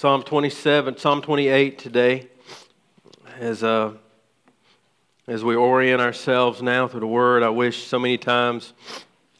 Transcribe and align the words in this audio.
Psalm 0.00 0.22
27, 0.22 0.96
Psalm 0.96 1.20
28 1.20 1.78
today, 1.78 2.26
as, 3.38 3.62
uh, 3.62 3.92
as 5.26 5.44
we 5.44 5.54
orient 5.54 6.00
ourselves 6.00 6.62
now 6.62 6.88
through 6.88 7.00
the 7.00 7.06
Word. 7.06 7.42
I 7.42 7.50
wish 7.50 7.86
so 7.86 7.98
many 7.98 8.16
times 8.16 8.72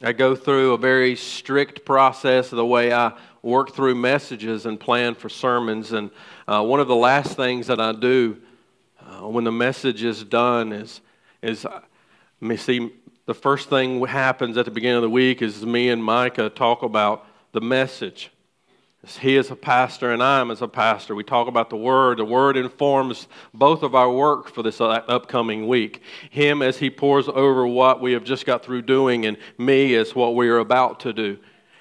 I 0.03 0.11
go 0.11 0.35
through 0.35 0.73
a 0.73 0.77
very 0.77 1.15
strict 1.15 1.83
process 1.83 2.51
of 2.51 2.57
the 2.57 2.65
way 2.67 2.93
I 2.93 3.13
work 3.41 3.73
through 3.73 3.95
messages 3.95 4.67
and 4.67 4.79
plan 4.79 5.15
for 5.15 5.29
sermons. 5.29 5.93
And 5.93 6.11
uh, 6.47 6.63
one 6.63 6.79
of 6.79 6.87
the 6.87 6.95
last 6.95 7.35
things 7.35 7.65
that 7.65 7.81
I 7.81 7.91
do 7.91 8.39
uh, 8.99 9.27
when 9.27 9.45
the 9.45 9.51
message 9.51 10.03
is 10.03 10.23
done 10.23 10.73
is, 10.73 11.01
is 11.41 11.65
uh, 11.65 11.81
me 12.39 12.55
see, 12.55 12.91
the 13.25 13.33
first 13.33 13.67
thing 13.67 14.05
happens 14.05 14.57
at 14.57 14.65
the 14.65 14.71
beginning 14.71 14.97
of 14.97 15.01
the 15.01 15.09
week 15.09 15.41
is 15.41 15.65
me 15.65 15.89
and 15.89 16.03
Micah 16.03 16.51
talk 16.51 16.83
about 16.83 17.25
the 17.51 17.61
message. 17.61 18.29
He 19.19 19.35
is 19.35 19.49
a 19.49 19.55
pastor 19.55 20.11
and 20.11 20.21
I 20.21 20.41
am 20.41 20.51
as 20.51 20.61
a 20.61 20.67
pastor. 20.67 21.15
We 21.15 21.23
talk 21.23 21.47
about 21.47 21.71
the 21.71 21.77
Word. 21.77 22.19
The 22.19 22.25
Word 22.25 22.55
informs 22.55 23.27
both 23.51 23.81
of 23.81 23.95
our 23.95 24.11
work 24.11 24.53
for 24.53 24.61
this 24.61 24.79
uh, 24.79 24.89
upcoming 25.07 25.67
week. 25.67 26.03
Him 26.29 26.61
as 26.61 26.77
he 26.77 26.91
pores 26.91 27.27
over 27.27 27.65
what 27.65 27.99
we 27.99 28.13
have 28.13 28.23
just 28.23 28.45
got 28.45 28.63
through 28.63 28.83
doing, 28.83 29.25
and 29.25 29.37
me 29.57 29.95
as 29.95 30.13
what 30.13 30.35
we 30.35 30.49
are 30.49 30.59
about 30.59 30.99
to 31.01 31.13
do. 31.13 31.39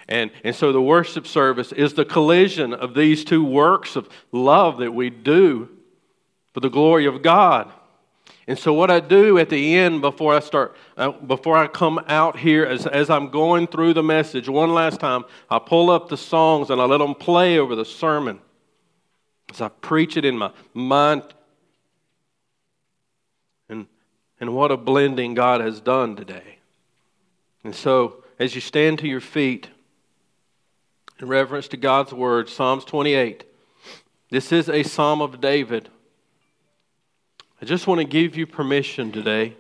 And, 0.09 0.31
and 0.45 0.57
so 0.57 0.73
the 0.73 0.81
worship 0.81 1.27
service 1.27 1.73
is 1.73 1.93
the 1.93 2.07
collision 2.07 2.73
of 2.73 2.95
these 2.95 3.23
two 3.23 3.45
works 3.45 3.97
of 3.97 4.09
love 4.33 4.79
that 4.79 4.93
we 4.93 5.11
do 5.11 5.69
for 6.55 6.61
the 6.61 6.71
glory 6.71 7.05
of 7.05 7.23
God. 7.23 7.71
And 8.51 8.59
so, 8.59 8.73
what 8.73 8.91
I 8.91 8.99
do 8.99 9.39
at 9.39 9.49
the 9.49 9.77
end 9.77 10.01
before 10.01 10.35
I 10.35 10.41
start, 10.41 10.75
uh, 10.97 11.13
before 11.13 11.57
I 11.57 11.69
come 11.69 12.01
out 12.09 12.37
here, 12.37 12.65
as, 12.65 12.85
as 12.85 13.09
I'm 13.09 13.29
going 13.29 13.69
through 13.69 13.95
the 13.95 14.03
message, 14.03 14.49
one 14.49 14.75
last 14.75 14.99
time, 14.99 15.25
I 15.49 15.61
pull 15.61 15.89
up 15.89 16.09
the 16.09 16.17
songs 16.17 16.69
and 16.69 16.81
I 16.81 16.85
let 16.85 16.99
them 16.99 17.15
play 17.15 17.61
over 17.61 17.77
the 17.77 17.85
sermon 17.85 18.41
as 19.51 19.61
I 19.61 19.69
preach 19.69 20.17
it 20.17 20.25
in 20.25 20.37
my 20.37 20.51
mind. 20.75 21.23
And, 23.69 23.87
and 24.41 24.53
what 24.53 24.73
a 24.73 24.77
blending 24.77 25.35
God 25.35 25.61
has 25.61 25.81
done 25.81 26.17
today. 26.17 26.59
And 27.63 27.73
so, 27.73 28.25
as 28.41 28.57
you 28.57 28.61
stand 28.61 28.99
to 28.99 29.07
your 29.07 29.21
feet 29.21 29.69
in 31.21 31.29
reverence 31.29 31.69
to 31.69 31.77
God's 31.77 32.13
word, 32.13 32.49
Psalms 32.49 32.85
28, 32.85 33.45
this 34.31 34.51
is 34.51 34.69
a 34.69 34.83
psalm 34.83 35.23
of 35.23 35.41
David. 35.41 35.89
I 37.63 37.67
just 37.67 37.87
want 37.87 37.99
to 37.99 38.07
give 38.07 38.37
you 38.37 38.47
permission 38.47 39.13
today 39.13 39.55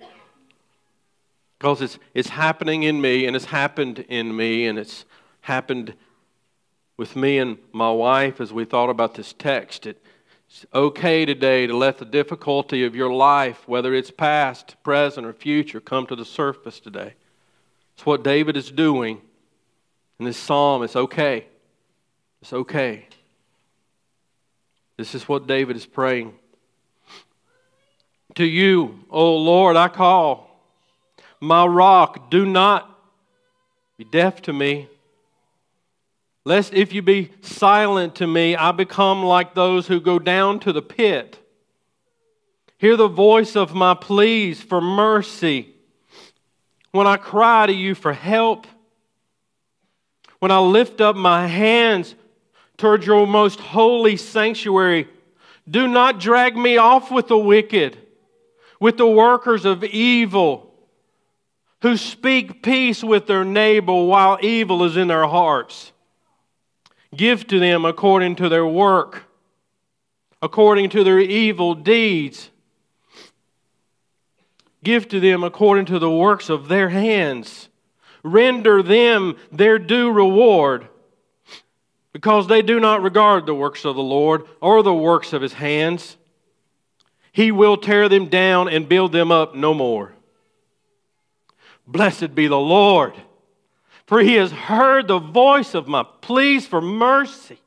because 1.59 1.83
it's, 1.83 1.99
it's 2.15 2.31
happening 2.31 2.83
in 2.83 2.99
me 2.99 3.27
and 3.27 3.37
it's 3.37 3.45
happened 3.45 3.99
in 4.09 4.35
me 4.35 4.67
and 4.67 4.79
it's 4.79 5.05
happened 5.43 5.93
with 6.97 7.15
me 7.15 7.37
and 7.37 7.59
my 7.73 7.91
wife 7.91 8.41
as 8.41 8.55
we 8.55 8.65
thought 8.65 8.89
about 8.89 9.17
this 9.17 9.35
text. 9.35 9.87
It's 9.87 10.65
okay 10.73 11.27
today 11.27 11.67
to 11.67 11.77
let 11.77 11.99
the 11.99 12.07
difficulty 12.07 12.85
of 12.85 12.97
your 12.97 13.13
life, 13.13 13.69
whether 13.69 13.93
it's 13.93 14.11
past, 14.11 14.83
present, 14.83 15.27
or 15.27 15.35
future, 15.35 15.79
come 15.79 16.07
to 16.07 16.17
the 16.17 16.25
surface 16.25 16.81
today. 16.81 17.13
It's 17.97 18.07
what 18.07 18.25
David 18.25 18.57
is 18.57 18.71
doing 18.71 19.21
in 20.19 20.25
this 20.25 20.39
psalm. 20.39 20.83
It's 20.85 20.97
okay. 20.97 21.45
It's 22.41 22.55
okay. 22.55 23.05
This 24.97 25.15
is 25.15 25.29
what 25.29 25.47
David 25.47 25.77
is 25.77 25.85
praying. 25.85 26.33
To 28.37 28.45
you, 28.45 29.01
O 29.11 29.37
Lord, 29.37 29.77
I 29.77 29.89
call. 29.89 30.49
My 31.41 31.67
rock, 31.67 32.31
do 32.31 32.45
not 32.45 32.87
be 33.97 34.05
deaf 34.05 34.43
to 34.43 34.53
me. 34.53 34.89
Lest 36.45 36.73
if 36.73 36.93
you 36.93 37.03
be 37.03 37.33
silent 37.43 38.17
to 38.17 38.27
me, 38.27 38.57
I 38.57 38.73
become 38.73 39.23
like 39.23 39.55
those 39.55 39.87
who 39.87 40.01
go 40.01 40.19
down 40.19 40.61
to 40.61 40.73
the 40.73 40.83
pit. 40.83 41.39
Hear 42.79 42.97
the 42.97 43.09
voice 43.09 43.57
of 43.57 43.75
my 43.75 43.95
pleas 43.95 44.63
for 44.63 44.81
mercy 44.81 45.75
when 46.93 47.07
I 47.07 47.19
cry 47.19 47.67
to 47.67 47.73
you 47.73 47.95
for 47.95 48.13
help. 48.13 48.67
When 50.39 50.51
I 50.51 50.61
lift 50.61 51.03
up 51.03 51.15
my 51.15 51.47
hands 51.47 52.15
towards 52.79 53.05
your 53.05 53.27
most 53.27 53.61
holy 53.61 54.17
sanctuary, 54.17 55.09
do 55.69 55.87
not 55.87 56.19
drag 56.19 56.57
me 56.57 56.79
off 56.79 57.11
with 57.11 57.29
the 57.29 57.37
wicked 57.37 57.99
with 58.81 58.97
the 58.97 59.07
workers 59.07 59.65
of 59.65 59.85
evil 59.85 60.75
who 61.83 61.97
speak 61.97 62.63
peace 62.63 63.05
with 63.05 63.27
their 63.27 63.45
neighbor 63.45 64.05
while 64.05 64.39
evil 64.43 64.83
is 64.85 64.97
in 64.97 65.09
their 65.09 65.27
hearts. 65.27 65.93
Give 67.15 67.47
to 67.49 67.59
them 67.59 67.85
according 67.85 68.37
to 68.37 68.49
their 68.49 68.67
work, 68.67 69.25
according 70.43 70.91
to 70.91 71.05
their 71.05 71.21
evil 71.21 71.75
deeds. 71.75 72.51
Give 74.83 75.07
to 75.09 75.21
them 75.21 75.45
according 75.45 75.87
to 75.87 75.99
the 75.99 76.11
works 76.11 76.49
of 76.49 76.69
their 76.69 76.89
hands. 76.89 77.69
Render 78.23 78.83
them 78.83 79.37
their 79.51 79.79
due 79.79 80.11
reward, 80.11 80.89
because 82.13 82.47
they 82.47 82.61
do 82.61 82.79
not 82.79 83.03
regard 83.03 83.47
the 83.47 83.55
works 83.55 83.85
of 83.85 83.97
the 83.97 84.03
Lord 84.03 84.45
or 84.61 84.83
the 84.83 84.95
works 84.95 85.33
of 85.33 85.43
his 85.43 85.55
hands. 85.55 86.17
He 87.33 87.53
will 87.53 87.77
tear 87.77 88.09
them 88.09 88.29
down 88.29 88.69
and 88.69 88.89
build 88.89 89.13
them 89.13 89.31
up 89.31 89.55
no 89.55 89.73
more. 89.73 90.13
Blessed 91.87 92.35
be 92.35 92.47
the 92.47 92.59
Lord, 92.59 93.15
for 94.07 94.21
he 94.21 94.35
has 94.35 94.53
heard 94.53 95.09
the 95.09 95.19
voice 95.19 95.75
of 95.75 95.89
my 95.89 96.05
pleas 96.21 96.67
for 96.67 96.81
mercy. 96.81 97.61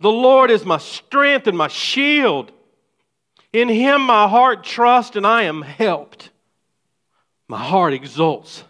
The 0.00 0.10
Lord 0.10 0.50
is 0.50 0.64
my 0.64 0.78
strength 0.78 1.46
and 1.46 1.56
my 1.56 1.68
shield. 1.68 2.52
In 3.52 3.68
him 3.68 4.02
my 4.02 4.28
heart 4.28 4.64
trusts 4.64 5.16
and 5.16 5.26
I 5.26 5.42
am 5.42 5.62
helped. 5.62 6.30
My 7.48 7.62
heart 7.62 7.92
exults. 7.92 8.64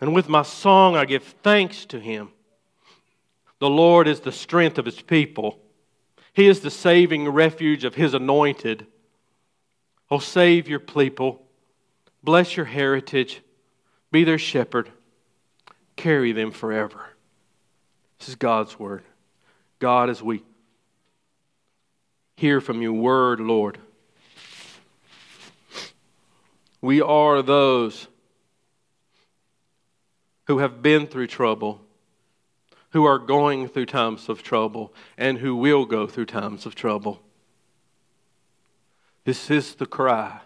And 0.00 0.14
with 0.14 0.28
my 0.28 0.42
song 0.42 0.96
I 0.96 1.04
give 1.04 1.22
thanks 1.42 1.86
to 1.86 2.00
him. 2.00 2.30
The 3.60 3.70
Lord 3.70 4.08
is 4.08 4.20
the 4.20 4.32
strength 4.32 4.78
of 4.78 4.84
his 4.84 5.00
people 5.00 5.61
he 6.32 6.48
is 6.48 6.60
the 6.60 6.70
saving 6.70 7.28
refuge 7.28 7.84
of 7.84 7.94
His 7.94 8.14
anointed. 8.14 8.86
Oh, 10.10 10.18
save 10.18 10.68
your 10.68 10.80
people. 10.80 11.42
Bless 12.22 12.56
your 12.56 12.66
heritage. 12.66 13.42
Be 14.10 14.24
their 14.24 14.38
shepherd. 14.38 14.90
Carry 15.96 16.32
them 16.32 16.50
forever. 16.50 17.00
This 18.18 18.30
is 18.30 18.34
God's 18.34 18.78
word. 18.78 19.02
God, 19.78 20.08
as 20.08 20.22
we 20.22 20.42
hear 22.36 22.60
from 22.60 22.80
your 22.80 22.92
word, 22.92 23.40
Lord, 23.40 23.78
we 26.80 27.00
are 27.00 27.42
those 27.42 28.08
who 30.46 30.58
have 30.58 30.82
been 30.82 31.06
through 31.06 31.26
trouble 31.26 31.80
who 32.92 33.04
are 33.04 33.18
going 33.18 33.68
through 33.68 33.86
times 33.86 34.28
of 34.28 34.42
trouble 34.42 34.92
and 35.16 35.38
who 35.38 35.56
will 35.56 35.84
go 35.86 36.06
through 36.06 36.26
times 36.26 36.66
of 36.66 36.74
trouble. 36.74 37.22
This 39.24 39.50
is 39.50 39.76
the 39.76 39.86
cry 39.86 40.40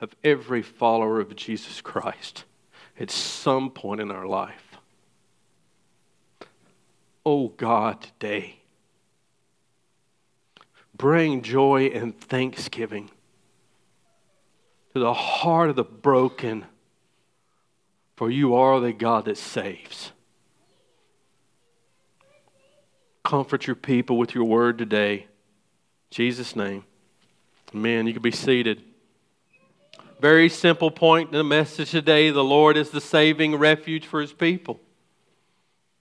of 0.00 0.14
every 0.24 0.62
follower 0.62 1.20
of 1.20 1.36
Jesus 1.36 1.80
Christ 1.80 2.44
at 2.98 3.10
some 3.10 3.70
point 3.70 4.00
in 4.00 4.10
our 4.10 4.26
life. 4.26 4.78
Oh 7.26 7.48
God, 7.48 8.00
today, 8.02 8.60
bring 10.96 11.42
joy 11.42 11.86
and 11.86 12.18
thanksgiving 12.18 13.10
to 14.92 15.00
the 15.00 15.14
heart 15.14 15.70
of 15.70 15.76
the 15.76 15.84
broken, 15.84 16.64
for 18.16 18.30
you 18.30 18.54
are 18.54 18.80
the 18.80 18.92
God 18.92 19.24
that 19.24 19.36
saves. 19.36 20.12
Comfort 23.24 23.66
your 23.66 23.76
people 23.76 24.18
with 24.18 24.34
your 24.34 24.44
word 24.44 24.76
today. 24.76 25.14
In 25.14 25.26
Jesus' 26.10 26.54
name. 26.54 26.84
Amen. 27.74 28.06
You 28.06 28.12
can 28.12 28.22
be 28.22 28.30
seated. 28.30 28.82
Very 30.20 30.48
simple 30.48 30.90
point 30.90 31.30
in 31.30 31.38
the 31.38 31.44
message 31.44 31.90
today. 31.90 32.30
The 32.30 32.44
Lord 32.44 32.76
is 32.76 32.90
the 32.90 33.00
saving 33.00 33.56
refuge 33.56 34.06
for 34.06 34.20
his 34.20 34.32
people. 34.32 34.78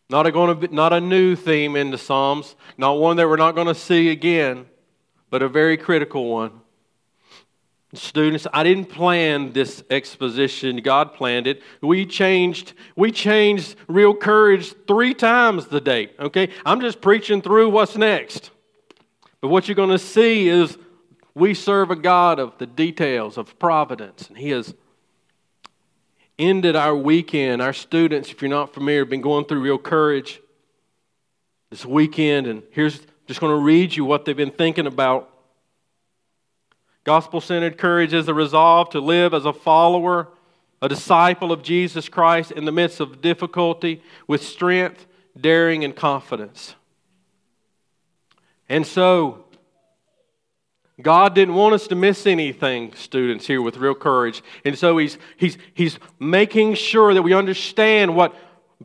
Not 0.10 0.28
a, 0.28 0.32
going 0.32 0.50
to 0.50 0.68
be, 0.68 0.76
not 0.76 0.92
a 0.94 1.00
new 1.00 1.36
theme 1.36 1.76
in 1.76 1.92
the 1.92 1.98
Psalms, 1.98 2.56
not 2.78 3.00
one 3.00 3.18
that 3.18 3.28
we're 3.28 3.38
not 3.38 3.56
going 3.56 3.68
to 3.68 3.76
see 3.76 4.10
again, 4.10 4.66
but 5.30 5.42
a 5.42 5.48
very 5.48 5.78
critical 5.78 6.26
one. 6.26 6.60
Students, 7.96 8.48
I 8.52 8.64
didn't 8.64 8.86
plan 8.86 9.52
this 9.52 9.84
exposition. 9.92 10.78
God 10.78 11.14
planned 11.14 11.46
it. 11.46 11.62
We 11.82 12.08
changed, 12.08 12.74
we 12.96 13.12
changed 13.12 13.76
real 13.88 14.16
courage 14.16 14.74
three 14.88 15.14
times 15.14 15.68
the 15.68 15.80
date. 15.80 16.16
Okay? 16.20 16.50
I'm 16.66 16.82
just 16.82 17.02
preaching 17.02 17.42
through 17.42 17.70
what's 17.70 17.96
next. 17.96 18.50
But 19.42 19.50
what 19.50 19.68
you're 19.68 19.76
going 19.76 19.90
to 19.90 20.00
see 20.00 20.48
is 20.48 20.78
we 21.36 21.54
serve 21.54 21.92
a 21.92 21.96
God 21.96 22.40
of 22.40 22.58
the 22.58 22.66
details, 22.66 23.38
of 23.38 23.60
providence, 23.60 24.28
and 24.28 24.38
He 24.38 24.50
has 24.50 24.74
ended 26.40 26.76
our 26.76 26.96
weekend. 26.96 27.62
Our 27.62 27.74
students, 27.74 28.32
if 28.32 28.42
you're 28.42 28.50
not 28.50 28.74
familiar, 28.74 29.02
have 29.02 29.10
been 29.10 29.22
going 29.22 29.46
through 29.46 29.62
real 29.62 29.78
courage. 29.78 30.42
this 31.70 31.86
weekend, 31.86 32.48
and 32.48 32.64
here's 32.72 33.02
just 33.28 33.40
going 33.40 33.56
to 33.56 33.64
read 33.64 33.96
you 33.96 34.06
what 34.06 34.26
they've 34.26 34.38
been 34.38 34.52
thinking 34.52 34.88
about. 34.88 35.33
Gospel 37.04 37.42
centered 37.42 37.78
courage 37.78 38.14
is 38.14 38.28
the 38.28 38.34
resolve 38.34 38.90
to 38.92 39.00
live 39.00 39.34
as 39.34 39.46
a 39.46 39.54
follower, 39.54 40.30
a 40.82 40.88
disciple 40.88 41.52
of 41.52 41.62
Jesus 41.62 42.08
Christ 42.08 42.52
in 42.52 42.66
the 42.66 42.72
midst 42.72 43.00
of 43.00 43.22
difficulty 43.22 44.02
with 44.28 44.42
strength, 44.44 45.06
daring, 45.40 45.84
and 45.84 45.96
confidence. 45.96 46.76
And 48.70 48.88
so, 48.88 49.44
God 51.02 51.36
didn't 51.36 51.56
want 51.56 51.74
us 51.74 51.88
to 51.88 51.96
miss 51.96 52.26
anything, 52.26 52.94
students, 52.94 53.48
here 53.48 53.62
with 53.62 53.78
real 53.78 53.96
courage. 53.96 54.42
And 54.64 54.78
so 54.78 54.98
he's, 54.98 55.18
he's, 55.38 55.58
he's 55.74 56.00
making 56.20 56.76
sure 56.76 57.14
that 57.14 57.24
we 57.24 57.34
understand 57.34 58.16
what 58.16 58.36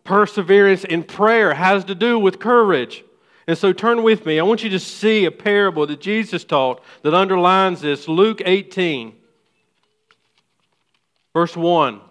perseverance 0.05 0.85
in 0.85 1.05
prayer 1.05 1.55
has 1.55 1.85
to 1.85 1.94
do 1.94 2.19
with 2.19 2.38
courage. 2.38 3.05
And 3.49 3.56
so 3.56 3.73
turn 3.73 4.03
with 4.03 4.27
me. 4.27 4.39
I 4.39 4.43
want 4.43 4.62
you 4.62 4.69
to 4.69 4.79
see 4.79 5.25
a 5.25 5.31
parable 5.31 5.87
that 5.87 6.03
Jesus 6.03 6.45
taught 6.45 6.83
that 7.03 7.15
underlines 7.15 7.81
this. 7.81 8.06
Luke 8.06 8.43
18, 8.45 9.15
verse 11.33 11.56
1. 11.56 12.03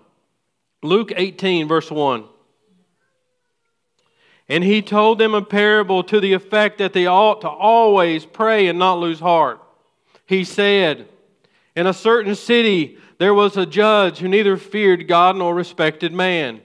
Luke 0.82 1.14
18, 1.16 1.68
verse 1.68 1.92
1. 1.92 2.26
And 4.50 4.64
he 4.64 4.82
told 4.82 5.20
them 5.20 5.36
a 5.36 5.44
parable 5.44 6.04
to 6.06 6.20
the 6.20 6.34
effect 6.34 6.80
that 6.80 6.94
they 6.94 7.06
ought 7.06 7.42
to 7.42 7.50
always 7.50 8.26
pray 8.26 8.68
and 8.68 8.80
not 8.80 8.98
lose 8.98 9.20
heart. 9.20 9.62
He 10.26 10.44
said, 10.44 11.08
In 11.76 11.86
a 11.86 11.94
certain 11.94 12.34
city 12.34 12.98
there 13.20 13.36
was 13.36 13.58
a 13.58 13.66
judge 13.68 14.18
who 14.18 14.28
neither 14.28 14.58
feared 14.58 15.08
God 15.08 15.36
nor 15.36 15.54
respected 15.54 16.14
man. 16.14 16.62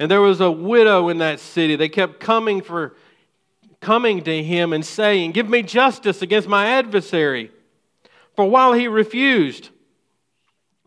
And 0.00 0.10
there 0.10 0.20
was 0.20 0.40
a 0.40 0.50
widow 0.50 1.08
in 1.08 1.18
that 1.18 1.38
city. 1.38 1.76
They 1.76 1.88
kept 1.88 2.18
coming 2.18 2.62
for 2.62 2.96
coming 3.86 4.24
to 4.24 4.42
him 4.42 4.72
and 4.72 4.84
saying, 4.84 5.30
Give 5.30 5.48
me 5.48 5.62
justice 5.62 6.20
against 6.20 6.48
my 6.48 6.66
adversary. 6.66 7.52
For 8.34 8.44
while 8.44 8.72
he 8.72 8.88
refused. 8.88 9.70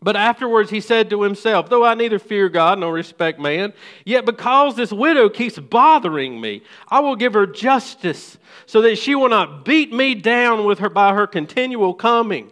But 0.02 0.16
afterwards 0.16 0.68
he 0.68 0.80
said 0.80 1.08
to 1.08 1.22
himself, 1.22 1.70
Though 1.70 1.82
I 1.82 1.94
neither 1.94 2.18
fear 2.18 2.50
God 2.50 2.78
nor 2.78 2.92
respect 2.92 3.40
man, 3.40 3.72
yet 4.04 4.26
because 4.26 4.76
this 4.76 4.92
widow 4.92 5.30
keeps 5.30 5.58
bothering 5.58 6.38
me, 6.38 6.62
I 6.88 7.00
will 7.00 7.16
give 7.16 7.32
her 7.32 7.46
justice, 7.46 8.36
so 8.66 8.82
that 8.82 8.96
she 8.96 9.14
will 9.14 9.30
not 9.30 9.64
beat 9.64 9.92
me 9.92 10.14
down 10.14 10.66
with 10.66 10.80
her 10.80 10.90
by 10.90 11.14
her 11.14 11.26
continual 11.26 11.94
coming. 11.94 12.50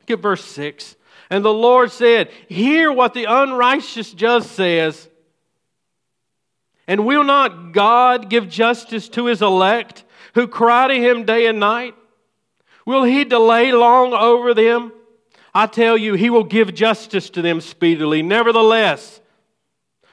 Look 0.00 0.10
at 0.10 0.22
verse 0.22 0.44
6. 0.44 0.94
And 1.28 1.44
the 1.44 1.52
Lord 1.52 1.90
said, 1.90 2.30
Hear 2.48 2.92
what 2.92 3.14
the 3.14 3.24
unrighteous 3.24 4.12
judge 4.12 4.44
says. 4.44 5.07
And 6.88 7.04
will 7.04 7.22
not 7.22 7.72
God 7.72 8.30
give 8.30 8.48
justice 8.48 9.08
to 9.10 9.26
his 9.26 9.42
elect 9.42 10.04
who 10.34 10.48
cry 10.48 10.88
to 10.88 10.94
him 10.94 11.24
day 11.24 11.46
and 11.46 11.60
night? 11.60 11.94
Will 12.86 13.04
he 13.04 13.24
delay 13.24 13.72
long 13.72 14.14
over 14.14 14.54
them? 14.54 14.92
I 15.54 15.66
tell 15.66 15.98
you, 15.98 16.14
he 16.14 16.30
will 16.30 16.44
give 16.44 16.74
justice 16.74 17.28
to 17.30 17.42
them 17.42 17.60
speedily. 17.60 18.22
Nevertheless, 18.22 19.20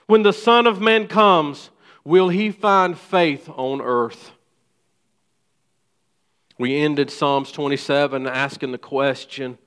when 0.07 0.24
the 0.24 0.33
Son 0.33 0.68
of 0.68 0.81
Man 0.81 1.07
comes, 1.07 1.69
will 2.04 2.27
he 2.27 2.51
find 2.51 2.98
faith 2.98 3.50
on 3.56 3.81
earth? 3.81 4.31
We 6.57 6.75
ended 6.75 7.10
Psalms 7.10 7.51
27 7.51 8.27
asking 8.27 8.72
the 8.72 8.77
question 8.77 9.57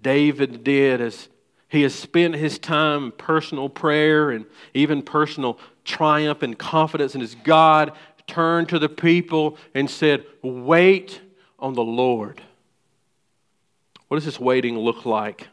David 0.00 0.62
did 0.62 1.00
as 1.00 1.28
he 1.74 1.82
has 1.82 1.94
spent 1.94 2.34
his 2.34 2.58
time 2.58 3.04
in 3.04 3.12
personal 3.12 3.68
prayer 3.68 4.30
and 4.30 4.46
even 4.74 5.02
personal 5.02 5.58
triumph 5.84 6.42
and 6.42 6.58
confidence 6.58 7.14
in 7.14 7.20
his 7.20 7.34
God, 7.34 7.92
turned 8.26 8.68
to 8.70 8.78
the 8.78 8.88
people 8.88 9.58
and 9.74 9.88
said, 9.90 10.24
Wait 10.42 11.20
on 11.58 11.74
the 11.74 11.84
Lord. 11.84 12.40
What 14.08 14.16
does 14.16 14.24
this 14.24 14.40
waiting 14.40 14.78
look 14.78 15.04
like? 15.04 15.48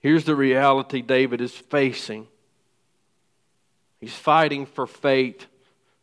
Here's 0.00 0.24
the 0.24 0.34
reality 0.34 1.02
David 1.02 1.40
is 1.40 1.52
facing. 1.52 2.26
He's 4.00 4.14
fighting 4.14 4.64
for 4.64 4.86
faith. 4.86 5.46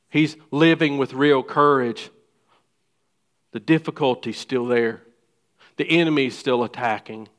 He's 0.10 0.36
living 0.52 0.98
with 0.98 1.14
real 1.14 1.44
courage. 1.44 2.10
The 3.52 3.60
difficulty's 3.60 4.38
still 4.38 4.66
there. 4.66 5.02
The 5.78 5.90
enemy's 5.90 6.38
still 6.38 6.64
attacking. 6.64 7.30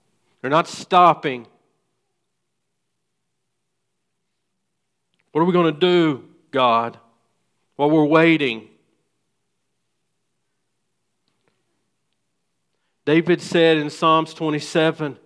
They're 0.41 0.51
not 0.51 0.69
stopping. 0.69 1.47
What 5.33 5.43
are 5.43 5.45
we 5.45 5.53
going 5.53 5.75
to 5.75 5.81
do, 5.81 6.25
God, 6.51 6.99
while 7.77 7.91
we're 7.91 8.05
waiting? 8.05 8.69
David 13.05 13.41
said 13.41 13.79
in 13.79 13.89
Psalms 13.89 14.35
27 14.35 15.19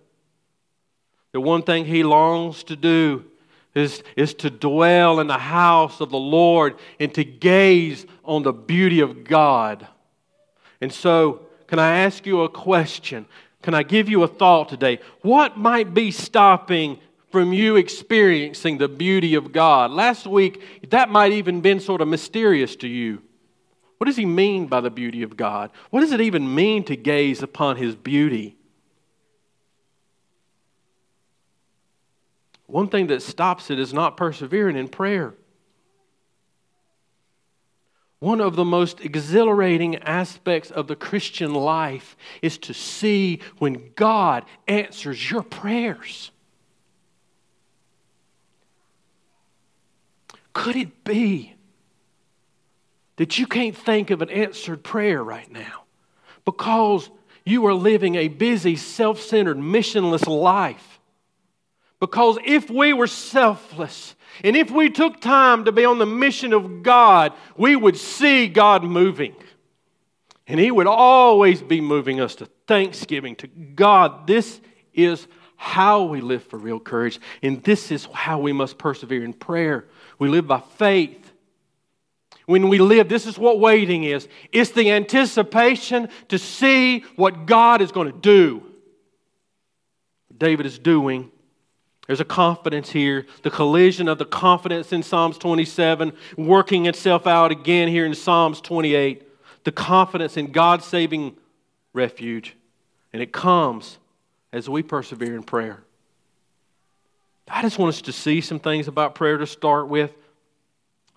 that 1.33 1.41
one 1.41 1.63
thing 1.63 1.85
he 1.85 2.03
longs 2.03 2.63
to 2.63 2.75
do 2.75 3.25
is, 3.75 4.03
is 4.15 4.33
to 4.35 4.49
dwell 4.49 5.19
in 5.19 5.27
the 5.27 5.37
house 5.37 5.99
of 5.99 6.09
the 6.09 6.17
Lord 6.17 6.75
and 6.99 7.13
to 7.15 7.23
gaze 7.23 8.05
on 8.23 8.43
the 8.43 8.53
beauty 8.53 8.99
of 8.99 9.23
God. 9.23 9.87
And 10.79 10.93
so, 10.93 11.47
can 11.73 11.79
I 11.79 12.01
ask 12.01 12.27
you 12.27 12.41
a 12.41 12.49
question? 12.49 13.25
Can 13.63 13.73
I 13.73 13.81
give 13.81 14.07
you 14.07 14.21
a 14.21 14.27
thought 14.27 14.69
today? 14.69 14.99
What 15.23 15.57
might 15.57 15.91
be 15.91 16.11
stopping 16.11 16.99
from 17.31 17.51
you 17.51 17.77
experiencing 17.77 18.77
the 18.77 18.87
beauty 18.87 19.33
of 19.33 19.51
God? 19.51 19.89
Last 19.89 20.27
week, 20.27 20.61
that 20.91 21.09
might 21.09 21.31
even 21.31 21.61
been 21.61 21.79
sort 21.79 22.01
of 22.01 22.07
mysterious 22.07 22.75
to 22.75 22.87
you. 22.87 23.23
What 23.97 24.05
does 24.05 24.17
he 24.17 24.25
mean 24.27 24.67
by 24.67 24.81
the 24.81 24.91
beauty 24.91 25.23
of 25.23 25.35
God? 25.35 25.71
What 25.89 26.01
does 26.01 26.11
it 26.11 26.21
even 26.21 26.53
mean 26.53 26.83
to 26.83 26.95
gaze 26.95 27.41
upon 27.41 27.77
his 27.77 27.95
beauty? 27.95 28.55
One 32.67 32.87
thing 32.87 33.07
that 33.07 33.23
stops 33.23 33.71
it 33.71 33.79
is 33.79 33.95
not 33.95 34.15
persevering 34.15 34.77
in 34.77 34.89
prayer. 34.89 35.33
One 38.23 38.39
of 38.39 38.55
the 38.55 38.63
most 38.63 39.01
exhilarating 39.01 39.97
aspects 39.97 40.71
of 40.71 40.87
the 40.87 40.95
Christian 40.95 41.53
life 41.53 42.15
is 42.41 42.57
to 42.59 42.73
see 42.73 43.41
when 43.57 43.91
God 43.97 44.45
answers 44.65 45.29
your 45.29 45.43
prayers. 45.43 46.31
Could 50.53 50.77
it 50.77 51.03
be 51.03 51.53
that 53.17 53.37
you 53.37 53.45
can't 53.45 53.75
think 53.75 54.09
of 54.09 54.21
an 54.21 54.29
answered 54.29 54.85
prayer 54.85 55.21
right 55.21 55.51
now 55.51 55.83
because 56.45 57.09
you 57.43 57.65
are 57.65 57.73
living 57.73 58.15
a 58.15 58.29
busy, 58.29 58.77
self 58.77 59.19
centered, 59.19 59.57
missionless 59.57 60.25
life. 60.27 61.01
Because 61.99 62.37
if 62.45 62.69
we 62.69 62.93
were 62.93 63.07
selfless 63.07 64.15
and 64.43 64.55
if 64.55 64.71
we 64.71 64.89
took 64.89 65.19
time 65.19 65.65
to 65.65 65.71
be 65.71 65.85
on 65.85 65.99
the 65.99 66.05
mission 66.05 66.53
of 66.53 66.83
God, 66.83 67.33
we 67.57 67.75
would 67.75 67.97
see 67.97 68.47
God 68.47 68.83
moving. 68.83 69.35
And 70.47 70.59
He 70.59 70.71
would 70.71 70.87
always 70.87 71.61
be 71.61 71.81
moving 71.81 72.19
us 72.19 72.35
to 72.35 72.47
thanksgiving 72.67 73.35
to 73.37 73.47
God. 73.47 74.27
This 74.27 74.59
is 74.93 75.27
how 75.55 76.03
we 76.03 76.21
live 76.21 76.43
for 76.43 76.57
real 76.57 76.79
courage, 76.79 77.19
and 77.41 77.63
this 77.63 77.91
is 77.91 78.05
how 78.11 78.39
we 78.39 78.51
must 78.51 78.77
persevere 78.77 79.23
in 79.23 79.33
prayer. 79.33 79.85
We 80.19 80.29
live 80.29 80.47
by 80.47 80.59
faith 80.59 81.23
when 82.45 82.67
we 82.67 82.77
live, 82.77 83.07
this 83.07 83.25
is 83.25 83.37
what 83.37 83.59
waiting 83.59 84.03
is 84.03 84.27
it's 84.51 84.71
the 84.71 84.91
anticipation 84.91 86.09
to 86.29 86.37
see 86.37 87.01
what 87.15 87.45
God 87.45 87.81
is 87.81 87.91
going 87.91 88.11
to 88.11 88.17
do. 88.17 88.63
David 90.35 90.65
is 90.65 90.77
doing. 90.77 91.31
There's 92.07 92.19
a 92.19 92.25
confidence 92.25 92.89
here, 92.89 93.25
the 93.43 93.49
collision 93.49 94.07
of 94.09 94.17
the 94.17 94.25
confidence 94.25 94.91
in 94.91 95.03
Psalms 95.03 95.37
27, 95.37 96.11
working 96.37 96.85
itself 96.85 97.25
out 97.25 97.51
again 97.51 97.87
here 97.87 98.05
in 98.05 98.13
Psalms 98.13 98.59
28. 98.59 99.23
The 99.63 99.71
confidence 99.71 100.35
in 100.35 100.51
God's 100.51 100.85
saving 100.85 101.37
refuge. 101.93 102.57
And 103.13 103.21
it 103.21 103.31
comes 103.31 103.99
as 104.51 104.69
we 104.69 104.83
persevere 104.83 105.35
in 105.35 105.43
prayer. 105.43 105.83
I 107.47 107.61
just 107.61 107.77
want 107.77 107.89
us 107.89 108.01
to 108.03 108.11
see 108.11 108.41
some 108.41 108.59
things 108.59 108.87
about 108.87 109.15
prayer 109.15 109.37
to 109.37 109.47
start 109.47 109.87
with. 109.87 110.11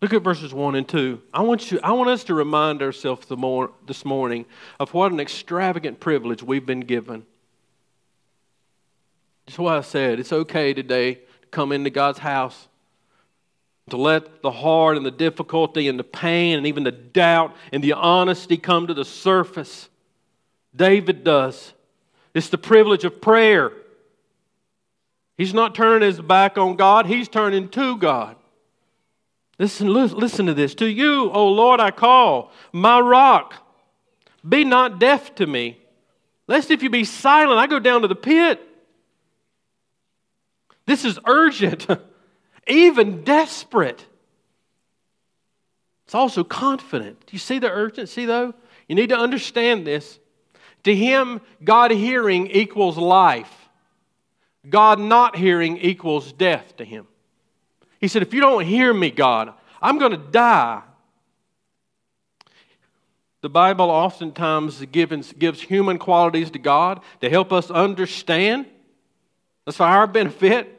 Look 0.02 0.12
at 0.12 0.22
verses 0.22 0.52
1 0.52 0.74
and 0.74 0.86
2. 0.86 1.20
I 1.32 1.42
want, 1.42 1.72
you, 1.72 1.80
I 1.82 1.92
want 1.92 2.10
us 2.10 2.24
to 2.24 2.34
remind 2.34 2.82
ourselves 2.82 3.28
more, 3.30 3.70
this 3.86 4.04
morning 4.04 4.44
of 4.78 4.92
what 4.92 5.10
an 5.10 5.20
extravagant 5.20 6.00
privilege 6.00 6.42
we've 6.42 6.66
been 6.66 6.80
given. 6.80 7.24
That's 9.46 9.58
why 9.58 9.78
I 9.78 9.80
said 9.80 10.18
it's 10.18 10.32
okay 10.32 10.74
today 10.74 11.14
to 11.14 11.48
come 11.50 11.72
into 11.72 11.90
God's 11.90 12.18
house, 12.18 12.68
to 13.90 13.96
let 13.96 14.42
the 14.42 14.50
hard 14.50 14.96
and 14.96 15.06
the 15.06 15.10
difficulty 15.10 15.88
and 15.88 15.98
the 15.98 16.04
pain 16.04 16.58
and 16.58 16.66
even 16.66 16.82
the 16.82 16.92
doubt 16.92 17.54
and 17.72 17.82
the 17.82 17.92
honesty 17.92 18.56
come 18.56 18.88
to 18.88 18.94
the 18.94 19.04
surface. 19.04 19.88
David 20.74 21.24
does. 21.24 21.72
It's 22.34 22.48
the 22.48 22.58
privilege 22.58 23.04
of 23.04 23.20
prayer. 23.20 23.72
He's 25.38 25.54
not 25.54 25.74
turning 25.74 26.06
his 26.06 26.20
back 26.20 26.58
on 26.58 26.76
God, 26.76 27.06
he's 27.06 27.28
turning 27.28 27.68
to 27.70 27.96
God. 27.96 28.36
Listen, 29.58 29.92
listen 29.92 30.46
to 30.46 30.54
this. 30.54 30.74
To 30.76 30.86
you, 30.86 31.30
O 31.30 31.48
Lord, 31.48 31.80
I 31.80 31.90
call, 31.90 32.52
my 32.72 33.00
rock. 33.00 33.54
Be 34.46 34.64
not 34.64 34.98
deaf 34.98 35.34
to 35.36 35.46
me, 35.46 35.78
lest 36.46 36.70
if 36.70 36.82
you 36.82 36.90
be 36.90 37.04
silent, 37.04 37.58
I 37.58 37.66
go 37.66 37.78
down 37.78 38.02
to 38.02 38.08
the 38.08 38.14
pit. 38.14 38.60
This 40.86 41.04
is 41.04 41.18
urgent, 41.26 41.86
even 42.66 43.24
desperate. 43.24 44.04
It's 46.06 46.14
also 46.14 46.44
confident. 46.44 47.20
Do 47.26 47.32
you 47.32 47.38
see 47.38 47.58
the 47.58 47.70
urgency, 47.70 48.24
though? 48.24 48.54
You 48.88 48.94
need 48.94 49.08
to 49.08 49.18
understand 49.18 49.86
this. 49.86 50.20
To 50.84 50.94
him, 50.94 51.40
God 51.64 51.90
hearing 51.90 52.46
equals 52.46 52.96
life. 52.96 53.52
God 54.68 55.00
not 55.00 55.36
hearing 55.36 55.78
equals 55.78 56.32
death 56.32 56.76
to 56.76 56.84
him. 56.84 57.08
He 58.00 58.08
said, 58.08 58.22
If 58.22 58.32
you 58.32 58.40
don't 58.40 58.64
hear 58.64 58.94
me, 58.94 59.10
God, 59.10 59.52
I'm 59.82 59.98
going 59.98 60.12
to 60.12 60.16
die. 60.16 60.82
The 63.42 63.48
Bible 63.50 63.90
oftentimes 63.90 64.84
gives, 64.86 65.32
gives 65.32 65.60
human 65.60 65.98
qualities 65.98 66.50
to 66.52 66.58
God 66.58 67.00
to 67.20 67.30
help 67.30 67.52
us 67.52 67.70
understand. 67.70 68.66
That's 69.64 69.76
for 69.76 69.84
our 69.84 70.06
benefit. 70.06 70.75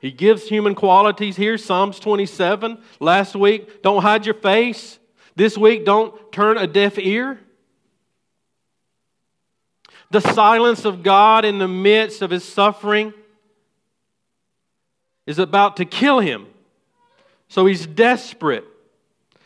He 0.00 0.10
gives 0.10 0.48
human 0.48 0.74
qualities 0.74 1.36
here. 1.36 1.58
Psalms 1.58 1.98
27 1.98 2.78
last 3.00 3.34
week. 3.34 3.82
Don't 3.82 4.02
hide 4.02 4.26
your 4.26 4.34
face. 4.34 4.98
This 5.34 5.56
week, 5.56 5.84
don't 5.84 6.32
turn 6.32 6.58
a 6.58 6.66
deaf 6.66 6.98
ear. 6.98 7.40
The 10.10 10.20
silence 10.20 10.84
of 10.84 11.02
God 11.02 11.44
in 11.44 11.58
the 11.58 11.68
midst 11.68 12.22
of 12.22 12.30
his 12.30 12.44
suffering 12.44 13.12
is 15.26 15.38
about 15.38 15.78
to 15.78 15.84
kill 15.84 16.20
him. 16.20 16.46
So 17.48 17.66
he's 17.66 17.86
desperate. 17.86 18.64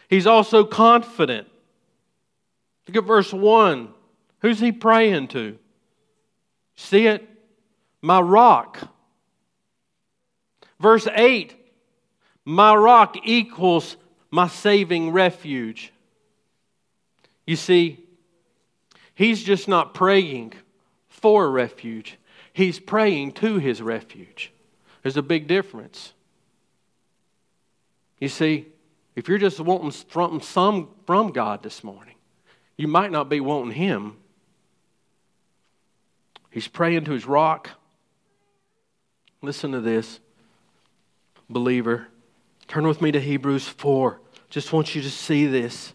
He's 0.09 0.27
also 0.27 0.65
confident. 0.65 1.49
Look 2.87 2.97
at 2.97 3.07
verse 3.07 3.33
1. 3.33 3.89
Who's 4.41 4.61
he 4.61 4.73
praying 4.73 5.29
to? 5.29 5.59
See 6.77 7.07
it? 7.07 7.27
My 8.03 8.21
rock. 8.21 8.79
Verse 10.81 11.07
8 11.07 11.55
My 12.45 12.75
rock 12.75 13.17
equals 13.23 13.97
my 14.31 14.49
saving 14.49 15.13
refuge. 15.13 15.93
You 17.47 17.57
see, 17.57 18.05
he's 19.15 19.43
just 19.43 19.69
not 19.69 19.95
praying 19.95 20.55
for 21.09 21.51
refuge, 21.51 22.19
he's 22.53 22.81
praying 22.81 23.33
to 23.33 23.59
his 23.59 23.81
refuge. 23.81 24.53
There's 25.03 25.17
a 25.17 25.23
big 25.23 25.47
difference. 25.47 26.13
You 28.19 28.29
see, 28.29 28.67
if 29.17 29.29
you're 29.29 29.39
just 29.39 29.59
wanting 29.61 29.91
from, 29.91 30.41
some 30.41 30.89
from 31.07 31.33
God 31.33 31.63
this 31.63 31.83
morning, 31.83 32.15
you 32.77 32.87
might 32.87 33.11
not 33.11 33.29
be 33.29 33.41
wanting 33.41 33.73
Him. 33.73 34.17
He's 36.51 36.69
praying 36.69 37.05
to 37.07 37.13
His 37.13 37.27
rock. 37.27 37.71
Listen 39.43 39.73
to 39.73 39.81
this, 39.81 40.21
believer. 41.51 42.09
Turn 42.69 42.87
with 42.87 43.03
me 43.03 43.13
to 43.13 43.21
Hebrews 43.21 43.69
4. 43.69 44.21
Just 44.49 44.73
want 44.73 44.95
you 44.95 45.03
to 45.03 45.11
see 45.11 45.47
this. 45.47 45.93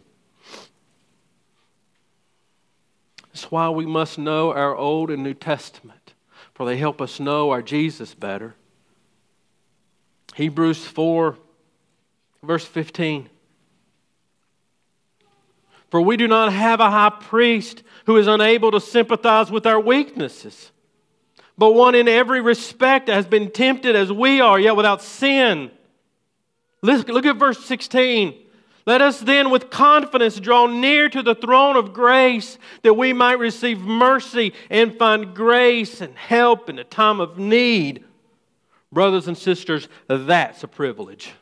That's 3.33 3.49
why 3.49 3.69
we 3.69 3.85
must 3.85 4.19
know 4.19 4.53
our 4.53 4.75
Old 4.75 5.09
and 5.09 5.23
New 5.23 5.33
Testament, 5.33 6.13
for 6.53 6.65
they 6.65 6.77
help 6.77 7.01
us 7.01 7.19
know 7.19 7.49
our 7.49 7.61
Jesus 7.61 8.13
better. 8.13 8.55
Hebrews 10.35 10.85
4 10.85 11.37
Verse 12.45 12.65
15. 12.65 13.29
For 15.89 16.01
we 16.01 16.17
do 16.17 16.27
not 16.27 16.51
have 16.51 16.79
a 16.79 16.91
high 16.91 17.09
priest 17.09 17.83
who 18.05 18.17
is 18.17 18.27
unable 18.27 18.71
to 18.71 18.79
sympathize 18.79 19.49
with 19.49 19.65
our 19.65 19.79
weaknesses, 19.79 20.71
but 21.57 21.71
one 21.71 21.95
in 21.95 22.07
every 22.07 22.41
respect 22.41 23.09
has 23.09 23.25
been 23.25 23.51
tempted 23.51 23.95
as 23.95 24.11
we 24.11 24.41
are, 24.41 24.59
yet 24.59 24.75
without 24.75 25.01
sin. 25.01 25.71
Look, 26.81 27.07
look 27.07 27.25
at 27.25 27.37
verse 27.37 27.63
16. 27.65 28.35
Let 28.85 29.01
us 29.01 29.19
then 29.19 29.49
with 29.49 29.71
confidence 29.71 30.39
draw 30.39 30.67
near 30.67 31.09
to 31.09 31.23
the 31.23 31.33
throne 31.33 31.75
of 31.75 31.93
grace 31.93 32.59
that 32.83 32.93
we 32.93 33.13
might 33.13 33.39
receive 33.39 33.79
mercy 33.79 34.53
and 34.69 34.95
find 34.95 35.33
grace 35.33 36.01
and 36.01 36.15
help 36.15 36.69
in 36.69 36.77
a 36.77 36.83
time 36.83 37.19
of 37.19 37.39
need. 37.39 38.03
Brothers 38.91 39.27
and 39.27 39.37
sisters, 39.37 39.87
that's 40.07 40.63
a 40.63 40.67
privilege 40.67 41.33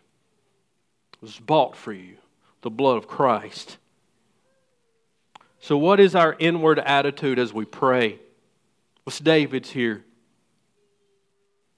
was 1.24 1.40
bought 1.40 1.76
for 1.76 1.94
you, 1.94 2.18
the 2.62 2.70
blood 2.70 2.98
of 2.98 3.08
Christ. 3.08 3.78
So, 5.62 5.78
what 5.78 6.02
is 6.02 6.16
our 6.16 6.36
inward 6.38 6.80
attitude 6.80 7.40
as 7.40 7.54
we 7.54 7.64
pray? 7.64 8.20
What's 9.04 9.20
David's 9.20 9.70
here? 9.70 10.04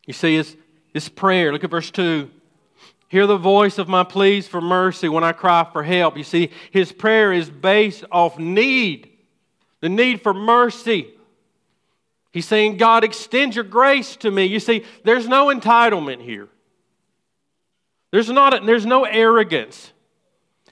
You 0.06 0.14
see, 0.14 0.36
his, 0.36 0.56
his 0.94 1.10
prayer, 1.10 1.52
look 1.52 1.64
at 1.64 1.72
verse 1.72 1.92
2. 1.92 2.30
Hear 3.08 3.28
the 3.28 3.38
voice 3.38 3.78
of 3.78 3.88
my 3.88 4.04
pleas 4.04 4.48
for 4.48 4.62
mercy 4.62 5.10
when 5.10 5.24
I 5.24 5.32
cry 5.32 5.68
for 5.72 5.84
help. 5.84 6.18
You 6.18 6.24
see, 6.24 6.52
his 6.72 6.92
prayer 6.92 7.32
is 7.32 7.50
based 7.50 8.04
off 8.12 8.38
need, 8.38 9.10
the 9.80 9.90
need 9.90 10.22
for 10.22 10.34
mercy. 10.34 11.08
He's 12.32 12.48
saying, 12.48 12.78
God, 12.78 13.04
extend 13.04 13.56
your 13.56 13.64
grace 13.64 14.18
to 14.18 14.30
me. 14.30 14.46
You 14.46 14.60
see, 14.60 14.84
there's 15.04 15.28
no 15.28 15.48
entitlement 15.48 16.22
here. 16.22 16.50
There's, 18.12 18.30
not 18.30 18.54
a, 18.54 18.66
there's 18.66 18.86
no 18.86 19.06
arrogance. 19.06 19.92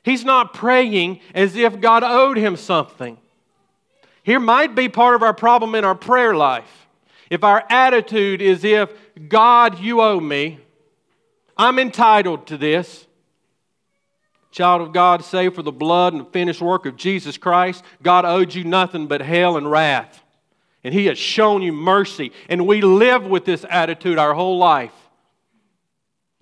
He's 0.04 0.26
not 0.26 0.54
praying 0.54 1.22
as 1.34 1.56
if 1.56 1.80
God 1.80 2.04
owed 2.04 2.38
him 2.38 2.58
something. 2.58 3.18
Here 4.24 4.40
might 4.40 4.76
be 4.76 4.90
part 4.90 5.16
of 5.16 5.24
our 5.24 5.34
problem 5.34 5.76
in 5.76 5.84
our 5.84 5.96
prayer 5.96 6.36
life. 6.36 6.88
If 7.30 7.44
our 7.44 7.64
attitude 7.70 8.42
is 8.42 8.64
if, 8.64 8.90
God, 9.28 9.80
you 9.80 10.02
owe 10.02 10.20
me, 10.20 10.60
I'm 11.58 11.80
entitled 11.80 12.48
to 12.48 12.58
this. 12.58 13.06
Child 14.52 14.82
of 14.82 14.94
God, 14.94 15.24
save 15.26 15.56
for 15.56 15.64
the 15.64 15.72
blood 15.72 16.14
and 16.14 16.22
the 16.22 16.30
finished 16.30 16.62
work 16.62 16.86
of 16.86 16.96
Jesus 16.96 17.38
Christ, 17.38 17.84
God 18.04 18.24
owed 18.24 18.54
you 18.54 18.64
nothing 18.64 19.08
but 19.08 19.22
hell 19.22 19.58
and 19.58 19.70
wrath. 19.70 20.22
And 20.84 20.94
He 20.94 21.08
has 21.08 21.18
shown 21.18 21.62
you 21.62 21.74
mercy. 21.74 22.32
And 22.50 22.68
we 22.68 22.82
live 22.82 23.26
with 23.26 23.46
this 23.46 23.66
attitude 23.70 24.20
our 24.20 24.34
whole 24.34 24.58
life 24.58 24.94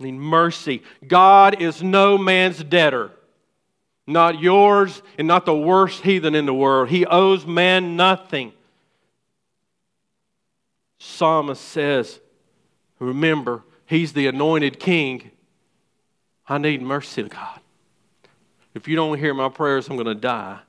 I 0.02 0.04
mean, 0.04 0.18
mercy. 0.18 0.82
God 1.06 1.62
is 1.62 1.80
no 1.80 2.18
man's 2.18 2.64
debtor, 2.64 3.12
not 4.06 4.40
yours 4.40 5.02
and 5.18 5.28
not 5.28 5.46
the 5.46 5.56
worst 5.56 6.02
heathen 6.02 6.34
in 6.34 6.46
the 6.46 6.54
world. 6.54 6.88
He 6.88 7.06
owes 7.06 7.46
man 7.46 7.96
nothing. 7.96 8.52
Psalmist 10.98 11.62
says, 11.62 12.20
Remember, 12.98 13.64
he's 13.86 14.12
the 14.12 14.26
anointed 14.26 14.78
king. 14.78 15.30
I 16.48 16.58
need 16.58 16.82
mercy, 16.82 17.22
to 17.22 17.28
God. 17.28 17.60
If 18.74 18.88
you 18.88 18.96
don't 18.96 19.18
hear 19.18 19.34
my 19.34 19.48
prayers, 19.48 19.88
I'm 19.88 19.96
going 19.96 20.06
to 20.06 20.14
die. 20.14 20.60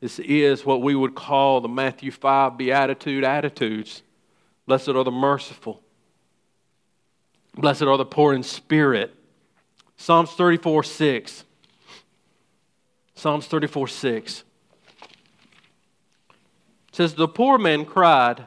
This 0.00 0.18
is 0.18 0.64
what 0.64 0.82
we 0.82 0.94
would 0.94 1.14
call 1.14 1.60
the 1.60 1.68
Matthew 1.68 2.10
5 2.10 2.56
Beatitude 2.56 3.24
attitudes. 3.24 4.02
Blessed 4.66 4.90
are 4.90 5.04
the 5.04 5.10
merciful, 5.10 5.82
Blessed 7.54 7.82
are 7.82 7.96
the 7.96 8.04
poor 8.04 8.34
in 8.34 8.42
spirit. 8.42 9.15
Psalms 9.96 10.30
34 10.32 10.84
6. 10.84 11.44
Psalms 13.14 13.46
34 13.46 13.88
6. 13.88 14.44
says, 16.92 17.14
The 17.14 17.28
poor 17.28 17.58
man 17.58 17.84
cried, 17.84 18.46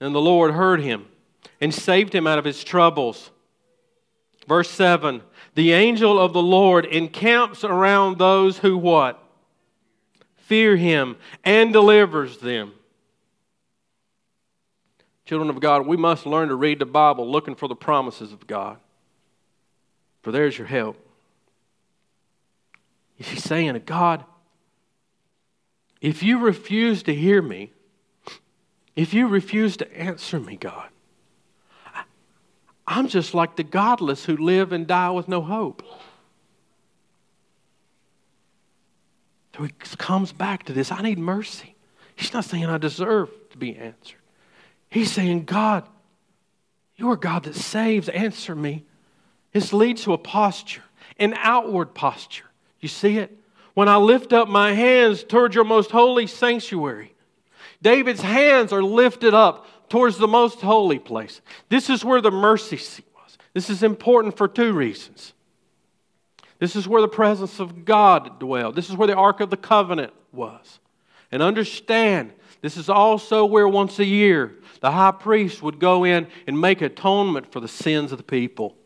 and 0.00 0.14
the 0.14 0.20
Lord 0.20 0.52
heard 0.52 0.80
him 0.80 1.06
and 1.60 1.72
saved 1.72 2.14
him 2.14 2.26
out 2.26 2.38
of 2.38 2.44
his 2.44 2.62
troubles. 2.62 3.30
Verse 4.46 4.70
7 4.70 5.22
The 5.54 5.72
angel 5.72 6.18
of 6.18 6.32
the 6.32 6.42
Lord 6.42 6.84
encamps 6.84 7.64
around 7.64 8.18
those 8.18 8.58
who 8.58 8.76
what? 8.76 9.18
Fear 10.36 10.76
him 10.76 11.16
and 11.44 11.72
delivers 11.72 12.38
them. 12.38 12.72
Children 15.24 15.50
of 15.50 15.60
God, 15.60 15.86
we 15.86 15.96
must 15.96 16.26
learn 16.26 16.48
to 16.48 16.54
read 16.56 16.78
the 16.78 16.84
Bible 16.84 17.30
looking 17.30 17.54
for 17.54 17.68
the 17.68 17.76
promises 17.76 18.32
of 18.32 18.46
God. 18.46 18.78
For 20.22 20.32
there's 20.32 20.56
your 20.56 20.66
help. 20.66 20.96
He's 23.16 23.42
saying 23.42 23.80
God, 23.86 24.24
if 26.00 26.22
you 26.22 26.38
refuse 26.38 27.02
to 27.04 27.14
hear 27.14 27.40
me, 27.40 27.72
if 28.96 29.14
you 29.14 29.28
refuse 29.28 29.76
to 29.78 29.96
answer 29.96 30.40
me, 30.40 30.56
God, 30.56 30.88
I'm 32.86 33.08
just 33.08 33.34
like 33.34 33.56
the 33.56 33.62
godless 33.62 34.24
who 34.24 34.36
live 34.36 34.72
and 34.72 34.86
die 34.86 35.10
with 35.10 35.28
no 35.28 35.40
hope. 35.40 35.82
So 39.56 39.64
he 39.64 39.72
comes 39.98 40.32
back 40.32 40.64
to 40.64 40.72
this 40.72 40.90
I 40.90 41.02
need 41.02 41.18
mercy. 41.18 41.74
He's 42.16 42.32
not 42.32 42.44
saying 42.44 42.66
I 42.66 42.78
deserve 42.78 43.30
to 43.50 43.58
be 43.58 43.76
answered. 43.76 44.18
He's 44.88 45.10
saying, 45.10 45.44
God, 45.44 45.88
you 46.96 47.10
are 47.10 47.16
God 47.16 47.44
that 47.44 47.54
saves. 47.54 48.08
Answer 48.08 48.54
me. 48.54 48.84
This 49.52 49.72
leads 49.72 50.04
to 50.04 50.12
a 50.12 50.18
posture, 50.18 50.82
an 51.18 51.34
outward 51.36 51.94
posture. 51.94 52.46
You 52.80 52.88
see 52.88 53.18
it? 53.18 53.36
When 53.74 53.88
I 53.88 53.96
lift 53.96 54.32
up 54.32 54.48
my 54.48 54.72
hands 54.72 55.24
towards 55.24 55.54
your 55.54 55.64
most 55.64 55.90
holy 55.90 56.26
sanctuary, 56.26 57.14
David's 57.80 58.20
hands 58.20 58.72
are 58.72 58.82
lifted 58.82 59.34
up 59.34 59.66
towards 59.88 60.18
the 60.18 60.28
most 60.28 60.60
holy 60.60 60.98
place. 60.98 61.40
This 61.68 61.90
is 61.90 62.04
where 62.04 62.20
the 62.20 62.30
mercy 62.30 62.76
seat 62.76 63.06
was. 63.14 63.36
This 63.54 63.70
is 63.70 63.82
important 63.82 64.36
for 64.36 64.48
two 64.48 64.72
reasons. 64.72 65.32
This 66.58 66.76
is 66.76 66.86
where 66.86 67.02
the 67.02 67.08
presence 67.08 67.60
of 67.60 67.84
God 67.84 68.38
dwelled. 68.38 68.76
This 68.76 68.88
is 68.88 68.96
where 68.96 69.08
the 69.08 69.16
Ark 69.16 69.40
of 69.40 69.50
the 69.50 69.56
Covenant 69.56 70.12
was. 70.32 70.78
And 71.32 71.42
understand, 71.42 72.32
this 72.60 72.76
is 72.76 72.88
also 72.88 73.44
where 73.44 73.66
once 73.66 73.98
a 73.98 74.04
year 74.04 74.54
the 74.80 74.92
high 74.92 75.10
priest 75.10 75.62
would 75.62 75.78
go 75.78 76.04
in 76.04 76.28
and 76.46 76.60
make 76.60 76.80
atonement 76.80 77.50
for 77.50 77.60
the 77.60 77.68
sins 77.68 78.12
of 78.12 78.18
the 78.18 78.24
people. 78.24 78.76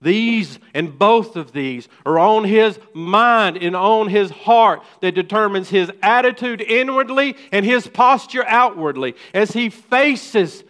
These 0.00 0.60
and 0.74 0.96
both 0.96 1.34
of 1.34 1.52
these 1.52 1.88
are 2.06 2.18
on 2.18 2.44
his 2.44 2.78
mind 2.94 3.56
and 3.56 3.74
on 3.74 4.08
his 4.08 4.30
heart 4.30 4.82
that 5.00 5.16
determines 5.16 5.70
his 5.70 5.90
attitude 6.02 6.60
inwardly 6.60 7.34
and 7.50 7.66
his 7.66 7.88
posture 7.88 8.44
outwardly 8.46 9.16
as 9.34 9.52
he 9.52 9.70
faces 9.70 10.62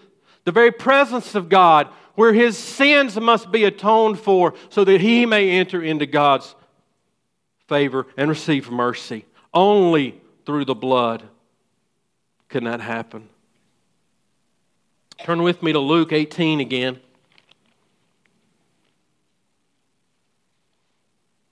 the 0.45 0.53
very 0.53 0.73
presence 0.73 1.35
of 1.35 1.51
God 1.51 1.89
where 2.15 2.33
his 2.33 2.57
sins 2.57 3.21
must 3.21 3.53
be 3.53 3.65
atoned 3.65 4.19
for 4.19 4.55
so 4.71 4.83
that 4.83 5.01
he 5.01 5.27
may 5.27 5.51
enter 5.51 5.83
into 5.83 6.07
God's 6.07 6.55
favor 7.69 8.07
and 8.17 8.31
receive 8.31 8.71
mercy. 8.71 9.27
Only 9.53 10.21
through 10.47 10.65
the 10.65 10.75
blood 10.75 11.23
can 12.49 12.65
that 12.65 12.81
happen. 12.81 13.29
Turn 15.23 15.43
with 15.43 15.63
me 15.63 15.73
to 15.73 15.79
Luke 15.79 16.13
18 16.13 16.61
again. 16.61 17.01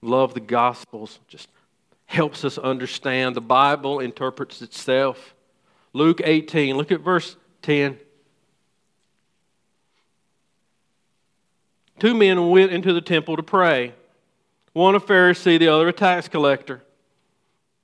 Love 0.07 0.35
the 0.35 0.41
Gospels. 0.41 1.19
Just 1.29 1.49
helps 2.07 2.45
us 2.45 2.59
understand. 2.59 3.35
The 3.35 3.41
Bible 3.41 4.01
interprets 4.01 4.63
itself. 4.63 5.35
Luke 5.93 6.21
18, 6.23 6.77
look 6.77 6.93
at 6.93 7.01
verse 7.01 7.37
10. 7.63 7.99
Two 11.99 12.15
men 12.15 12.51
went 12.51 12.73
into 12.73 12.93
the 12.93 13.01
temple 13.01 13.37
to 13.37 13.43
pray 13.43 13.95
one 14.73 14.95
a 14.95 15.01
Pharisee, 15.01 15.59
the 15.59 15.69
other 15.69 15.89
a 15.89 15.93
tax 15.93 16.29
collector. 16.29 16.83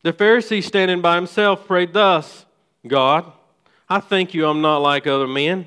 The 0.03 0.13
Pharisee, 0.13 0.63
standing 0.63 1.01
by 1.01 1.15
himself, 1.15 1.67
prayed 1.67 1.95
thus 1.95 2.45
God, 2.87 3.33
I 3.89 4.01
thank 4.01 4.35
you 4.35 4.47
I'm 4.47 4.61
not 4.61 4.79
like 4.79 5.07
other 5.07 5.27
men 5.27 5.67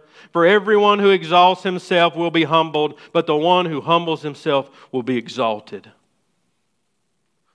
For 0.31 0.45
everyone 0.45 0.99
who 0.99 1.09
exalts 1.09 1.63
himself 1.63 2.15
will 2.15 2.31
be 2.31 2.43
humbled, 2.43 2.99
but 3.11 3.27
the 3.27 3.35
one 3.35 3.65
who 3.65 3.81
humbles 3.81 4.21
himself 4.21 4.69
will 4.91 5.03
be 5.03 5.17
exalted. 5.17 5.91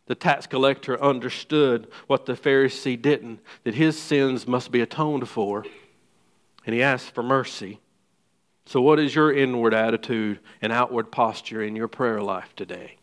The 0.07 0.15
tax 0.15 0.47
collector 0.47 1.01
understood 1.03 1.89
what 2.07 2.27
the 2.27 2.35
Pharisee 2.35 3.01
didn't, 3.01 3.41
that 3.65 3.75
his 3.75 3.99
sins 3.99 4.47
must 4.47 4.71
be 4.71 4.81
atoned 4.81 5.29
for, 5.29 5.65
and 6.65 6.75
he 6.75 6.83
asked 6.83 7.15
for 7.15 7.23
mercy. 7.23 7.81
So, 8.67 8.81
what 8.81 8.99
is 8.99 9.15
your 9.15 9.33
inward 9.33 9.75
attitude 9.75 10.41
and 10.61 10.73
outward 10.73 11.13
posture 11.13 11.63
in 11.63 11.77
your 11.77 11.89
prayer 11.89 12.21
life 12.21 12.55
today? 12.57 12.97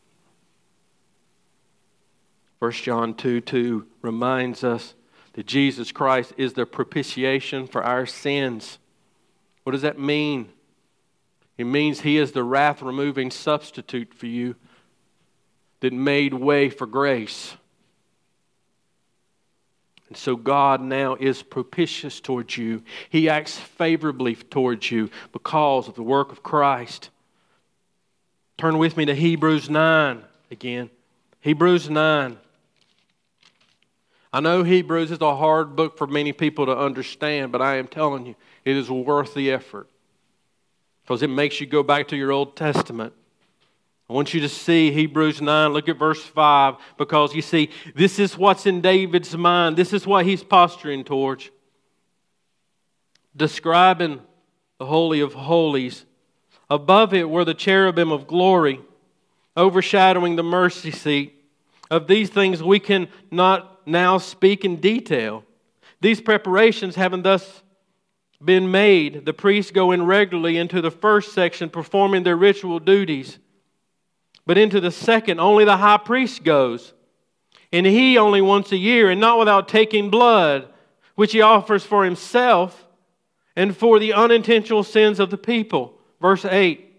1 2.59 2.71
John 2.71 3.13
2 3.13 3.41
2 3.41 3.85
reminds 4.01 4.63
us 4.63 4.93
that 5.33 5.45
Jesus 5.45 5.91
Christ 5.91 6.33
is 6.37 6.53
the 6.53 6.65
propitiation 6.65 7.67
for 7.67 7.83
our 7.83 8.05
sins. 8.05 8.77
What 9.63 9.71
does 9.73 9.81
that 9.81 9.99
mean? 9.99 10.49
It 11.57 11.65
means 11.65 12.01
He 12.01 12.17
is 12.17 12.31
the 12.31 12.43
wrath 12.43 12.81
removing 12.81 13.31
substitute 13.31 14.13
for 14.13 14.27
you 14.27 14.55
that 15.79 15.93
made 15.93 16.33
way 16.33 16.69
for 16.69 16.85
grace. 16.85 17.55
And 20.07 20.17
so 20.17 20.35
God 20.35 20.81
now 20.81 21.15
is 21.15 21.41
propitious 21.41 22.19
towards 22.19 22.57
you. 22.57 22.83
He 23.09 23.29
acts 23.29 23.57
favorably 23.57 24.35
towards 24.35 24.91
you 24.91 25.09
because 25.31 25.87
of 25.87 25.95
the 25.95 26.03
work 26.03 26.31
of 26.31 26.43
Christ. 26.43 27.09
Turn 28.57 28.77
with 28.77 28.95
me 28.95 29.05
to 29.05 29.15
Hebrews 29.15 29.69
9 29.69 30.23
again. 30.51 30.89
Hebrews 31.41 31.89
9. 31.89 32.37
I 34.31 34.39
know 34.39 34.63
Hebrews 34.63 35.11
is 35.11 35.21
a 35.21 35.35
hard 35.35 35.75
book 35.75 35.97
for 35.97 36.07
many 36.07 36.31
people 36.31 36.65
to 36.67 36.77
understand, 36.77 37.51
but 37.51 37.61
I 37.61 37.77
am 37.77 37.87
telling 37.87 38.25
you, 38.25 38.35
it 38.65 38.75
is 38.75 38.89
worth 38.89 39.33
the 39.33 39.51
effort 39.51 39.89
because 41.03 41.21
it 41.21 41.29
makes 41.29 41.59
you 41.59 41.67
go 41.67 41.83
back 41.83 42.07
to 42.09 42.15
your 42.15 42.31
Old 42.31 42.55
Testament. 42.55 43.13
I 44.09 44.13
want 44.13 44.33
you 44.33 44.41
to 44.41 44.49
see 44.49 44.91
Hebrews 44.91 45.41
9. 45.41 45.71
Look 45.71 45.89
at 45.89 45.97
verse 45.97 46.21
5 46.21 46.75
because 46.97 47.33
you 47.33 47.41
see, 47.41 47.69
this 47.95 48.19
is 48.19 48.37
what's 48.37 48.65
in 48.65 48.81
David's 48.81 49.35
mind. 49.35 49.75
This 49.75 49.91
is 49.91 50.05
what 50.05 50.25
he's 50.25 50.43
posturing 50.43 51.03
towards. 51.03 51.49
Describing 53.35 54.21
the 54.77 54.85
Holy 54.85 55.21
of 55.21 55.33
Holies. 55.33 56.05
Above 56.69 57.13
it 57.13 57.29
were 57.29 57.45
the 57.45 57.53
cherubim 57.53 58.11
of 58.11 58.27
glory, 58.27 58.81
overshadowing 59.57 60.35
the 60.35 60.43
mercy 60.43 60.91
seat. 60.91 61.39
Of 61.89 62.07
these 62.07 62.29
things 62.29 62.61
we 62.61 62.79
can 62.79 63.07
not 63.31 63.87
now 63.87 64.17
speak 64.17 64.65
in 64.65 64.77
detail. 64.77 65.43
These 66.01 66.21
preparations 66.21 66.95
having 66.95 67.21
thus 67.21 67.62
been 68.43 68.71
made, 68.71 69.25
the 69.25 69.33
priests 69.33 69.71
go 69.71 69.91
in 69.91 70.05
regularly 70.05 70.57
into 70.57 70.81
the 70.81 70.91
first 70.91 71.33
section 71.33 71.69
performing 71.69 72.23
their 72.23 72.35
ritual 72.35 72.79
duties. 72.79 73.39
But 74.45 74.57
into 74.57 74.81
the 74.81 74.91
second, 74.91 75.39
only 75.39 75.65
the 75.65 75.77
high 75.77 75.97
priest 75.97 76.43
goes. 76.43 76.93
And 77.71 77.85
he 77.85 78.17
only 78.17 78.41
once 78.41 78.71
a 78.71 78.77
year, 78.77 79.09
and 79.09 79.21
not 79.21 79.39
without 79.39 79.67
taking 79.67 80.09
blood, 80.09 80.67
which 81.15 81.31
he 81.31 81.41
offers 81.41 81.83
for 81.83 82.03
himself 82.03 82.85
and 83.55 83.75
for 83.75 83.99
the 83.99 84.13
unintentional 84.13 84.83
sins 84.83 85.19
of 85.19 85.29
the 85.29 85.37
people. 85.37 85.99
Verse 86.19 86.45
8. 86.45 86.89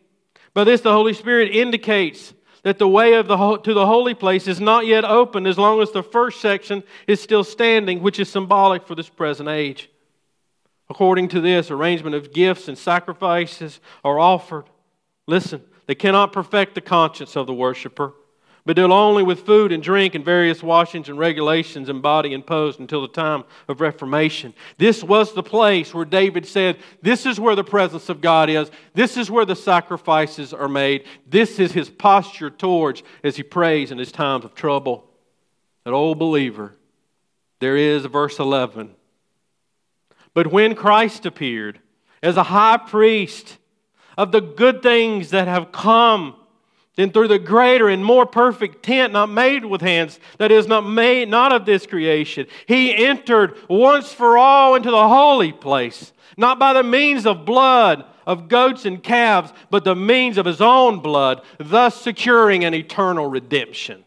By 0.54 0.64
this, 0.64 0.80
the 0.80 0.92
Holy 0.92 1.12
Spirit 1.12 1.54
indicates 1.54 2.32
that 2.62 2.78
the 2.78 2.88
way 2.88 3.14
of 3.14 3.28
the, 3.28 3.58
to 3.58 3.74
the 3.74 3.86
holy 3.86 4.14
place 4.14 4.48
is 4.48 4.60
not 4.60 4.86
yet 4.86 5.04
open 5.04 5.46
as 5.46 5.58
long 5.58 5.82
as 5.82 5.90
the 5.92 6.02
first 6.02 6.40
section 6.40 6.82
is 7.06 7.20
still 7.20 7.44
standing, 7.44 8.00
which 8.00 8.18
is 8.18 8.28
symbolic 8.28 8.86
for 8.86 8.94
this 8.94 9.08
present 9.08 9.48
age. 9.48 9.90
According 10.88 11.28
to 11.28 11.40
this, 11.40 11.70
arrangement 11.70 12.14
of 12.14 12.32
gifts 12.32 12.68
and 12.68 12.76
sacrifices 12.76 13.80
are 14.04 14.18
offered. 14.18 14.64
Listen, 15.26 15.62
they 15.86 15.94
cannot 15.94 16.32
perfect 16.32 16.74
the 16.74 16.80
conscience 16.80 17.36
of 17.36 17.46
the 17.46 17.54
worshiper 17.54 18.12
but 18.66 18.76
deal 18.76 18.92
only 18.94 19.22
with 19.22 19.44
food 19.44 19.72
and 19.72 19.82
drink 19.82 20.14
and 20.14 20.24
various 20.24 20.62
washings 20.62 21.10
and 21.10 21.18
regulations 21.18 21.90
and 21.90 22.00
body 22.00 22.32
imposed 22.32 22.80
until 22.80 23.02
the 23.02 23.08
time 23.08 23.44
of 23.68 23.82
Reformation. 23.82 24.54
This 24.78 25.04
was 25.04 25.34
the 25.34 25.42
place 25.42 25.92
where 25.92 26.06
David 26.06 26.46
said, 26.46 26.78
This 27.02 27.26
is 27.26 27.38
where 27.38 27.54
the 27.54 27.64
presence 27.64 28.08
of 28.08 28.22
God 28.22 28.48
is. 28.48 28.70
This 28.94 29.18
is 29.18 29.30
where 29.30 29.44
the 29.44 29.56
sacrifices 29.56 30.54
are 30.54 30.68
made. 30.68 31.04
This 31.26 31.58
is 31.58 31.72
his 31.72 31.90
posture 31.90 32.48
towards 32.48 33.02
as 33.22 33.36
he 33.36 33.42
prays 33.42 33.90
in 33.90 33.98
his 33.98 34.12
times 34.12 34.46
of 34.46 34.54
trouble. 34.54 35.10
That 35.84 35.92
old 35.92 36.18
believer, 36.18 36.74
there 37.60 37.76
is 37.76 38.06
verse 38.06 38.38
11. 38.38 38.94
But 40.34 40.48
when 40.48 40.74
Christ 40.74 41.24
appeared 41.26 41.80
as 42.22 42.36
a 42.36 42.42
high 42.42 42.76
priest 42.76 43.58
of 44.18 44.32
the 44.32 44.40
good 44.40 44.82
things 44.82 45.30
that 45.30 45.48
have 45.48 45.72
come, 45.72 46.36
then 46.96 47.10
through 47.10 47.28
the 47.28 47.38
greater 47.38 47.88
and 47.88 48.04
more 48.04 48.26
perfect 48.26 48.84
tent 48.84 49.12
not 49.12 49.28
made 49.28 49.64
with 49.64 49.80
hands 49.80 50.20
that 50.38 50.52
is 50.52 50.68
not 50.68 50.82
made 50.82 51.28
not 51.28 51.52
of 51.52 51.66
this 51.66 51.86
creation 51.86 52.46
he 52.66 52.94
entered 52.94 53.56
once 53.68 54.12
for 54.12 54.38
all 54.38 54.76
into 54.76 54.92
the 54.92 55.08
holy 55.08 55.50
place 55.50 56.12
not 56.36 56.60
by 56.60 56.72
the 56.72 56.84
means 56.84 57.26
of 57.26 57.44
blood 57.44 58.04
of 58.26 58.48
goats 58.48 58.84
and 58.84 59.02
calves 59.02 59.52
but 59.70 59.84
the 59.84 59.94
means 59.94 60.38
of 60.38 60.46
his 60.46 60.60
own 60.60 61.00
blood 61.00 61.42
thus 61.58 62.00
securing 62.00 62.64
an 62.64 62.74
eternal 62.74 63.26
redemption. 63.26 64.04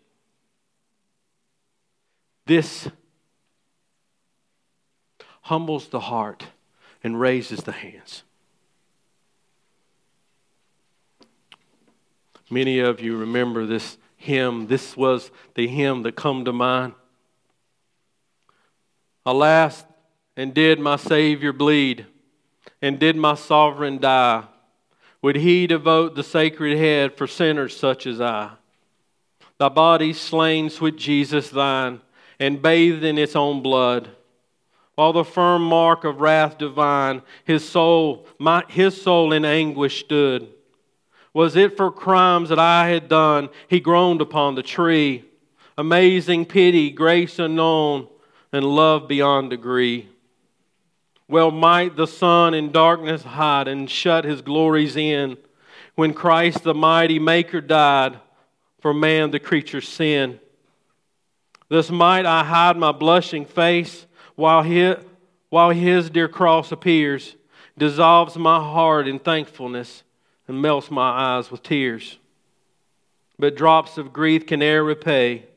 This 2.45 2.87
humbles 5.47 5.87
the 5.89 5.99
heart 5.99 6.47
and 7.03 7.19
raises 7.19 7.63
the 7.63 7.71
hands 7.71 8.23
Many 12.49 12.79
of 12.79 13.01
you 13.01 13.17
remember 13.17 13.65
this 13.65 13.97
hymn. 14.15 14.67
This 14.67 14.95
was 14.95 15.31
the 15.55 15.67
hymn 15.67 16.03
that 16.03 16.15
come 16.15 16.45
to 16.45 16.53
mind. 16.53 16.93
Alas, 19.25 19.83
and 20.37 20.53
did 20.53 20.79
my 20.79 20.95
Savior 20.95 21.51
bleed, 21.51 22.05
and 22.81 22.99
did 22.99 23.17
my 23.17 23.35
sovereign 23.35 23.97
die, 23.97 24.45
would 25.21 25.35
he 25.35 25.67
devote 25.67 26.15
the 26.15 26.23
sacred 26.23 26.77
head 26.77 27.17
for 27.17 27.27
sinners 27.27 27.75
such 27.75 28.07
as 28.07 28.21
I? 28.21 28.51
Thy 29.57 29.67
body 29.67 30.13
slain, 30.13 30.69
sweet 30.69 30.95
Jesus, 30.95 31.49
thine, 31.49 31.99
and 32.39 32.61
bathed 32.61 33.03
in 33.03 33.17
its 33.17 33.35
own 33.35 33.61
blood, 33.61 34.09
while 34.97 35.13
the 35.13 35.23
firm 35.23 35.61
mark 35.61 36.03
of 36.03 36.21
wrath 36.21 36.57
divine, 36.57 37.21
his 37.45 37.63
soul, 37.63 38.25
my, 38.39 38.63
his 38.67 38.99
soul 38.99 39.31
in 39.31 39.45
anguish 39.45 39.99
stood. 39.99 40.49
Was 41.35 41.55
it 41.55 41.77
for 41.77 41.91
crimes 41.91 42.49
that 42.49 42.57
I 42.57 42.89
had 42.89 43.07
done? 43.07 43.49
He 43.67 43.79
groaned 43.79 44.21
upon 44.21 44.55
the 44.55 44.63
tree. 44.63 45.23
Amazing 45.77 46.47
pity, 46.47 46.89
grace 46.89 47.37
unknown 47.37 48.07
and 48.51 48.65
love 48.65 49.07
beyond 49.07 49.51
degree. 49.51 50.09
Well, 51.27 51.51
might 51.51 51.95
the 51.95 52.07
sun 52.07 52.55
in 52.55 52.71
darkness 52.71 53.21
hide 53.21 53.67
and 53.67 53.87
shut 53.87 54.25
his 54.25 54.41
glories 54.41 54.95
in 54.95 55.37
when 55.93 56.11
Christ 56.11 56.63
the 56.63 56.73
mighty 56.73 57.19
Maker 57.19 57.61
died 57.61 58.19
for 58.79 58.95
man 58.95 59.29
the 59.29 59.39
creature's 59.39 59.87
sin. 59.87 60.39
Thus 61.69 61.91
might 61.91 62.25
I 62.25 62.43
hide 62.43 62.77
my 62.77 62.91
blushing 62.91 63.45
face 63.45 64.06
while 64.37 64.61
his, 64.61 64.95
while 65.49 65.71
his 65.71 66.09
dear 66.09 66.29
cross 66.29 66.71
appears, 66.71 67.35
dissolves 67.77 68.37
my 68.37 68.59
heart 68.59 69.07
in 69.07 69.19
thankfulness, 69.19 70.03
and 70.47 70.61
melts 70.61 70.89
my 70.89 71.09
eyes 71.09 71.51
with 71.51 71.63
tears. 71.63 72.19
But 73.37 73.57
drops 73.57 73.97
of 73.97 74.13
grief 74.13 74.45
can 74.45 74.61
e'er 74.61 74.83
repay 74.83 75.47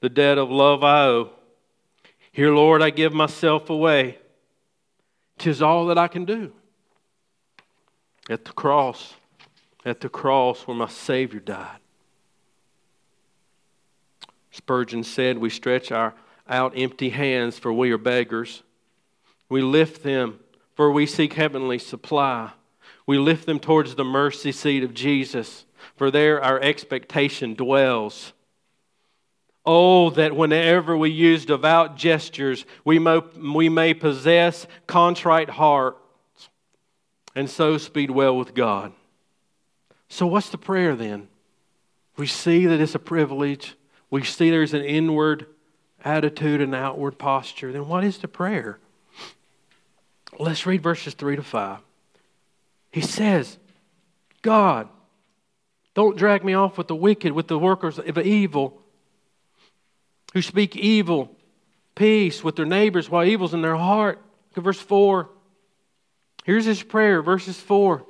the 0.00 0.08
debt 0.08 0.38
of 0.38 0.50
love 0.50 0.82
I 0.82 1.04
owe. 1.04 1.30
Here, 2.32 2.54
Lord, 2.54 2.80
I 2.80 2.90
give 2.90 3.12
myself 3.12 3.68
away. 3.68 4.18
Tis 5.36 5.60
all 5.60 5.86
that 5.86 5.98
I 5.98 6.06
can 6.08 6.24
do. 6.24 6.52
At 8.30 8.44
the 8.44 8.52
cross, 8.52 9.14
at 9.84 10.00
the 10.00 10.08
cross 10.08 10.66
where 10.66 10.76
my 10.76 10.88
Savior 10.88 11.40
died. 11.40 11.80
Spurgeon 14.52 15.02
said, 15.02 15.38
We 15.38 15.50
stretch 15.50 15.90
our 15.90 16.14
out 16.48 16.72
empty 16.76 17.10
hands, 17.10 17.58
for 17.58 17.72
we 17.72 17.90
are 17.90 17.98
beggars. 17.98 18.62
We 19.48 19.62
lift 19.62 20.02
them, 20.02 20.40
for 20.74 20.90
we 20.90 21.06
seek 21.06 21.34
heavenly 21.34 21.78
supply. 21.78 22.52
We 23.06 23.18
lift 23.18 23.46
them 23.46 23.58
towards 23.58 23.94
the 23.94 24.04
mercy 24.04 24.52
seat 24.52 24.82
of 24.82 24.94
Jesus, 24.94 25.64
for 25.96 26.10
there 26.10 26.42
our 26.42 26.60
expectation 26.60 27.54
dwells. 27.54 28.32
Oh, 29.64 30.10
that 30.10 30.34
whenever 30.34 30.96
we 30.96 31.10
use 31.10 31.44
devout 31.44 31.96
gestures, 31.96 32.64
we 32.84 32.98
may, 32.98 33.20
we 33.36 33.68
may 33.68 33.92
possess 33.94 34.66
contrite 34.86 35.50
hearts 35.50 35.98
and 37.34 37.48
so 37.48 37.78
speed 37.78 38.10
well 38.10 38.36
with 38.36 38.54
God. 38.54 38.92
So, 40.08 40.26
what's 40.26 40.48
the 40.48 40.58
prayer 40.58 40.96
then? 40.96 41.28
We 42.16 42.26
see 42.26 42.66
that 42.66 42.80
it's 42.80 42.94
a 42.94 42.98
privilege. 42.98 43.76
We 44.10 44.24
see 44.24 44.50
there's 44.50 44.74
an 44.74 44.84
inward 44.84 45.46
attitude 46.04 46.60
and 46.60 46.74
outward 46.74 47.18
posture. 47.18 47.72
Then, 47.72 47.88
what 47.88 48.04
is 48.04 48.18
the 48.18 48.28
prayer? 48.28 48.78
Let's 50.38 50.66
read 50.66 50.82
verses 50.82 51.14
3 51.14 51.36
to 51.36 51.42
5. 51.42 51.80
He 52.90 53.00
says, 53.00 53.58
God, 54.42 54.88
don't 55.94 56.16
drag 56.16 56.44
me 56.44 56.54
off 56.54 56.78
with 56.78 56.88
the 56.88 56.94
wicked, 56.94 57.32
with 57.32 57.48
the 57.48 57.58
workers 57.58 57.98
of 57.98 58.18
evil 58.18 58.80
who 60.32 60.42
speak 60.42 60.76
evil, 60.76 61.34
peace 61.94 62.44
with 62.44 62.56
their 62.56 62.66
neighbors 62.66 63.10
while 63.10 63.24
evil's 63.24 63.54
in 63.54 63.62
their 63.62 63.76
heart. 63.76 64.18
Look 64.50 64.58
at 64.58 64.64
verse 64.64 64.80
4. 64.80 65.28
Here's 66.44 66.64
his 66.64 66.82
prayer, 66.82 67.22
verses 67.22 67.58
4. 67.58 68.04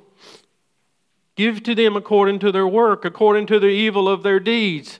Give 1.35 1.63
to 1.63 1.73
them 1.73 1.95
according 1.95 2.39
to 2.39 2.51
their 2.51 2.67
work, 2.67 3.05
according 3.05 3.47
to 3.47 3.59
the 3.59 3.67
evil 3.67 4.09
of 4.09 4.23
their 4.23 4.39
deeds. 4.39 4.99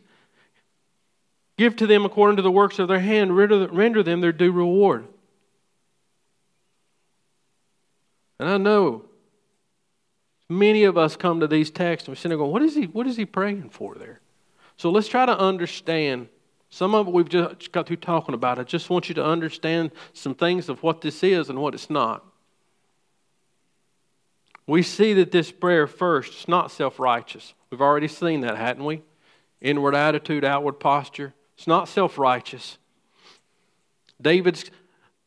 Give 1.59 1.75
to 1.75 1.87
them 1.87 2.05
according 2.05 2.37
to 2.37 2.41
the 2.41 2.49
works 2.49 2.79
of 2.79 2.87
their 2.87 3.01
hand, 3.01 3.35
render 3.35 4.01
them 4.01 4.21
their 4.21 4.31
due 4.31 4.53
reward. 4.53 5.05
And 8.39 8.47
I 8.47 8.55
know 8.55 9.03
many 10.47 10.85
of 10.85 10.97
us 10.97 11.17
come 11.17 11.41
to 11.41 11.47
these 11.47 11.69
texts 11.69 12.07
and 12.07 12.13
we're 12.13 12.15
sitting 12.15 12.29
there 12.29 12.37
going, 12.37 12.53
what 12.53 12.61
is 12.61 12.75
he, 12.75 12.85
what 12.85 13.07
is 13.07 13.17
he 13.17 13.25
praying 13.25 13.71
for 13.71 13.95
there? 13.95 14.21
So 14.77 14.89
let's 14.89 15.09
try 15.09 15.25
to 15.25 15.37
understand 15.37 16.29
some 16.69 16.95
of 16.95 17.09
it 17.09 17.13
we've 17.13 17.27
just 17.27 17.73
got 17.73 17.87
through 17.87 17.97
talking 17.97 18.33
about. 18.33 18.57
I 18.57 18.63
just 18.63 18.89
want 18.89 19.09
you 19.09 19.15
to 19.15 19.25
understand 19.25 19.91
some 20.13 20.35
things 20.35 20.69
of 20.69 20.81
what 20.81 21.01
this 21.01 21.25
is 21.25 21.49
and 21.49 21.59
what 21.59 21.73
it's 21.73 21.89
not. 21.89 22.23
We 24.65 24.81
see 24.81 25.11
that 25.15 25.33
this 25.33 25.51
prayer 25.51 25.87
first, 25.87 26.39
is 26.39 26.47
not 26.47 26.71
self 26.71 27.01
righteous. 27.01 27.53
We've 27.69 27.81
already 27.81 28.07
seen 28.07 28.39
that, 28.41 28.55
hadn't 28.55 28.85
we? 28.85 29.01
Inward 29.59 29.93
attitude, 29.93 30.45
outward 30.45 30.79
posture. 30.79 31.33
It's 31.59 31.67
not 31.67 31.89
self 31.89 32.17
righteous. 32.17 32.77
David's 34.21 34.71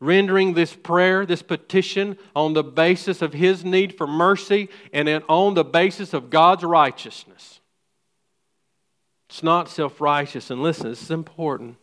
rendering 0.01 0.55
this 0.55 0.75
prayer, 0.75 1.27
this 1.27 1.42
petition, 1.42 2.16
on 2.35 2.55
the 2.55 2.64
basis 2.64 3.21
of 3.21 3.35
his 3.35 3.66
need 3.66 3.99
for 3.99 4.07
mercy 4.07 4.71
and 4.95 5.11
on 5.29 5.53
the 5.53 5.62
basis 5.62 6.14
of 6.14 6.31
God's 6.31 6.64
righteousness. 6.64 7.61
It's 9.29 9.42
not 9.42 9.68
self 9.68 10.01
righteous. 10.01 10.51
And 10.51 10.62
listen, 10.62 10.88
this 10.88 11.03
is 11.03 11.11
important. 11.11 11.77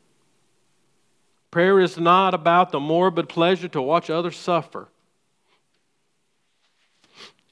Prayer 1.51 1.79
is 1.79 1.99
not 1.99 2.33
about 2.33 2.71
the 2.71 2.79
morbid 2.79 3.29
pleasure 3.29 3.67
to 3.67 3.81
watch 3.83 4.09
others 4.09 4.35
suffer. 4.35 4.87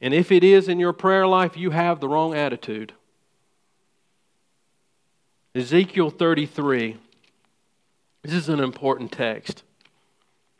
And 0.01 0.15
if 0.15 0.31
it 0.31 0.43
is 0.43 0.67
in 0.67 0.79
your 0.79 0.93
prayer 0.93 1.27
life, 1.27 1.55
you 1.55 1.69
have 1.69 1.99
the 1.99 2.09
wrong 2.09 2.33
attitude. 2.33 2.93
Ezekiel 5.57 6.11
33. 6.11 6.97
This 8.21 8.33
is 8.33 8.47
an 8.47 8.59
important 8.59 9.11
text 9.11 9.63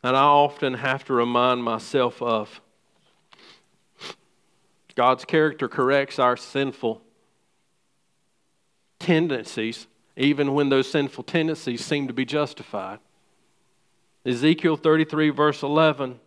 that 0.02 0.16
I 0.16 0.22
often 0.22 0.74
have 0.74 1.04
to 1.04 1.12
remind 1.12 1.62
myself 1.62 2.20
of. 2.20 2.60
God's 4.96 5.24
character 5.24 5.68
corrects 5.68 6.18
our 6.18 6.36
sinful 6.36 7.00
tendencies, 8.98 9.86
even 10.16 10.52
when 10.52 10.68
those 10.68 10.90
sinful 10.90 11.22
tendencies 11.22 11.84
seem 11.84 12.08
to 12.08 12.12
be 12.12 12.24
justified. 12.24 12.98
Ezekiel 14.26 14.76
33, 14.76 15.30
verse 15.30 15.62
11 15.62 16.18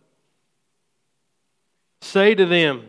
Say 2.00 2.34
to 2.34 2.46
them, 2.46 2.88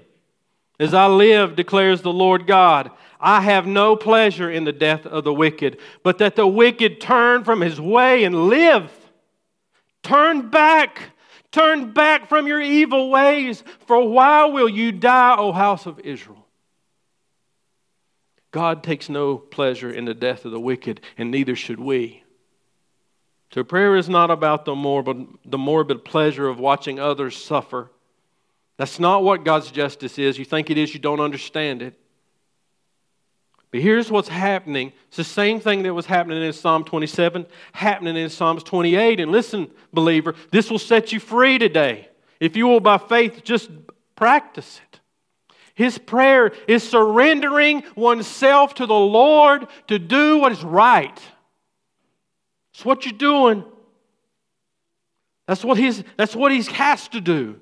As 0.79 0.93
I 0.93 1.07
live, 1.07 1.55
declares 1.55 2.01
the 2.01 2.13
Lord 2.13 2.47
God, 2.47 2.91
I 3.19 3.41
have 3.41 3.65
no 3.65 3.95
pleasure 3.95 4.51
in 4.51 4.63
the 4.63 4.71
death 4.71 5.05
of 5.05 5.23
the 5.23 5.33
wicked, 5.33 5.79
but 6.03 6.17
that 6.17 6.35
the 6.35 6.47
wicked 6.47 6.99
turn 6.99 7.43
from 7.43 7.61
his 7.61 7.79
way 7.79 8.23
and 8.23 8.49
live. 8.49 8.91
Turn 10.01 10.49
back. 10.49 11.11
Turn 11.51 11.93
back 11.93 12.27
from 12.27 12.47
your 12.47 12.59
evil 12.59 13.09
ways. 13.09 13.63
For 13.87 14.07
why 14.09 14.45
will 14.45 14.67
you 14.67 14.91
die, 14.91 15.35
O 15.37 15.51
house 15.51 15.85
of 15.85 15.99
Israel? 15.99 16.45
God 18.51 18.83
takes 18.83 19.09
no 19.09 19.37
pleasure 19.37 19.91
in 19.91 20.05
the 20.05 20.13
death 20.13 20.45
of 20.45 20.51
the 20.51 20.59
wicked, 20.59 21.01
and 21.17 21.31
neither 21.31 21.55
should 21.55 21.79
we. 21.79 22.23
So 23.53 23.63
prayer 23.63 23.95
is 23.95 24.09
not 24.09 24.31
about 24.31 24.65
the 24.65 24.75
morbid, 24.75 25.27
the 25.45 25.57
morbid 25.57 26.03
pleasure 26.03 26.47
of 26.47 26.59
watching 26.59 26.99
others 26.99 27.37
suffer. 27.37 27.91
That's 28.77 28.99
not 28.99 29.23
what 29.23 29.45
God's 29.45 29.71
justice 29.71 30.17
is. 30.17 30.37
You 30.37 30.45
think 30.45 30.69
it 30.69 30.77
is, 30.77 30.93
you 30.93 30.99
don't 30.99 31.19
understand 31.19 31.81
it. 31.81 31.93
But 33.71 33.81
here's 33.81 34.11
what's 34.11 34.29
happening. 34.29 34.93
It's 35.07 35.17
the 35.17 35.23
same 35.23 35.59
thing 35.59 35.83
that 35.83 35.93
was 35.93 36.05
happening 36.05 36.43
in 36.43 36.53
Psalm 36.53 36.83
27, 36.83 37.47
happening 37.71 38.15
in 38.15 38.29
Psalms 38.29 38.61
28. 38.63 39.19
And 39.19 39.31
listen, 39.31 39.69
believer, 39.91 40.35
this 40.51 40.69
will 40.69 40.79
set 40.79 41.11
you 41.11 41.19
free 41.19 41.57
today. 41.57 42.07
If 42.39 42.55
you 42.55 42.67
will, 42.67 42.79
by 42.79 42.99
faith, 42.99 43.43
just 43.43 43.71
practice 44.15 44.79
it. 44.91 44.99
His 45.75 45.97
prayer 45.97 46.51
is 46.67 46.87
surrendering 46.87 47.83
oneself 47.95 48.75
to 48.75 48.85
the 48.85 48.93
Lord 48.93 49.65
to 49.87 49.97
do 49.97 50.37
what 50.37 50.51
is 50.51 50.63
right. 50.63 51.19
It's 52.73 52.85
what 52.85 53.05
you're 53.05 53.17
doing. 53.17 53.65
That's 55.47 55.65
what, 55.65 55.77
he's, 55.77 56.03
that's 56.15 56.35
what 56.35 56.51
he 56.51 56.61
has 56.61 57.07
to 57.09 57.21
do. 57.21 57.59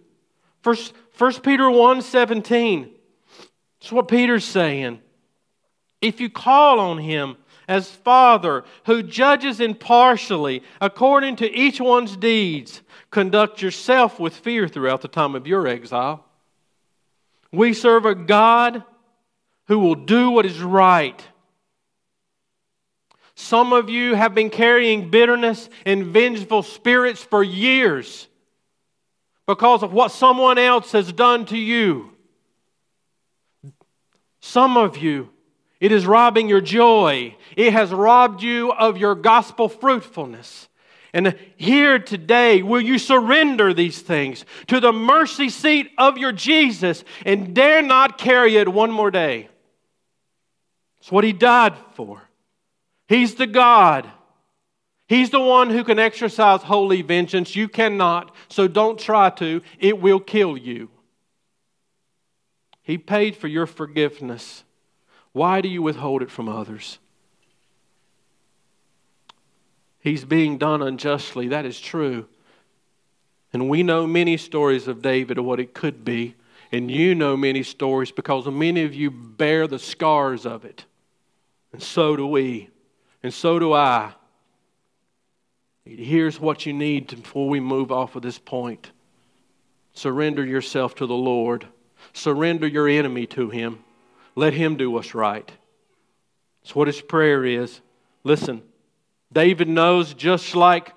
First, 0.61 0.93
1 1.17 1.41
Peter 1.41 1.69
1 1.69 2.01
17. 2.01 2.89
That's 3.79 3.91
what 3.91 4.07
Peter's 4.07 4.45
saying. 4.45 4.99
If 6.01 6.19
you 6.19 6.29
call 6.29 6.79
on 6.79 6.97
him 6.99 7.37
as 7.67 7.89
Father 7.89 8.63
who 8.85 9.03
judges 9.03 9.59
impartially 9.59 10.63
according 10.79 11.37
to 11.37 11.51
each 11.51 11.79
one's 11.79 12.17
deeds, 12.17 12.81
conduct 13.09 13.61
yourself 13.61 14.19
with 14.19 14.35
fear 14.35 14.67
throughout 14.67 15.01
the 15.01 15.07
time 15.07 15.35
of 15.35 15.47
your 15.47 15.67
exile 15.67 16.25
we 17.51 17.73
serve 17.73 18.05
a 18.05 18.15
God 18.15 18.83
who 19.67 19.79
will 19.79 19.95
do 19.95 20.31
what 20.31 20.45
is 20.45 20.61
right. 20.61 21.21
Some 23.35 23.73
of 23.73 23.89
you 23.89 24.15
have 24.15 24.35
been 24.35 24.49
carrying 24.49 25.09
bitterness 25.09 25.69
and 25.85 26.05
vengeful 26.05 26.63
spirits 26.63 27.23
for 27.23 27.43
years 27.43 28.27
because 29.47 29.83
of 29.83 29.93
what 29.93 30.11
someone 30.11 30.57
else 30.57 30.91
has 30.91 31.11
done 31.11 31.45
to 31.47 31.57
you. 31.57 32.11
Some 34.39 34.77
of 34.77 34.97
you, 34.97 35.29
it 35.79 35.91
is 35.91 36.05
robbing 36.05 36.47
your 36.47 36.61
joy. 36.61 37.35
It 37.55 37.73
has 37.73 37.91
robbed 37.91 38.41
you 38.41 38.71
of 38.71 38.97
your 38.97 39.15
gospel 39.15 39.69
fruitfulness. 39.69 40.67
And 41.13 41.37
here 41.57 41.99
today, 41.99 42.61
will 42.63 42.81
you 42.81 42.97
surrender 42.97 43.73
these 43.73 44.01
things 44.01 44.45
to 44.67 44.79
the 44.79 44.93
mercy 44.93 45.49
seat 45.49 45.91
of 45.97 46.17
your 46.17 46.31
Jesus 46.31 47.03
and 47.25 47.53
dare 47.53 47.81
not 47.81 48.17
carry 48.17 48.55
it 48.55 48.69
one 48.69 48.91
more 48.91 49.11
day? 49.11 49.49
It's 51.01 51.11
what 51.11 51.23
He 51.23 51.33
died 51.33 51.75
for. 51.95 52.21
He's 53.07 53.35
the 53.35 53.47
God. 53.47 54.09
He's 55.11 55.29
the 55.29 55.41
one 55.41 55.69
who 55.69 55.83
can 55.83 55.99
exercise 55.99 56.63
holy 56.63 57.01
vengeance. 57.01 57.53
You 57.53 57.67
cannot, 57.67 58.33
so 58.47 58.69
don't 58.69 58.97
try 58.97 59.29
to. 59.31 59.61
It 59.77 59.99
will 59.99 60.21
kill 60.21 60.55
you. 60.55 60.89
He 62.81 62.97
paid 62.97 63.35
for 63.35 63.49
your 63.49 63.65
forgiveness. 63.65 64.63
Why 65.33 65.59
do 65.59 65.67
you 65.67 65.81
withhold 65.81 66.21
it 66.21 66.31
from 66.31 66.47
others? 66.47 66.97
He's 69.99 70.23
being 70.23 70.57
done 70.57 70.81
unjustly. 70.81 71.49
That 71.49 71.65
is 71.65 71.77
true. 71.77 72.29
And 73.51 73.67
we 73.67 73.83
know 73.83 74.07
many 74.07 74.37
stories 74.37 74.87
of 74.87 75.01
David 75.01 75.37
of 75.37 75.43
what 75.43 75.59
it 75.59 75.73
could 75.73 76.05
be. 76.05 76.35
And 76.71 76.89
you 76.89 77.15
know 77.15 77.35
many 77.35 77.63
stories 77.63 78.11
because 78.11 78.47
many 78.47 78.83
of 78.83 78.95
you 78.95 79.11
bear 79.11 79.67
the 79.67 79.77
scars 79.77 80.45
of 80.45 80.63
it. 80.63 80.85
And 81.73 81.83
so 81.83 82.15
do 82.15 82.25
we. 82.25 82.69
And 83.21 83.33
so 83.33 83.59
do 83.59 83.73
I. 83.73 84.13
Here's 85.85 86.39
what 86.39 86.65
you 86.65 86.73
need 86.73 87.07
before 87.07 87.49
we 87.49 87.59
move 87.59 87.91
off 87.91 88.15
of 88.15 88.21
this 88.21 88.37
point 88.37 88.91
surrender 89.93 90.45
yourself 90.45 90.95
to 90.95 91.05
the 91.05 91.13
Lord, 91.13 91.67
surrender 92.13 92.65
your 92.65 92.87
enemy 92.87 93.25
to 93.27 93.49
Him. 93.49 93.83
Let 94.35 94.53
Him 94.53 94.77
do 94.77 94.89
what's 94.89 95.13
right. 95.13 95.51
That's 96.61 96.75
what 96.75 96.87
His 96.87 97.01
prayer 97.01 97.43
is. 97.43 97.81
Listen, 98.23 98.61
David 99.33 99.67
knows, 99.67 100.13
just 100.13 100.55
like 100.55 100.93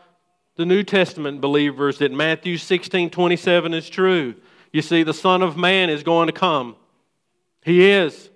the 0.57 0.67
New 0.67 0.85
Testament 0.85 1.41
believers, 1.41 1.99
that 1.99 2.13
Matthew 2.13 2.57
16 2.57 3.11
27 3.11 3.75
is 3.75 3.89
true. 3.89 4.35
You 4.73 4.83
see, 4.83 5.03
the 5.03 5.15
Son 5.15 5.43
of 5.43 5.57
Man 5.57 5.91
is 5.91 6.03
going 6.03 6.27
to 6.27 6.33
come. 6.33 6.77
He 7.65 7.91
is. 7.91 8.31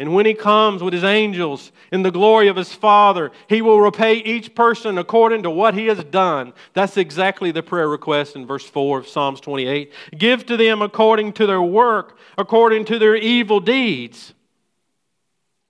And 0.00 0.14
when 0.14 0.26
he 0.26 0.34
comes 0.34 0.80
with 0.80 0.94
his 0.94 1.02
angels 1.02 1.72
in 1.90 2.02
the 2.02 2.12
glory 2.12 2.46
of 2.46 2.54
his 2.54 2.72
Father, 2.72 3.32
he 3.48 3.60
will 3.60 3.80
repay 3.80 4.14
each 4.14 4.54
person 4.54 4.96
according 4.96 5.42
to 5.42 5.50
what 5.50 5.74
he 5.74 5.86
has 5.86 6.04
done. 6.04 6.52
That's 6.72 6.96
exactly 6.96 7.50
the 7.50 7.64
prayer 7.64 7.88
request 7.88 8.36
in 8.36 8.46
verse 8.46 8.64
4 8.64 9.00
of 9.00 9.08
Psalms 9.08 9.40
28. 9.40 9.92
Give 10.16 10.46
to 10.46 10.56
them 10.56 10.82
according 10.82 11.32
to 11.34 11.46
their 11.46 11.60
work, 11.60 12.16
according 12.38 12.84
to 12.86 13.00
their 13.00 13.16
evil 13.16 13.58
deeds. 13.58 14.34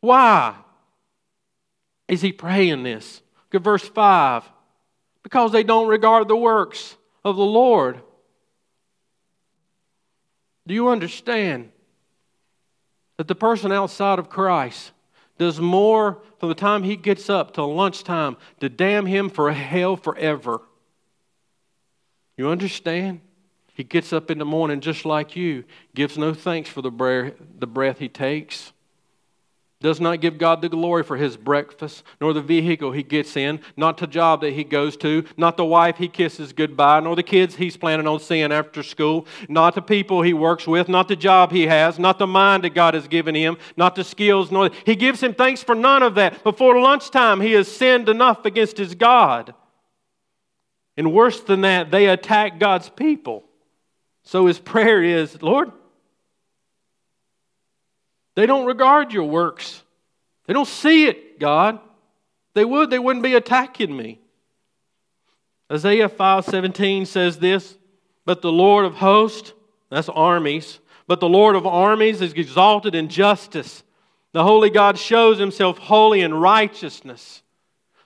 Why 0.00 0.56
is 2.06 2.20
he 2.20 2.30
praying 2.30 2.82
this? 2.82 3.22
Look 3.46 3.62
at 3.62 3.64
verse 3.64 3.88
5. 3.88 4.44
Because 5.22 5.52
they 5.52 5.62
don't 5.62 5.88
regard 5.88 6.28
the 6.28 6.36
works 6.36 6.96
of 7.24 7.36
the 7.36 7.42
Lord. 7.42 8.02
Do 10.66 10.74
you 10.74 10.88
understand? 10.88 11.70
That 13.18 13.28
the 13.28 13.34
person 13.34 13.70
outside 13.70 14.18
of 14.18 14.30
Christ 14.30 14.92
does 15.36 15.60
more 15.60 16.22
from 16.38 16.48
the 16.48 16.54
time 16.54 16.82
he 16.82 16.96
gets 16.96 17.28
up 17.28 17.52
till 17.52 17.74
lunchtime 17.74 18.36
to 18.60 18.68
damn 18.68 19.04
him 19.04 19.28
for 19.28 19.52
hell 19.52 19.96
forever. 19.96 20.62
You 22.36 22.48
understand? 22.48 23.20
He 23.74 23.84
gets 23.84 24.12
up 24.12 24.30
in 24.30 24.38
the 24.38 24.44
morning 24.44 24.80
just 24.80 25.04
like 25.04 25.36
you, 25.36 25.64
gives 25.94 26.16
no 26.16 26.32
thanks 26.32 26.70
for 26.70 26.80
the 26.80 26.90
breath, 26.90 27.98
he 27.98 28.08
takes 28.08 28.72
does 29.80 30.00
not 30.00 30.20
give 30.20 30.38
God 30.38 30.60
the 30.60 30.68
glory 30.68 31.04
for 31.04 31.16
his 31.16 31.36
breakfast, 31.36 32.02
nor 32.20 32.32
the 32.32 32.42
vehicle 32.42 32.90
he 32.90 33.04
gets 33.04 33.36
in, 33.36 33.60
not 33.76 33.96
the 33.96 34.08
job 34.08 34.40
that 34.40 34.52
he 34.52 34.64
goes 34.64 34.96
to, 34.96 35.24
not 35.36 35.56
the 35.56 35.64
wife 35.64 35.98
he 35.98 36.08
kisses 36.08 36.52
goodbye, 36.52 36.98
nor 36.98 37.14
the 37.14 37.22
kids 37.22 37.54
he's 37.54 37.76
planning 37.76 38.08
on 38.08 38.18
seeing 38.18 38.50
after 38.50 38.82
school, 38.82 39.24
not 39.48 39.76
the 39.76 39.82
people 39.82 40.22
he 40.22 40.34
works 40.34 40.66
with, 40.66 40.88
not 40.88 41.06
the 41.06 41.14
job 41.14 41.52
he 41.52 41.68
has, 41.68 41.96
not 41.96 42.18
the 42.18 42.26
mind 42.26 42.64
that 42.64 42.74
God 42.74 42.94
has 42.94 43.06
given 43.06 43.36
him, 43.36 43.56
not 43.76 43.94
the 43.94 44.02
skills. 44.02 44.50
Nor, 44.50 44.70
he 44.84 44.96
gives 44.96 45.22
him 45.22 45.32
thanks 45.32 45.62
for 45.62 45.76
none 45.76 46.02
of 46.02 46.16
that. 46.16 46.42
Before 46.42 46.80
lunchtime, 46.80 47.40
he 47.40 47.52
has 47.52 47.68
sinned 47.68 48.08
enough 48.08 48.44
against 48.44 48.78
his 48.78 48.96
God. 48.96 49.54
And 50.96 51.12
worse 51.12 51.40
than 51.40 51.60
that, 51.60 51.92
they 51.92 52.08
attack 52.08 52.58
God's 52.58 52.88
people. 52.88 53.44
So 54.24 54.46
his 54.46 54.58
prayer 54.58 55.04
is, 55.04 55.40
Lord, 55.40 55.70
they 58.38 58.46
don't 58.46 58.66
regard 58.66 59.12
your 59.12 59.24
works. 59.24 59.82
They 60.46 60.52
don't 60.52 60.68
see 60.68 61.06
it, 61.06 61.40
God. 61.40 61.80
They 62.54 62.64
would, 62.64 62.88
they 62.88 63.00
wouldn't 63.00 63.24
be 63.24 63.34
attacking 63.34 63.96
me. 63.96 64.20
Isaiah 65.72 66.08
5:17 66.08 67.08
says 67.08 67.40
this, 67.40 67.76
but 68.24 68.40
the 68.40 68.52
Lord 68.52 68.84
of 68.84 68.94
hosts, 68.94 69.54
that's 69.90 70.08
armies, 70.08 70.78
but 71.08 71.18
the 71.18 71.28
Lord 71.28 71.56
of 71.56 71.66
armies 71.66 72.20
is 72.20 72.32
exalted 72.32 72.94
in 72.94 73.08
justice. 73.08 73.82
The 74.30 74.44
holy 74.44 74.70
God 74.70 75.00
shows 75.00 75.40
himself 75.40 75.78
holy 75.78 76.20
in 76.20 76.32
righteousness. 76.32 77.42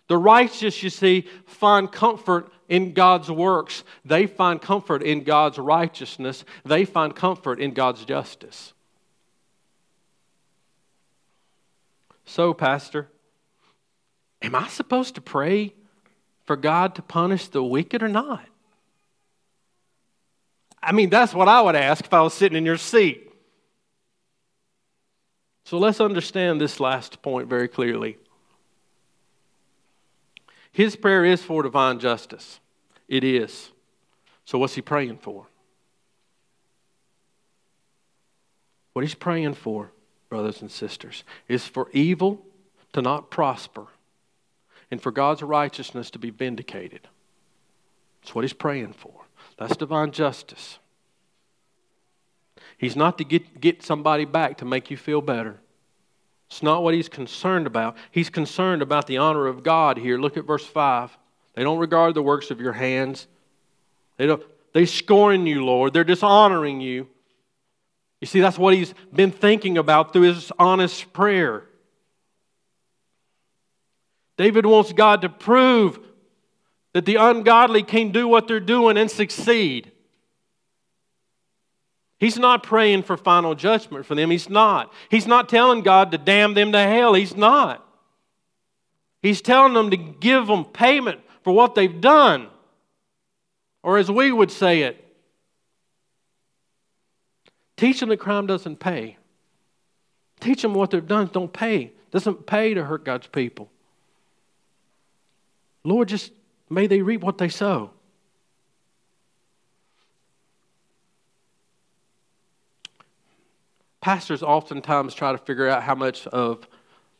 The 0.09 0.17
righteous, 0.17 0.83
you 0.83 0.89
see, 0.89 1.27
find 1.45 1.93
comfort 1.93 2.51
in 2.71 2.95
God's 2.95 3.31
works. 3.31 3.85
They 4.03 4.27
find 4.27 4.63
comfort 4.63 5.03
in 5.03 5.25
God's 5.25 5.59
righteousness. 5.59 6.47
They 6.65 6.87
find 6.87 7.15
comfort 7.15 7.61
in 7.61 7.75
God's 7.75 8.07
justice. 8.07 8.73
So, 12.33 12.55
Pastor, 12.55 13.09
am 14.41 14.55
I 14.55 14.67
supposed 14.69 15.17
to 15.17 15.21
pray 15.21 15.75
for 16.47 16.57
God 16.57 16.95
to 16.95 17.03
punish 17.03 17.49
the 17.49 17.63
wicked 17.63 18.03
or 18.03 18.09
not? 18.09 18.47
I 20.83 20.93
mean, 20.93 21.11
that's 21.11 21.35
what 21.35 21.47
I 21.47 21.61
would 21.61 21.77
ask 21.77 22.07
if 22.07 22.15
I 22.15 22.23
was 22.23 22.33
sitting 22.33 22.57
in 22.57 22.65
your 22.65 22.79
seat. 22.79 23.31
So 25.67 25.77
let's 25.77 26.01
understand 26.01 26.59
this 26.59 26.81
last 26.81 27.21
point 27.21 27.49
very 27.49 27.69
clearly. 27.69 28.17
His 30.73 30.97
prayer 30.97 31.27
is 31.27 31.43
for 31.43 31.63
divine 31.63 31.99
justice. 31.99 32.61
It 33.09 33.25
is. 33.25 33.71
So, 34.47 34.57
what's 34.57 34.75
he 34.75 34.81
praying 34.81 35.19
for? 35.19 35.49
What 38.95 39.03
he's 39.03 39.15
praying 39.15 39.53
for 39.53 39.93
brothers 40.33 40.63
and 40.63 40.71
sisters, 40.71 41.25
is 41.47 41.67
for 41.67 41.91
evil 41.93 42.41
to 42.95 43.03
not 43.03 43.31
prosper 43.31 43.89
and 44.91 44.99
for 44.99 45.11
God's 45.13 45.43
righteousness 45.43 46.11
to 46.13 46.19
be 46.19 46.31
vindicated. 46.31 47.07
That's 48.23 48.35
what 48.35 48.41
he's 48.41 48.55
praying 48.55 48.95
for. 48.95 49.13
That's 49.59 49.77
divine 49.77 50.11
justice. 50.11 50.79
He's 52.79 52.97
not 52.97 53.19
to 53.19 53.25
get, 53.25 53.61
get 53.61 53.83
somebody 53.83 54.25
back 54.25 54.57
to 54.57 54.65
make 54.65 54.91
you 54.91 54.97
feel 54.97 55.21
better. 55.21 55.61
It's 56.49 56.63
not 56.63 56.83
what 56.83 56.95
he's 56.95 57.11
concerned 57.11 57.67
about. 57.67 57.99
He's 58.11 58.31
concerned 58.31 58.81
about 58.81 59.07
the 59.07 59.19
honor 59.19 59.47
of 59.47 59.63
God 59.63 59.99
here. 59.99 60.17
Look 60.17 60.39
at 60.39 60.47
verse 60.47 60.65
5. 60.65 61.15
They 61.53 61.63
don't 61.63 61.79
regard 61.79 62.15
the 62.15 62.23
works 62.23 62.51
of 62.51 62.59
your 62.59 62.73
hands. 62.73 63.27
They 64.17 64.25
don't 64.27 64.43
they 64.73 64.87
scorn 64.87 65.47
you, 65.47 65.63
Lord. 65.67 65.93
They're 65.93 66.05
dishonoring 66.05 66.81
you. 66.81 67.09
You 68.23 68.27
see, 68.27 68.41
that's 68.41 68.57
what 68.57 68.73
he's 68.73 68.95
been 69.13 69.33
thinking 69.33 69.77
about 69.77 70.13
through 70.13 70.23
his 70.23 70.53
honest 70.57 71.13
prayer. 71.13 71.65
David 74.37 74.65
wants 74.65 74.93
God 74.93 75.23
to 75.23 75.29
prove 75.29 75.99
that 76.93 77.05
the 77.05 77.17
ungodly 77.17 77.83
can 77.83 78.13
do 78.13 78.29
what 78.29 78.47
they're 78.47 78.61
doing 78.61 78.97
and 78.97 79.11
succeed. 79.11 79.91
He's 82.21 82.39
not 82.39 82.63
praying 82.63 83.03
for 83.03 83.17
final 83.17 83.57
judgment 83.57 84.07
for 84.07 84.15
them. 84.15 84.31
He's 84.31 84.49
not. 84.49 84.93
He's 85.11 85.27
not 85.27 85.49
telling 85.49 85.83
God 85.83 86.13
to 86.13 86.19
damn 86.19 86.55
them 86.55 86.71
to 86.71 86.79
hell. 86.79 87.15
He's 87.15 87.35
not. 87.35 87.85
He's 89.21 89.43
telling 89.43 89.75
them 89.75 89.91
to 89.91 89.97
give 89.97 90.47
them 90.47 90.65
payment 90.65 91.23
for 91.43 91.53
what 91.53 91.75
they've 91.75 92.01
done. 92.01 92.47
Or 93.83 93.99
as 93.99 94.09
we 94.09 94.31
would 94.31 94.53
say 94.53 94.83
it, 94.83 95.02
Teach 97.83 97.99
them 97.99 98.11
that 98.11 98.19
crime 98.19 98.47
doesn't 98.47 98.79
pay. 98.79 99.17
Teach 100.39 100.63
them 100.63 100.73
what 100.73 100.93
they've 100.93 101.05
done 101.05 101.29
don't 101.33 101.53
pay. 101.53 101.91
Doesn't 102.13 102.47
pay 102.47 102.75
to 102.75 102.85
hurt 102.85 103.05
God's 103.05 103.27
people. 103.27 103.73
Lord, 105.83 106.07
just 106.07 106.31
may 106.71 106.87
they 106.87 107.03
reap 107.03 107.23
what 107.23 107.39
they 107.39 107.49
sow. 107.49 107.91
Pastors 114.01 114.45
oftentimes 114.45 115.13
try 115.13 115.33
to 115.33 115.39
figure 115.39 115.69
out 115.69 115.83
how 115.83 115.97
much 115.97 116.29
of 116.29 116.69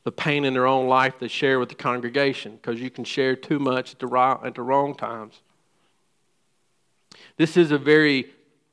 the 0.05 0.13
pain 0.13 0.45
in 0.45 0.55
their 0.55 0.69
own 0.69 0.87
life 0.87 1.15
they 1.19 1.27
share 1.27 1.59
with 1.59 1.71
the 1.71 1.75
congregation 1.75 2.53
because 2.53 2.81
you 2.81 2.89
can 2.89 3.03
share 3.03 3.35
too 3.35 3.59
much 3.59 3.95
at 3.95 3.99
the, 3.99 4.07
right, 4.07 4.39
at 4.45 4.55
the 4.55 4.63
wrong 4.63 4.95
times. 4.95 5.41
This 7.37 7.57
is 7.57 7.73
a 7.73 7.79
very 7.79 8.31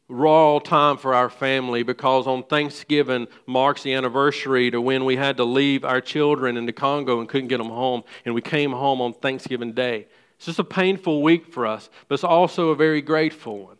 raw 0.10 0.60
time 0.60 0.98
for 0.98 1.14
our 1.14 1.30
family 1.30 1.84
because 1.84 2.28
on 2.28 2.44
Thanksgiving 2.44 3.28
marks 3.46 3.84
the 3.84 3.94
anniversary 3.94 4.72
to 4.72 4.82
when 4.82 5.06
we 5.06 5.16
had 5.16 5.38
to 5.38 5.46
leave 5.46 5.86
our 5.86 6.02
children 6.02 6.58
in 6.58 6.66
the 6.66 6.74
Congo 6.74 7.20
and 7.20 7.30
couldn't 7.30 7.48
get 7.48 7.60
them 7.60 7.70
home, 7.70 8.04
and 8.26 8.36
we 8.36 8.42
came 8.42 8.72
home 8.72 9.00
on 9.00 9.14
Thanksgiving 9.14 9.74
Day. 9.74 10.08
It's 10.36 10.48
just 10.48 10.60
a 10.60 10.64
painful 10.64 11.22
week 11.22 11.54
for 11.54 11.66
us, 11.66 11.90
but 12.08 12.16
it's 12.16 12.24
also 12.24 12.70
a 12.70 12.76
very 12.76 13.02
grateful 13.02 13.60
one. 13.60 13.78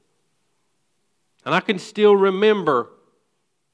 And 1.46 1.56
I 1.56 1.62
can 1.62 1.80
still 1.80 2.16
remember 2.16 2.90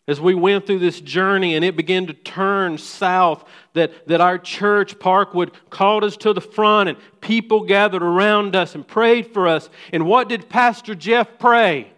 as 0.07 0.21
we 0.21 0.35
went 0.35 0.67
through 0.67 0.79
this 0.79 1.01
journey 1.01 1.55
and 1.55 1.65
it 1.65 1.75
began 1.75 2.05
to 2.07 2.13
turn 2.13 2.77
south, 2.77 3.43
that, 3.73 4.07
that 4.07 4.21
our 4.21 4.37
church, 4.37 4.99
Parkwood, 4.99 5.51
called 5.71 6.03
us 6.03 6.15
to 6.17 6.31
the 6.31 6.41
front 6.41 6.89
and 6.89 6.97
people 7.21 7.63
gathered 7.63 8.03
around 8.03 8.55
us 8.55 8.75
and 8.75 8.87
prayed 8.87 9.33
for 9.33 9.47
us. 9.47 9.67
And 9.91 10.05
what 10.05 10.29
did 10.29 10.47
Pastor 10.47 10.93
Jeff 10.93 11.39
pray? 11.39 11.91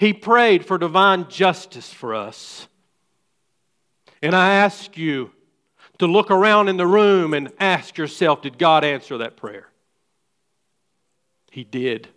He 0.00 0.14
prayed 0.14 0.64
for 0.64 0.78
divine 0.78 1.28
justice 1.28 1.92
for 1.92 2.14
us. 2.14 2.68
And 4.22 4.34
I 4.34 4.54
ask 4.54 4.96
you 4.96 5.30
to 5.98 6.06
look 6.06 6.30
around 6.30 6.68
in 6.68 6.78
the 6.78 6.86
room 6.86 7.34
and 7.34 7.52
ask 7.60 7.98
yourself 7.98 8.40
did 8.40 8.56
God 8.56 8.82
answer 8.82 9.18
that 9.18 9.36
prayer? 9.36 9.68
He 11.50 11.64
did. 11.64 12.08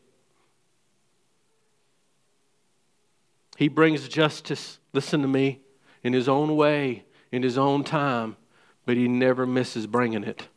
He 3.58 3.68
brings 3.68 4.08
justice, 4.08 4.80
listen 4.94 5.22
to 5.22 5.28
me, 5.28 5.60
in 6.04 6.14
His 6.14 6.30
own 6.30 6.56
way, 6.56 7.04
in 7.34 7.44
His 7.44 7.58
own 7.58 7.84
time, 7.84 8.38
but 8.86 8.96
He 8.96 9.10
never 9.10 9.46
misses 9.46 9.88
bringing 9.88 10.24
it. 10.24 10.48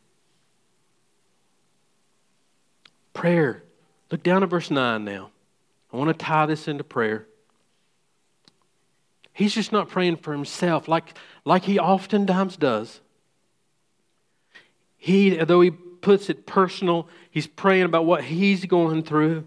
Prayer. 3.13 3.63
Look 4.09 4.23
down 4.23 4.43
at 4.43 4.49
verse 4.49 4.71
9 4.71 5.03
now. 5.03 5.31
I 5.91 5.97
want 5.97 6.09
to 6.09 6.25
tie 6.25 6.45
this 6.45 6.67
into 6.67 6.83
prayer. 6.83 7.27
He's 9.33 9.53
just 9.53 9.71
not 9.71 9.89
praying 9.89 10.17
for 10.17 10.33
himself 10.33 10.87
like, 10.87 11.15
like 11.45 11.63
he 11.63 11.79
oftentimes 11.79 12.57
does. 12.57 13.01
He, 14.97 15.37
though 15.37 15.61
he 15.61 15.69
puts 15.69 16.29
it 16.29 16.45
personal, 16.45 17.07
he's 17.29 17.47
praying 17.47 17.83
about 17.83 18.05
what 18.05 18.23
he's 18.23 18.65
going 18.65 19.03
through. 19.03 19.45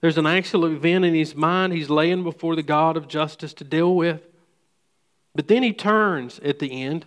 There's 0.00 0.18
an 0.18 0.26
actual 0.26 0.64
event 0.66 1.04
in 1.04 1.14
his 1.14 1.34
mind 1.34 1.72
he's 1.72 1.90
laying 1.90 2.22
before 2.22 2.56
the 2.56 2.62
God 2.62 2.96
of 2.96 3.08
justice 3.08 3.52
to 3.54 3.64
deal 3.64 3.94
with. 3.94 4.22
But 5.34 5.48
then 5.48 5.62
he 5.62 5.72
turns 5.72 6.38
at 6.40 6.58
the 6.58 6.82
end 6.82 7.06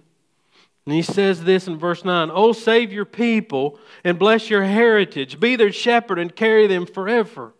and 0.86 0.94
he 0.94 1.02
says 1.02 1.44
this 1.44 1.68
in 1.68 1.78
verse 1.78 2.06
9 2.06 2.30
Oh, 2.32 2.54
save 2.54 2.94
your 2.94 3.06
people 3.06 3.80
and 4.04 4.20
bless 4.20 4.50
your 4.50 4.64
heritage, 4.64 5.40
be 5.40 5.56
their 5.56 5.72
shepherd 5.72 6.20
and 6.20 6.36
carry 6.36 6.68
them 6.68 6.86
forever. 6.86 7.54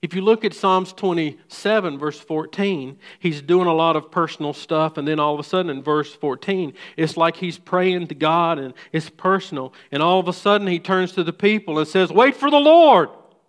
If 0.00 0.14
you 0.14 0.20
look 0.20 0.44
at 0.44 0.54
Psalms 0.54 0.92
27, 0.92 1.98
verse 1.98 2.20
14, 2.20 2.98
he's 3.18 3.42
doing 3.42 3.66
a 3.66 3.74
lot 3.74 3.96
of 3.96 4.12
personal 4.12 4.52
stuff, 4.52 4.96
and 4.96 5.08
then 5.08 5.18
all 5.18 5.34
of 5.34 5.40
a 5.40 5.42
sudden 5.42 5.70
in 5.70 5.82
verse 5.82 6.14
14, 6.14 6.72
it's 6.96 7.16
like 7.16 7.36
he's 7.36 7.58
praying 7.58 8.06
to 8.06 8.14
God 8.14 8.60
and 8.60 8.74
it's 8.92 9.10
personal. 9.10 9.72
And 9.90 10.00
all 10.00 10.20
of 10.20 10.28
a 10.28 10.32
sudden 10.32 10.68
he 10.68 10.78
turns 10.78 11.12
to 11.12 11.24
the 11.24 11.32
people 11.32 11.80
and 11.80 11.88
says, 11.88 12.12
Wait 12.12 12.36
for 12.36 12.48
the 12.48 12.60
Lord. 12.60 13.08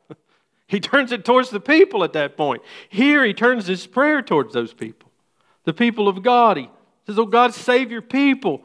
he 0.68 0.80
turns 0.80 1.12
it 1.12 1.24
towards 1.24 1.52
the 1.52 1.60
people 1.60 2.04
at 2.04 2.14
that 2.14 2.36
point. 2.36 2.64
Here 2.90 3.24
he 3.24 3.34
turns 3.34 3.68
his 3.68 3.86
prayer 3.86 4.24
towards 4.24 4.52
those 4.52 4.74
people, 4.74 5.12
the 5.66 5.74
people 5.74 6.08
of 6.08 6.24
God. 6.24 6.58
He 6.58 6.68
says, 7.06 7.20
Oh 7.20 7.28
God, 7.28 7.54
save 7.54 7.92
your 7.92 8.02
people. 8.02 8.64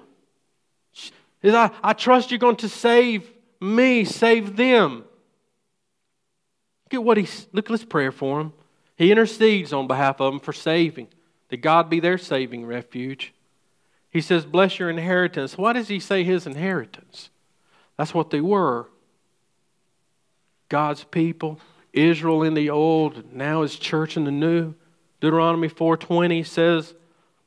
I, 1.43 1.71
I 1.83 1.93
trust 1.93 2.31
you're 2.31 2.39
going 2.39 2.57
to 2.57 2.69
save 2.71 3.31
me, 3.61 4.07
save 4.07 4.57
them. 4.57 5.05
Look 6.85 6.95
at 6.95 7.05
what 7.05 7.17
he 7.17 7.27
look. 7.53 7.71
Let's 7.71 7.85
prayer 7.85 8.13
for 8.13 8.41
him. 8.41 8.53
He 8.97 9.11
intercedes 9.11 9.73
on 9.73 9.87
behalf 9.87 10.21
of 10.21 10.33
them 10.33 10.41
for 10.41 10.53
saving. 10.53 11.09
That 11.49 11.59
God 11.59 11.91
be 11.91 12.01
their 12.01 12.19
saving 12.19 12.67
refuge. 12.67 13.35
He 14.11 14.21
says, 14.21 14.45
"Bless 14.45 14.79
your 14.79 14.91
inheritance." 14.91 15.59
Why 15.59 15.73
does 15.73 15.89
he 15.89 15.99
say 15.99 16.23
his 16.23 16.47
inheritance? 16.47 17.31
That's 17.97 18.15
what 18.15 18.31
they 18.31 18.41
were. 18.41 18.89
God's 20.69 21.05
people, 21.05 21.61
Israel 21.93 22.43
in 22.43 22.55
the 22.55 22.71
old, 22.71 23.33
now 23.33 23.63
his 23.63 23.77
church 23.79 24.17
in 24.17 24.25
the 24.25 24.31
new. 24.31 24.75
Deuteronomy 25.21 25.69
4:20 25.69 26.43
says, 26.43 26.95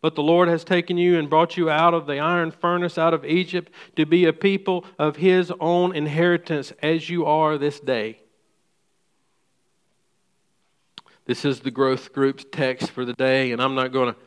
"But 0.02 0.16
the 0.16 0.24
Lord 0.24 0.48
has 0.48 0.64
taken 0.64 0.98
you 0.98 1.18
and 1.18 1.30
brought 1.30 1.58
you 1.58 1.70
out 1.70 1.94
of 1.94 2.06
the 2.06 2.20
iron 2.20 2.52
furnace 2.52 2.98
out 2.98 3.14
of 3.14 3.26
Egypt 3.26 3.72
to 3.96 4.06
be 4.06 4.26
a 4.26 4.34
people 4.34 4.86
of 5.00 5.18
his 5.18 5.52
own 5.60 5.96
inheritance 5.96 6.72
as 6.84 7.10
you 7.10 7.26
are 7.26 7.58
this 7.58 7.80
day." 7.80 8.20
This 11.28 11.44
is 11.44 11.60
the 11.60 11.72
growth 11.72 12.14
group's 12.14 12.46
text 12.52 12.90
for 12.90 13.04
the 13.04 13.14
day, 13.14 13.52
and 13.52 13.62
I'm 13.62 13.76
not 13.76 13.92
going 13.92 14.14
to 14.14 14.20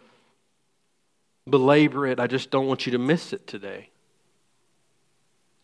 belabor 1.48 2.06
it. 2.06 2.20
I 2.20 2.26
just 2.26 2.50
don't 2.50 2.66
want 2.66 2.84
you 2.84 2.92
to 2.92 2.98
miss 2.98 3.32
it 3.32 3.46
today. 3.46 3.88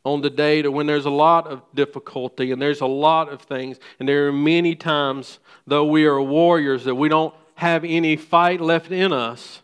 On 0.02 0.22
the 0.22 0.30
day 0.30 0.62
to 0.62 0.70
when 0.70 0.86
there's 0.86 1.04
a 1.04 1.10
lot 1.10 1.46
of 1.46 1.62
difficulty 1.74 2.52
and 2.52 2.62
there's 2.62 2.80
a 2.80 2.86
lot 2.86 3.28
of 3.28 3.42
things, 3.42 3.78
and 4.00 4.08
there 4.08 4.28
are 4.28 4.32
many 4.32 4.74
times, 4.74 5.38
though 5.66 5.84
we 5.84 6.06
are 6.06 6.22
warriors, 6.22 6.84
that 6.84 6.94
we 6.94 7.10
don't 7.10 7.34
have 7.56 7.84
any 7.84 8.16
fight 8.16 8.60
left 8.62 8.90
in 8.90 9.12
us. 9.12 9.60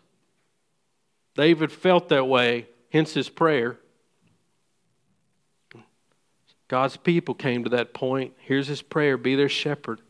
David 1.35 1.71
felt 1.71 2.09
that 2.09 2.27
way, 2.27 2.67
hence 2.91 3.15
his 3.15 3.29
prayer. 3.29 3.79
God's 6.67 6.97
people 6.97 7.33
came 7.33 7.63
to 7.63 7.69
that 7.71 7.93
point. 7.95 8.33
Here's 8.37 8.67
his 8.67 8.83
prayer 8.83 9.17
be 9.17 9.35
their 9.35 9.49
shepherd. 9.49 10.01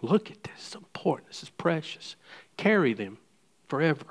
Look 0.00 0.30
at 0.30 0.42
this. 0.44 0.52
It's 0.56 0.74
important. 0.74 1.28
This 1.28 1.42
is 1.42 1.50
precious. 1.50 2.16
Carry 2.56 2.94
them 2.94 3.18
forever. 3.66 4.04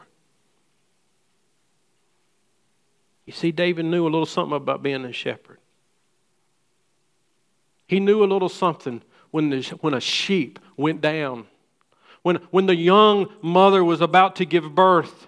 You 3.25 3.33
see, 3.33 3.51
David 3.51 3.85
knew 3.85 4.03
a 4.03 4.09
little 4.09 4.25
something 4.25 4.55
about 4.55 4.81
being 4.81 5.03
a 5.05 5.11
shepherd. 5.11 5.59
He 7.87 7.99
knew 7.99 8.23
a 8.23 8.25
little 8.25 8.49
something 8.49 9.01
when, 9.31 9.49
the, 9.49 9.61
when 9.81 9.93
a 9.93 9.99
sheep 9.99 10.59
went 10.75 11.01
down, 11.01 11.45
when, 12.21 12.37
when 12.51 12.65
the 12.65 12.75
young 12.75 13.27
mother 13.41 13.83
was 13.83 14.01
about 14.01 14.37
to 14.37 14.45
give 14.45 14.73
birth. 14.73 15.27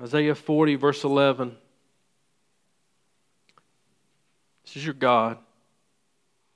Isaiah 0.00 0.34
40, 0.34 0.74
verse 0.74 1.04
11. 1.04 1.56
This 4.64 4.76
is 4.76 4.84
your 4.84 4.94
God. 4.94 5.38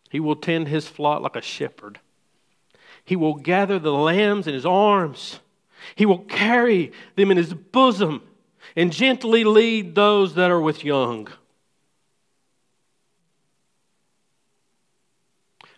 He 0.08 0.20
will 0.20 0.36
tend 0.36 0.68
his 0.68 0.88
flock 0.88 1.22
like 1.22 1.36
a 1.36 1.42
shepherd. 1.42 2.00
He 3.04 3.16
will 3.16 3.34
gather 3.34 3.78
the 3.78 3.92
lambs 3.92 4.46
in 4.46 4.54
his 4.54 4.66
arms. 4.66 5.40
He 5.94 6.06
will 6.06 6.18
carry 6.18 6.92
them 7.16 7.30
in 7.30 7.36
his 7.36 7.54
bosom 7.54 8.22
and 8.76 8.92
gently 8.92 9.44
lead 9.44 9.94
those 9.94 10.34
that 10.34 10.50
are 10.50 10.60
with 10.60 10.84
young. 10.84 11.28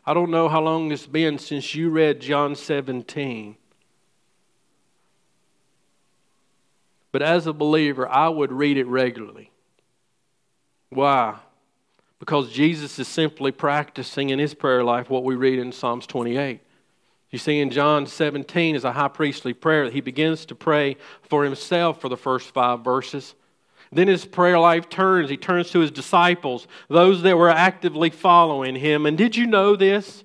I 0.04 0.14
don't 0.14 0.30
know 0.30 0.48
how 0.48 0.60
long 0.60 0.90
it's 0.90 1.06
been 1.06 1.38
since 1.38 1.74
you 1.74 1.90
read 1.90 2.20
John 2.20 2.56
17. 2.56 3.56
But 7.12 7.22
as 7.22 7.46
a 7.46 7.52
believer, 7.52 8.08
I 8.08 8.28
would 8.28 8.52
read 8.52 8.76
it 8.76 8.86
regularly. 8.86 9.50
Why? 10.88 11.38
Because 12.20 12.52
Jesus 12.52 12.98
is 12.98 13.08
simply 13.08 13.50
practicing 13.50 14.30
in 14.30 14.38
his 14.38 14.54
prayer 14.54 14.84
life 14.84 15.10
what 15.10 15.24
we 15.24 15.34
read 15.34 15.58
in 15.58 15.72
Psalms 15.72 16.06
28. 16.06 16.60
You 17.30 17.38
see, 17.38 17.60
in 17.60 17.70
John 17.70 18.06
17 18.06 18.76
is 18.76 18.84
a 18.84 18.92
high 18.92 19.08
priestly 19.08 19.54
prayer 19.54 19.86
that 19.86 19.94
he 19.94 20.00
begins 20.00 20.44
to 20.46 20.54
pray 20.54 20.96
for 21.22 21.44
himself 21.44 22.00
for 22.00 22.08
the 22.08 22.16
first 22.16 22.52
five 22.52 22.84
verses. 22.84 23.34
Then 23.90 24.06
his 24.06 24.24
prayer 24.24 24.58
life 24.58 24.88
turns. 24.88 25.30
He 25.30 25.36
turns 25.36 25.70
to 25.70 25.80
his 25.80 25.90
disciples, 25.90 26.68
those 26.88 27.22
that 27.22 27.38
were 27.38 27.48
actively 27.48 28.10
following 28.10 28.76
him. 28.76 29.06
And 29.06 29.16
did 29.16 29.34
you 29.36 29.46
know 29.46 29.74
this? 29.74 30.22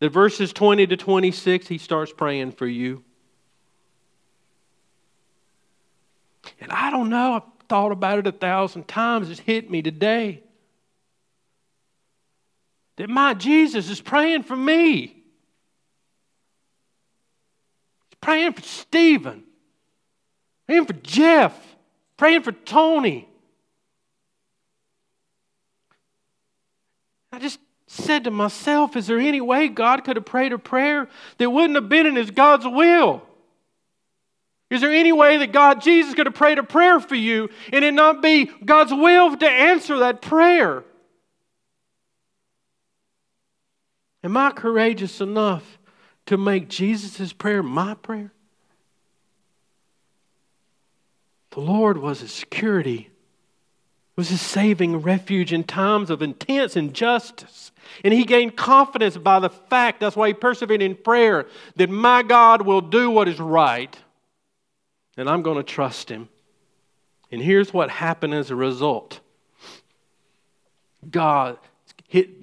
That 0.00 0.10
verses 0.10 0.52
20 0.52 0.86
to 0.88 0.96
26, 0.96 1.68
he 1.68 1.78
starts 1.78 2.12
praying 2.12 2.52
for 2.52 2.66
you. 2.66 3.04
And 6.60 6.72
I 6.72 6.90
don't 6.90 7.08
know, 7.08 7.44
thought 7.72 7.90
about 7.90 8.18
it 8.18 8.26
a 8.26 8.32
thousand 8.32 8.86
times. 8.86 9.30
It's 9.30 9.40
hit 9.40 9.70
me 9.70 9.80
today. 9.80 10.42
That 12.96 13.08
my 13.08 13.32
Jesus 13.32 13.88
is 13.88 13.98
praying 13.98 14.42
for 14.42 14.54
me. 14.54 15.06
He's 18.10 18.18
praying 18.20 18.52
for 18.52 18.60
Stephen, 18.60 19.44
praying 20.66 20.84
for 20.84 20.92
Jeff, 20.92 21.58
praying 22.18 22.42
for 22.42 22.52
Tony. 22.52 23.26
I 27.32 27.38
just 27.38 27.58
said 27.86 28.24
to 28.24 28.30
myself, 28.30 28.96
is 28.96 29.06
there 29.06 29.18
any 29.18 29.40
way 29.40 29.68
God 29.68 30.04
could 30.04 30.16
have 30.16 30.26
prayed 30.26 30.52
a 30.52 30.58
prayer 30.58 31.08
that 31.38 31.48
wouldn't 31.48 31.76
have 31.76 31.88
been 31.88 32.04
in 32.04 32.16
his 32.16 32.30
God's 32.30 32.66
will? 32.66 33.22
Is 34.72 34.80
there 34.80 34.90
any 34.90 35.12
way 35.12 35.36
that 35.36 35.52
God, 35.52 35.82
Jesus, 35.82 36.14
could 36.14 36.24
have 36.24 36.34
prayed 36.34 36.58
a 36.58 36.62
prayer 36.62 36.98
for 36.98 37.14
you 37.14 37.50
and 37.70 37.84
it 37.84 37.92
not 37.92 38.22
be 38.22 38.46
God's 38.64 38.90
will 38.90 39.36
to 39.36 39.48
answer 39.48 39.98
that 39.98 40.22
prayer? 40.22 40.82
Am 44.24 44.34
I 44.34 44.50
courageous 44.50 45.20
enough 45.20 45.78
to 46.24 46.38
make 46.38 46.70
Jesus' 46.70 47.34
prayer 47.34 47.62
my 47.62 47.92
prayer? 47.92 48.32
The 51.50 51.60
Lord 51.60 51.98
was 51.98 52.20
his 52.20 52.32
security, 52.32 53.10
was 54.16 54.30
his 54.30 54.40
saving 54.40 55.02
refuge 55.02 55.52
in 55.52 55.64
times 55.64 56.08
of 56.08 56.22
intense 56.22 56.76
injustice. 56.76 57.72
And 58.02 58.14
he 58.14 58.24
gained 58.24 58.56
confidence 58.56 59.18
by 59.18 59.38
the 59.38 59.50
fact, 59.50 60.00
that's 60.00 60.16
why 60.16 60.28
he 60.28 60.34
persevered 60.34 60.80
in 60.80 60.94
prayer, 60.94 61.44
that 61.76 61.90
my 61.90 62.22
God 62.22 62.62
will 62.62 62.80
do 62.80 63.10
what 63.10 63.28
is 63.28 63.38
right, 63.38 63.94
and 65.16 65.28
I'm 65.28 65.42
going 65.42 65.56
to 65.56 65.62
trust 65.62 66.08
him. 66.08 66.28
And 67.30 67.40
here's 67.40 67.72
what 67.72 67.90
happened 67.90 68.34
as 68.34 68.50
a 68.50 68.56
result 68.56 69.20
God, 71.10 71.58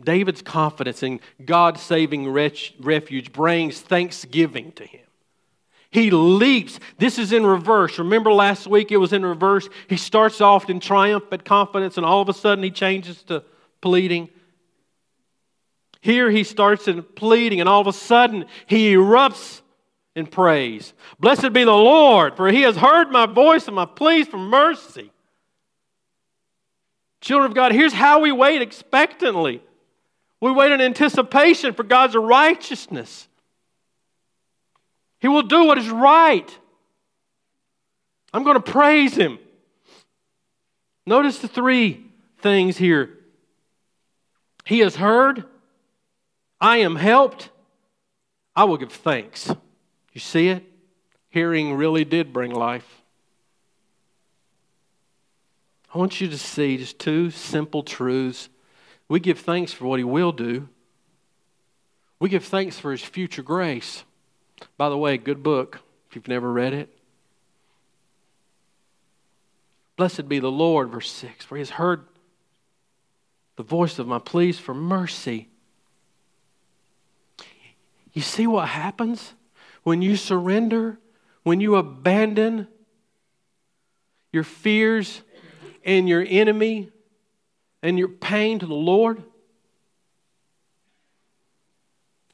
David's 0.03 0.41
confidence 0.41 1.03
in 1.03 1.20
God's 1.45 1.82
saving 1.82 2.30
refuge 2.30 3.32
brings 3.32 3.80
thanksgiving 3.80 4.72
to 4.74 4.86
him. 4.86 5.01
He 5.91 6.11
leaps. 6.11 6.80
This 6.97 7.17
is 7.17 7.32
in 7.34 7.45
reverse. 7.45 7.97
Remember 7.97 8.32
last 8.32 8.67
week 8.67 8.91
it 8.91 8.97
was 8.97 9.11
in 9.11 9.26
reverse? 9.26 9.67
He 9.88 9.97
starts 9.97 10.39
off 10.39 10.70
in 10.70 10.80
triumph 10.80 11.26
but 11.30 11.45
confidence, 11.45 11.97
and 11.97 12.05
all 12.05 12.22
of 12.22 12.30
a 12.30 12.34
sudden 12.34 12.63
he 12.63 12.70
changes 12.70 13.24
to 13.24 13.43
pleading. 13.82 14.30
Here 16.01 16.30
he 16.30 16.43
starts 16.43 16.88
in 16.88 17.01
pleading, 17.01 17.59
and 17.59 17.67
all 17.67 17.82
of 17.82 17.88
a 17.88 17.93
sudden 17.93 18.45
he 18.67 18.93
erupts 18.93 19.61
in 20.20 20.28
praise. 20.28 20.93
Blessed 21.20 21.53
be 21.53 21.63
the 21.63 21.72
Lord, 21.72 22.36
for 22.36 22.49
he 22.49 22.61
has 22.61 22.78
heard 22.78 23.11
my 23.11 23.26
voice 23.26 23.65
and 23.65 23.76
my 23.76 23.86
pleas 23.86 24.28
for 24.28 24.38
mercy. 24.38 25.11
Children 27.22 27.51
of 27.51 27.55
God, 27.55 27.72
here's 27.72 27.93
how 27.93 28.20
we 28.20 28.32
wait 28.32 28.61
expectantly. 28.61 29.61
We 30.39 30.51
wait 30.51 30.72
in 30.72 30.80
anticipation 30.82 31.74
for 31.74 31.84
God's 31.84 32.15
righteousness. 32.15 33.28
He 35.20 35.28
will 35.28 35.41
do 35.41 35.65
what 35.65 35.78
is 35.78 35.89
right. 35.89 36.57
I'm 38.34 38.43
going 38.43 38.55
to 38.55 38.72
praise 38.72 39.15
him. 39.15 39.39
Notice 41.05 41.39
the 41.39 41.47
three 41.47 42.05
things 42.38 42.78
here. 42.78 43.17
He 44.65 44.80
has 44.80 44.95
heard. 44.95 45.45
I 46.61 46.78
am 46.78 46.95
helped. 46.95 47.49
I 48.55 48.65
will 48.65 48.78
give 48.78 48.91
thanks. 48.91 49.51
You 50.14 50.22
see 50.22 50.49
it? 50.49 50.64
Hearing 51.30 51.76
really 51.76 52.03
did 52.03 52.34
bring 52.34 52.51
life. 52.51 53.01
I 55.93 55.97
want 55.97 56.22
you 56.22 56.28
to 56.30 56.38
see 56.38 56.78
just 56.78 56.99
two 56.99 57.32
simple 57.32 57.84
truths. 57.84 58.49
We 59.07 59.20
give 59.20 59.39
thanks 59.39 59.74
for 59.74 59.86
what 59.86 59.99
He 59.99 60.03
will 60.03 60.32
do, 60.32 60.70
we 62.20 62.30
give 62.30 62.45
thanks 62.45 62.78
for 62.78 62.91
His 62.91 63.03
future 63.03 63.43
grace. 63.43 64.03
By 64.78 64.89
the 64.89 64.97
way, 64.97 65.18
good 65.18 65.41
book 65.41 65.80
if 66.10 66.16
you've 66.16 66.28
never 66.28 66.51
read 66.51 66.74
it. 66.74 66.93
Blessed 69.95 70.28
be 70.28 70.39
the 70.39 70.51
Lord, 70.51 70.89
verse 70.89 71.12
6, 71.12 71.45
for 71.45 71.55
He 71.55 71.62
has 71.62 71.72
heard 71.72 72.05
the 73.55 73.64
voice 73.64 73.99
of 73.99 74.07
my 74.07 74.20
pleas 74.20 74.60
for 74.60 74.74
mercy. 74.74 75.49
You 78.14 78.22
see 78.22 78.47
what 78.47 78.70
happens 78.70 79.34
when 79.84 80.01
you 80.01 80.15
surrender, 80.15 80.99
when 81.43 81.61
you 81.61 81.75
abandon 81.75 82.67
your 84.32 84.43
fears 84.43 85.21
and 85.84 86.07
your 86.07 86.25
enemy 86.27 86.91
and 87.82 87.97
your 87.97 88.09
pain 88.09 88.59
to 88.59 88.65
the 88.65 88.73
Lord? 88.73 89.23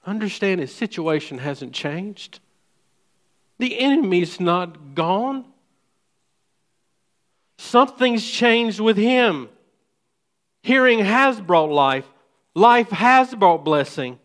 Understand 0.06 0.62
his 0.62 0.74
situation 0.74 1.40
hasn't 1.40 1.74
changed. 1.74 2.40
The 3.58 3.80
enemy's 3.80 4.40
not 4.40 4.94
gone. 4.94 5.46
Something's 7.58 8.30
changed 8.30 8.80
with 8.80 8.98
him. 8.98 9.50
Hearing 10.62 11.00
has 11.00 11.40
brought 11.40 11.72
life, 11.72 12.06
life 12.54 12.90
has 12.90 13.34
brought 13.34 13.64
blessing. 13.64 14.20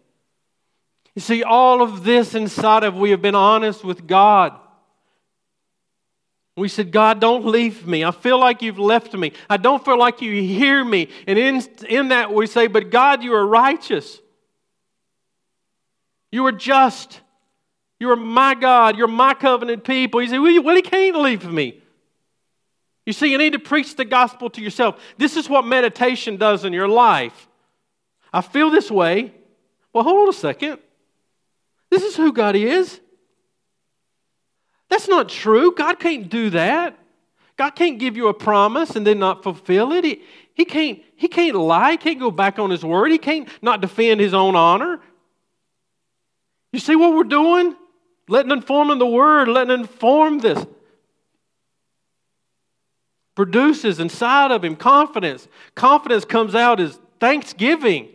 You 1.14 1.20
see, 1.20 1.42
all 1.42 1.82
of 1.82 2.04
this 2.04 2.34
inside 2.34 2.84
of 2.84 2.94
we 2.94 3.10
have 3.10 3.22
been 3.22 3.34
honest 3.34 3.84
with 3.84 4.06
God. 4.06 4.58
We 6.56 6.68
said, 6.68 6.92
God, 6.92 7.20
don't 7.20 7.46
leave 7.46 7.86
me. 7.86 8.04
I 8.04 8.10
feel 8.10 8.38
like 8.38 8.60
you've 8.60 8.78
left 8.78 9.14
me. 9.14 9.32
I 9.48 9.56
don't 9.56 9.84
feel 9.84 9.98
like 9.98 10.20
you 10.20 10.42
hear 10.42 10.84
me. 10.84 11.08
And 11.26 11.38
in, 11.38 11.62
in 11.88 12.08
that, 12.08 12.32
we 12.32 12.46
say, 12.46 12.66
But 12.66 12.90
God, 12.90 13.22
you 13.22 13.32
are 13.34 13.46
righteous. 13.46 14.20
You 16.30 16.46
are 16.46 16.52
just. 16.52 17.20
You 17.98 18.10
are 18.10 18.16
my 18.16 18.54
God. 18.54 18.96
You're 18.96 19.08
my 19.08 19.34
covenant 19.34 19.84
people. 19.84 20.20
He 20.20 20.28
said, 20.28 20.38
Well, 20.38 20.76
He 20.76 20.82
can't 20.82 21.16
leave 21.16 21.50
me. 21.50 21.80
You 23.06 23.12
see, 23.12 23.30
you 23.30 23.38
need 23.38 23.54
to 23.54 23.58
preach 23.58 23.96
the 23.96 24.04
gospel 24.04 24.50
to 24.50 24.60
yourself. 24.60 25.00
This 25.16 25.36
is 25.36 25.48
what 25.48 25.64
meditation 25.64 26.36
does 26.36 26.64
in 26.64 26.72
your 26.72 26.88
life. 26.88 27.48
I 28.32 28.42
feel 28.42 28.70
this 28.70 28.90
way. 28.90 29.32
Well, 29.92 30.04
hold 30.04 30.20
on 30.20 30.28
a 30.28 30.32
second. 30.32 30.78
This 31.90 32.02
is 32.02 32.16
who 32.16 32.32
God 32.32 32.56
is. 32.56 33.00
That's 34.88 35.08
not 35.08 35.28
true. 35.28 35.74
God 35.74 35.98
can't 35.98 36.28
do 36.28 36.50
that. 36.50 36.98
God 37.56 37.70
can't 37.70 37.98
give 37.98 38.16
you 38.16 38.28
a 38.28 38.34
promise 38.34 38.96
and 38.96 39.06
then 39.06 39.18
not 39.18 39.42
fulfill 39.42 39.92
it. 39.92 40.04
He, 40.04 40.22
he, 40.54 40.64
can't, 40.64 41.00
he 41.16 41.28
can't 41.28 41.56
lie. 41.56 41.92
He 41.92 41.96
can't 41.96 42.18
go 42.18 42.30
back 42.30 42.58
on 42.58 42.70
his 42.70 42.84
word. 42.84 43.12
He 43.12 43.18
can't 43.18 43.48
not 43.62 43.80
defend 43.80 44.20
his 44.20 44.34
own 44.34 44.56
honor. 44.56 45.00
You 46.72 46.78
see 46.78 46.96
what 46.96 47.14
we're 47.14 47.24
doing? 47.24 47.76
Letting 48.28 48.52
inform 48.52 48.90
in 48.90 48.98
the 48.98 49.06
word, 49.06 49.48
letting 49.48 49.78
inform 49.80 50.38
this. 50.38 50.64
Produces 53.34 53.98
inside 53.98 54.50
of 54.52 54.64
him 54.64 54.76
confidence. 54.76 55.48
Confidence 55.74 56.24
comes 56.24 56.54
out 56.54 56.78
as 56.78 56.98
thanksgiving. 57.18 58.08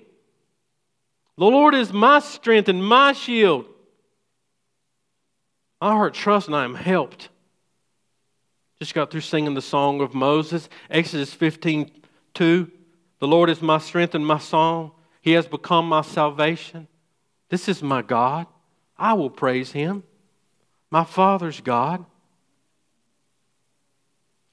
The 1.38 1.45
Lord 1.45 1.75
is 1.75 1.91
my 1.91 2.19
strength 2.19 2.69
and 2.69 2.83
my 2.83 3.13
shield. 3.13 3.65
My 5.81 5.91
heart 5.91 6.13
trusts 6.13 6.47
and 6.47 6.55
I 6.55 6.63
am 6.63 6.75
helped. 6.75 7.29
Just 8.79 8.93
got 8.93 9.11
through 9.11 9.21
singing 9.21 9.53
the 9.53 9.61
song 9.61 10.01
of 10.01 10.13
Moses, 10.13 10.69
Exodus 10.89 11.33
15 11.33 11.91
2. 12.33 12.71
The 13.19 13.27
Lord 13.27 13.49
is 13.49 13.61
my 13.61 13.77
strength 13.77 14.15
and 14.15 14.25
my 14.25 14.38
song. 14.38 14.91
He 15.21 15.31
has 15.31 15.47
become 15.47 15.88
my 15.88 16.01
salvation. 16.01 16.88
This 17.49 17.67
is 17.69 17.81
my 17.81 18.01
God. 18.01 18.47
I 18.97 19.13
will 19.13 19.29
praise 19.29 19.71
him. 19.71 20.03
My 20.89 21.03
Father's 21.03 21.61
God. 21.61 22.05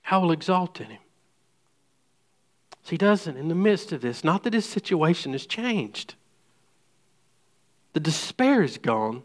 I 0.08 0.18
will 0.18 0.32
exalt 0.32 0.80
in 0.80 0.88
him. 0.88 1.00
So 2.82 2.90
he 2.90 2.98
doesn't 2.98 3.36
in 3.36 3.48
the 3.48 3.54
midst 3.54 3.92
of 3.92 4.00
this. 4.00 4.22
Not 4.22 4.42
that 4.42 4.52
his 4.52 4.66
situation 4.66 5.32
has 5.32 5.46
changed. 5.46 6.14
The 7.92 8.00
despair 8.00 8.62
is 8.62 8.78
gone. 8.78 9.22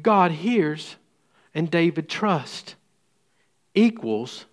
God 0.00 0.32
hears 0.32 0.96
and 1.54 1.70
David 1.70 2.08
trusts 2.08 2.74
equals 3.74 4.46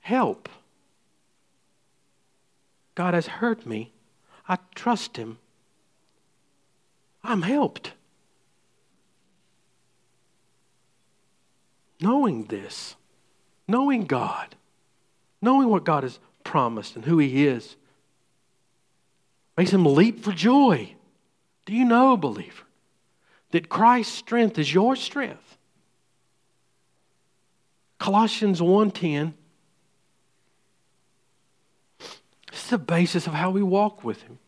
help. 0.00 0.48
God 2.94 3.14
has 3.14 3.26
heard 3.26 3.66
me. 3.66 3.92
I 4.48 4.58
trust 4.74 5.16
Him. 5.16 5.38
I'm 7.24 7.42
helped. 7.42 7.92
Knowing 12.00 12.44
this, 12.46 12.96
knowing 13.68 14.06
God, 14.06 14.56
knowing 15.40 15.68
what 15.68 15.84
God 15.84 16.02
has 16.02 16.18
promised 16.44 16.96
and 16.96 17.04
who 17.04 17.18
He 17.18 17.46
is, 17.46 17.76
makes 19.56 19.72
him 19.72 19.84
leap 19.84 20.22
for 20.22 20.32
joy. 20.32 20.94
Do 21.66 21.74
you 21.74 21.84
know, 21.84 22.16
believer, 22.16 22.64
that 23.50 23.68
Christ's 23.68 24.14
strength 24.14 24.58
is 24.58 24.72
your 24.72 24.96
strength? 24.96 25.56
Colossians 27.98 28.60
1:10 28.60 29.34
This 32.50 32.64
is 32.64 32.70
the 32.70 32.78
basis 32.78 33.26
of 33.26 33.34
how 33.34 33.50
we 33.50 33.62
walk 33.62 34.02
with 34.02 34.22
him. 34.22 34.38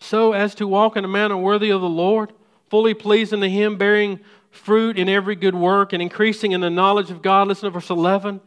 So 0.00 0.32
as 0.32 0.54
to 0.56 0.66
walk 0.66 0.96
in 0.96 1.04
a 1.04 1.08
manner 1.08 1.36
worthy 1.36 1.70
of 1.70 1.80
the 1.80 1.88
Lord, 1.88 2.32
fully 2.70 2.94
pleasing 2.94 3.40
to 3.40 3.48
him, 3.48 3.76
bearing 3.76 4.20
fruit 4.50 4.98
in 4.98 5.08
every 5.08 5.36
good 5.36 5.54
work 5.54 5.92
and 5.92 6.00
increasing 6.00 6.52
in 6.52 6.60
the 6.60 6.70
knowledge 6.70 7.10
of 7.10 7.22
God. 7.22 7.48
Listen 7.48 7.66
to 7.66 7.70
verse 7.70 7.90
11 7.90 8.40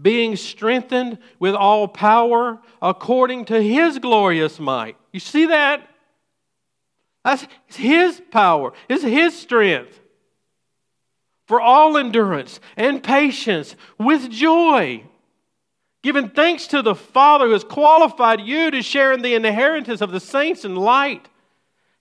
being 0.00 0.36
strengthened 0.36 1.18
with 1.38 1.54
all 1.54 1.88
power 1.88 2.60
according 2.80 3.46
to 3.46 3.60
his 3.60 3.98
glorious 3.98 4.58
might. 4.60 4.96
You 5.12 5.20
see 5.20 5.46
that? 5.46 5.88
That's 7.24 7.46
his 7.66 8.22
power, 8.30 8.72
it's 8.88 9.02
his 9.02 9.38
strength. 9.38 10.00
For 11.46 11.60
all 11.60 11.96
endurance 11.96 12.60
and 12.76 13.02
patience 13.02 13.74
with 13.98 14.30
joy, 14.30 15.04
giving 16.02 16.28
thanks 16.28 16.66
to 16.68 16.82
the 16.82 16.94
Father 16.94 17.46
who 17.46 17.52
has 17.52 17.64
qualified 17.64 18.42
you 18.42 18.70
to 18.70 18.82
share 18.82 19.12
in 19.12 19.22
the 19.22 19.34
inheritance 19.34 20.02
of 20.02 20.10
the 20.10 20.20
saints 20.20 20.66
in 20.66 20.76
light. 20.76 21.26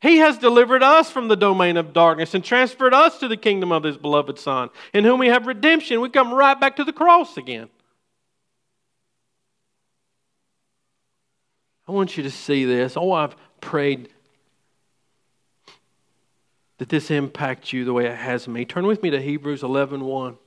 He 0.01 0.17
has 0.17 0.37
delivered 0.37 0.83
us 0.83 1.09
from 1.09 1.27
the 1.27 1.35
domain 1.35 1.77
of 1.77 1.93
darkness 1.93 2.33
and 2.33 2.43
transferred 2.43 2.93
us 2.93 3.17
to 3.19 3.27
the 3.27 3.37
kingdom 3.37 3.71
of 3.71 3.83
His 3.83 3.97
beloved 3.97 4.37
Son, 4.37 4.69
in 4.93 5.03
whom 5.03 5.19
we 5.19 5.27
have 5.27 5.47
redemption. 5.47 6.01
We 6.01 6.09
come 6.09 6.33
right 6.33 6.59
back 6.59 6.75
to 6.75 6.83
the 6.83 6.93
cross 6.93 7.37
again. 7.37 7.69
I 11.87 11.91
want 11.91 12.17
you 12.17 12.23
to 12.23 12.31
see 12.31 12.65
this. 12.65 12.97
Oh, 12.97 13.13
I've 13.13 13.35
prayed 13.61 14.09
that 16.77 16.89
this 16.89 17.09
impacts 17.09 17.73
you 17.73 17.85
the 17.85 17.93
way 17.93 18.05
it 18.05 18.15
has 18.15 18.47
me. 18.47 18.65
Turn 18.65 18.85
with 18.85 19.01
me 19.01 19.09
to 19.09 19.21
Hebrews 19.21 19.63
11 19.63 20.03
1. 20.03 20.37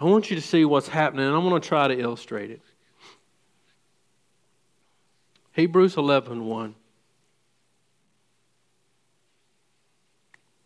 I 0.00 0.04
want 0.04 0.30
you 0.30 0.36
to 0.36 0.42
see 0.42 0.64
what's 0.64 0.88
happening, 0.88 1.26
and 1.26 1.34
I'm 1.34 1.48
going 1.48 1.60
to 1.60 1.66
try 1.68 1.88
to 1.88 1.98
illustrate 1.98 2.50
it. 2.50 2.62
Hebrews 5.52 5.96
11 5.96 6.44
1. 6.44 6.74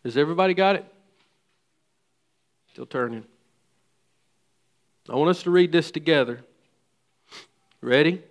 Has 0.03 0.17
everybody 0.17 0.53
got 0.53 0.75
it? 0.75 0.85
Still 2.71 2.85
turning. 2.85 3.23
I 5.09 5.15
want 5.15 5.29
us 5.29 5.43
to 5.43 5.51
read 5.51 5.71
this 5.71 5.91
together. 5.91 6.43
Ready? 7.81 8.21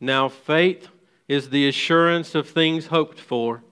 Now, 0.00 0.28
faith 0.28 0.88
is 1.28 1.50
the 1.50 1.68
assurance 1.68 2.34
of 2.34 2.48
things 2.48 2.86
hoped 2.86 3.20
for, 3.20 3.62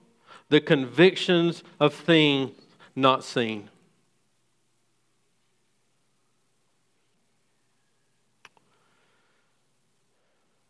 the 0.49 0.61
convictions 0.61 1.63
of 1.79 1.93
things 1.93 2.51
not 2.95 3.23
seen. 3.23 3.69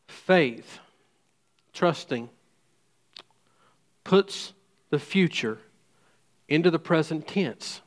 Faith, 0.08 0.80
trusting, 1.74 2.30
puts 4.04 4.54
the 4.90 5.00
future 5.00 5.60
into 6.48 6.72
the 6.72 6.80
present 6.80 7.28
tense. 7.28 7.82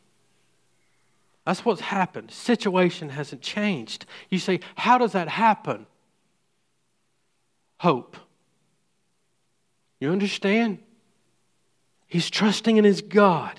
That's 1.44 1.64
what's 1.64 1.80
happened. 1.80 2.30
Situation 2.30 3.08
hasn't 3.10 3.42
changed. 3.42 4.06
You 4.28 4.38
say, 4.38 4.60
how 4.76 4.98
does 4.98 5.12
that 5.12 5.28
happen? 5.28 5.86
Hope. 7.82 8.16
You 9.98 10.12
understand? 10.12 10.78
He's 12.06 12.30
trusting 12.30 12.76
in 12.76 12.84
his 12.84 13.00
God, 13.00 13.58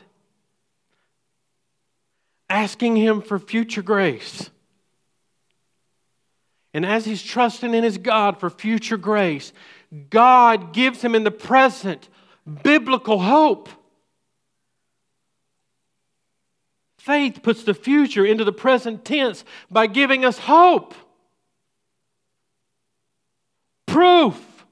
asking 2.50 2.96
him 2.96 3.22
for 3.22 3.38
future 3.38 3.82
grace. 3.82 4.50
And 6.74 6.86
as 6.86 7.04
he's 7.04 7.22
trusting 7.22 7.74
in 7.74 7.84
his 7.84 7.98
God 7.98 8.40
for 8.40 8.50
future 8.50 8.96
grace, 8.96 9.52
God 10.10 10.72
gives 10.72 11.02
him 11.02 11.16
in 11.16 11.26
the 11.26 11.30
present 11.30 12.08
biblical 12.64 13.20
hope. 13.20 13.68
Faith 16.98 17.44
puts 17.44 17.66
the 17.66 17.74
future 17.74 18.26
into 18.26 18.46
the 18.46 18.54
present 18.54 19.04
tense 19.04 19.44
by 19.70 19.86
giving 19.86 20.24
us 20.24 20.38
hope. 20.38 20.94
Proof 23.94 24.66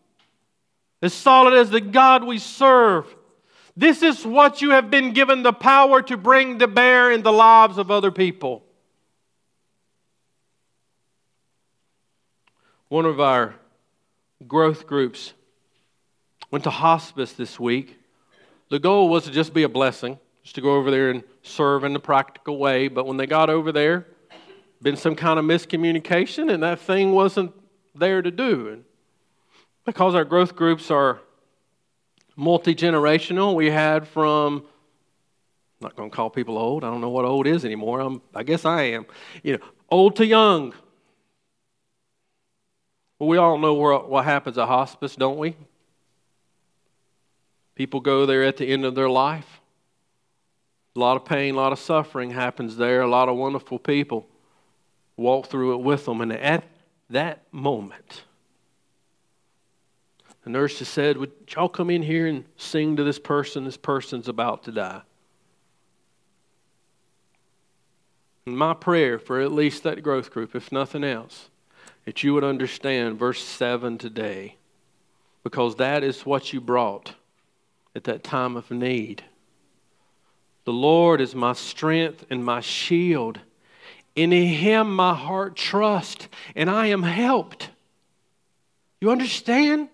as 0.99 1.13
solid 1.13 1.53
as 1.53 1.69
the 1.69 1.79
God 1.79 2.23
we 2.23 2.39
serve. 2.39 3.05
This 3.77 4.01
is 4.01 4.25
what 4.25 4.63
you 4.63 4.71
have 4.71 4.89
been 4.89 5.13
given 5.13 5.43
the 5.43 5.53
power 5.53 6.01
to 6.01 6.17
bring 6.17 6.57
to 6.57 6.67
bear 6.67 7.11
in 7.11 7.21
the 7.21 7.31
lives 7.31 7.77
of 7.77 7.91
other 7.91 8.09
people. 8.09 8.63
One 12.89 13.05
of 13.05 13.19
our 13.19 13.53
growth 14.47 14.87
groups 14.87 15.33
went 16.49 16.63
to 16.63 16.71
hospice 16.71 17.33
this 17.33 17.59
week. 17.59 17.99
The 18.69 18.79
goal 18.79 19.07
was 19.07 19.25
to 19.25 19.31
just 19.31 19.53
be 19.53 19.61
a 19.61 19.69
blessing 19.69 20.17
just 20.41 20.55
to 20.55 20.61
go 20.61 20.77
over 20.77 20.89
there 20.89 21.11
and 21.11 21.23
serve 21.43 21.83
in 21.83 21.95
a 21.95 21.99
practical 21.99 22.57
way. 22.57 22.87
But 22.87 23.05
when 23.05 23.17
they 23.17 23.27
got 23.27 23.51
over 23.51 23.71
there, 23.71 24.07
been 24.81 24.97
some 24.97 25.15
kind 25.15 25.37
of 25.37 25.45
miscommunication, 25.45 26.51
and 26.51 26.63
that 26.63 26.79
thing 26.79 27.11
wasn't 27.11 27.53
there 27.93 28.23
to 28.23 28.31
do. 28.31 28.67
And 28.69 28.83
because 29.85 30.15
our 30.15 30.25
growth 30.25 30.55
groups 30.55 30.91
are 30.91 31.19
multi 32.35 32.75
generational, 32.75 33.55
we 33.55 33.69
had 33.69 34.07
from 34.07 34.63
I'm 35.81 35.87
not 35.87 35.95
going 35.95 36.11
to 36.11 36.15
call 36.15 36.29
people 36.29 36.59
old. 36.59 36.83
I 36.83 36.91
don't 36.91 37.01
know 37.01 37.09
what 37.09 37.25
old 37.25 37.47
is 37.47 37.65
anymore. 37.65 38.01
I'm, 38.01 38.21
I 38.35 38.43
guess 38.43 38.65
I 38.65 38.83
am. 38.83 39.07
You 39.41 39.53
know, 39.53 39.63
old 39.89 40.15
to 40.17 40.25
young. 40.25 40.73
Well, 43.17 43.27
we 43.27 43.37
all 43.37 43.57
know 43.57 43.73
what 43.73 44.25
happens 44.25 44.59
at 44.59 44.67
hospice, 44.67 45.15
don't 45.15 45.39
we? 45.39 45.55
People 47.73 47.99
go 47.99 48.27
there 48.27 48.43
at 48.43 48.57
the 48.57 48.67
end 48.67 48.85
of 48.85 48.93
their 48.93 49.09
life. 49.09 49.59
A 50.95 50.99
lot 50.99 51.17
of 51.17 51.25
pain, 51.25 51.55
a 51.55 51.57
lot 51.57 51.71
of 51.71 51.79
suffering 51.79 52.29
happens 52.29 52.77
there. 52.77 53.01
A 53.01 53.07
lot 53.07 53.27
of 53.27 53.35
wonderful 53.35 53.79
people 53.79 54.27
walk 55.17 55.47
through 55.47 55.73
it 55.73 55.81
with 55.81 56.05
them. 56.05 56.21
And 56.21 56.31
at 56.31 56.63
that 57.09 57.51
moment, 57.51 58.23
the 60.43 60.49
nurse 60.49 60.79
just 60.79 60.93
said, 60.93 61.17
Would 61.17 61.31
y'all 61.49 61.69
come 61.69 61.89
in 61.89 62.01
here 62.01 62.27
and 62.27 62.45
sing 62.57 62.95
to 62.95 63.03
this 63.03 63.19
person? 63.19 63.65
This 63.65 63.77
person's 63.77 64.27
about 64.27 64.63
to 64.63 64.71
die. 64.71 65.01
And 68.45 68.57
my 68.57 68.73
prayer 68.73 69.19
for 69.19 69.39
at 69.39 69.51
least 69.51 69.83
that 69.83 70.01
growth 70.01 70.31
group, 70.31 70.55
if 70.55 70.71
nothing 70.71 71.03
else, 71.03 71.49
that 72.05 72.23
you 72.23 72.33
would 72.33 72.43
understand 72.43 73.19
verse 73.19 73.43
7 73.43 73.97
today, 73.99 74.55
because 75.43 75.75
that 75.75 76.03
is 76.03 76.25
what 76.25 76.51
you 76.51 76.59
brought 76.59 77.13
at 77.95 78.05
that 78.05 78.23
time 78.23 78.55
of 78.55 78.71
need. 78.71 79.23
The 80.65 80.73
Lord 80.73 81.21
is 81.21 81.35
my 81.35 81.53
strength 81.53 82.25
and 82.29 82.43
my 82.43 82.61
shield. 82.61 83.39
In 84.15 84.31
him 84.31 84.95
my 84.95 85.13
heart 85.13 85.55
trusts, 85.55 86.27
and 86.55 86.69
I 86.69 86.87
am 86.87 87.03
helped. 87.03 87.69
You 88.99 89.11
understand? 89.11 89.89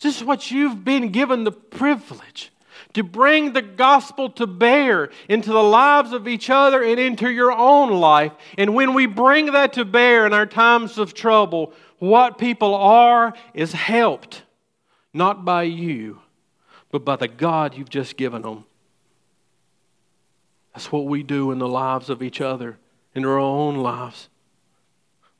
This 0.00 0.16
is 0.16 0.24
what 0.24 0.50
you've 0.50 0.84
been 0.84 1.10
given 1.10 1.44
the 1.44 1.52
privilege 1.52 2.52
to 2.94 3.02
bring 3.02 3.52
the 3.52 3.62
gospel 3.62 4.30
to 4.30 4.46
bear 4.46 5.10
into 5.28 5.52
the 5.52 5.62
lives 5.62 6.12
of 6.12 6.26
each 6.26 6.48
other 6.50 6.82
and 6.82 6.98
into 6.98 7.30
your 7.30 7.52
own 7.52 7.92
life. 7.92 8.32
And 8.56 8.74
when 8.74 8.94
we 8.94 9.06
bring 9.06 9.52
that 9.52 9.74
to 9.74 9.84
bear 9.84 10.26
in 10.26 10.32
our 10.32 10.46
times 10.46 10.98
of 10.98 11.14
trouble, 11.14 11.72
what 11.98 12.38
people 12.38 12.74
are 12.74 13.34
is 13.54 13.72
helped, 13.72 14.42
not 15.12 15.44
by 15.44 15.64
you, 15.64 16.20
but 16.90 17.04
by 17.04 17.16
the 17.16 17.28
God 17.28 17.76
you've 17.76 17.90
just 17.90 18.16
given 18.16 18.42
them. 18.42 18.64
That's 20.74 20.92
what 20.92 21.06
we 21.06 21.22
do 21.22 21.52
in 21.52 21.58
the 21.58 21.68
lives 21.68 22.10
of 22.10 22.22
each 22.22 22.40
other, 22.40 22.78
in 23.14 23.24
our 23.24 23.38
own 23.38 23.76
lives. 23.76 24.28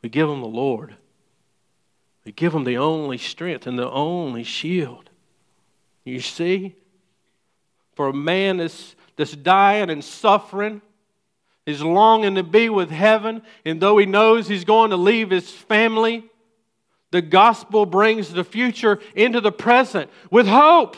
We 0.03 0.09
give 0.09 0.29
them 0.29 0.41
the 0.41 0.47
Lord. 0.47 0.97
Give 2.35 2.53
them 2.53 2.65
the 2.65 2.79
only 2.79 3.19
strength 3.19 3.67
and 3.67 3.79
the 3.79 3.91
only 3.91 4.43
shield. 4.43 5.11
You 6.05 6.21
see? 6.21 6.75
For 7.95 8.09
a 8.09 8.13
man 8.13 8.57
that's, 8.57 8.97
that's 9.17 9.33
dying 9.33 9.91
and 9.91 10.05
suffering, 10.05 10.83
is 11.67 11.83
longing 11.83 12.37
to 12.37 12.45
be 12.45 12.69
with 12.69 12.91
heaven, 12.91 13.43
and 13.65 13.81
though 13.81 13.99
he 13.99 14.07
knows 14.07 14.47
he's 14.47 14.65
going 14.65 14.91
to 14.91 14.97
leave 14.97 15.31
his 15.31 15.51
family, 15.51 16.25
the 17.11 17.21
gospel 17.21 17.85
brings 17.85 18.33
the 18.33 18.45
future 18.45 19.01
into 19.15 19.41
the 19.41 19.53
present 19.53 20.11
with 20.31 20.47
hope. 20.47 20.97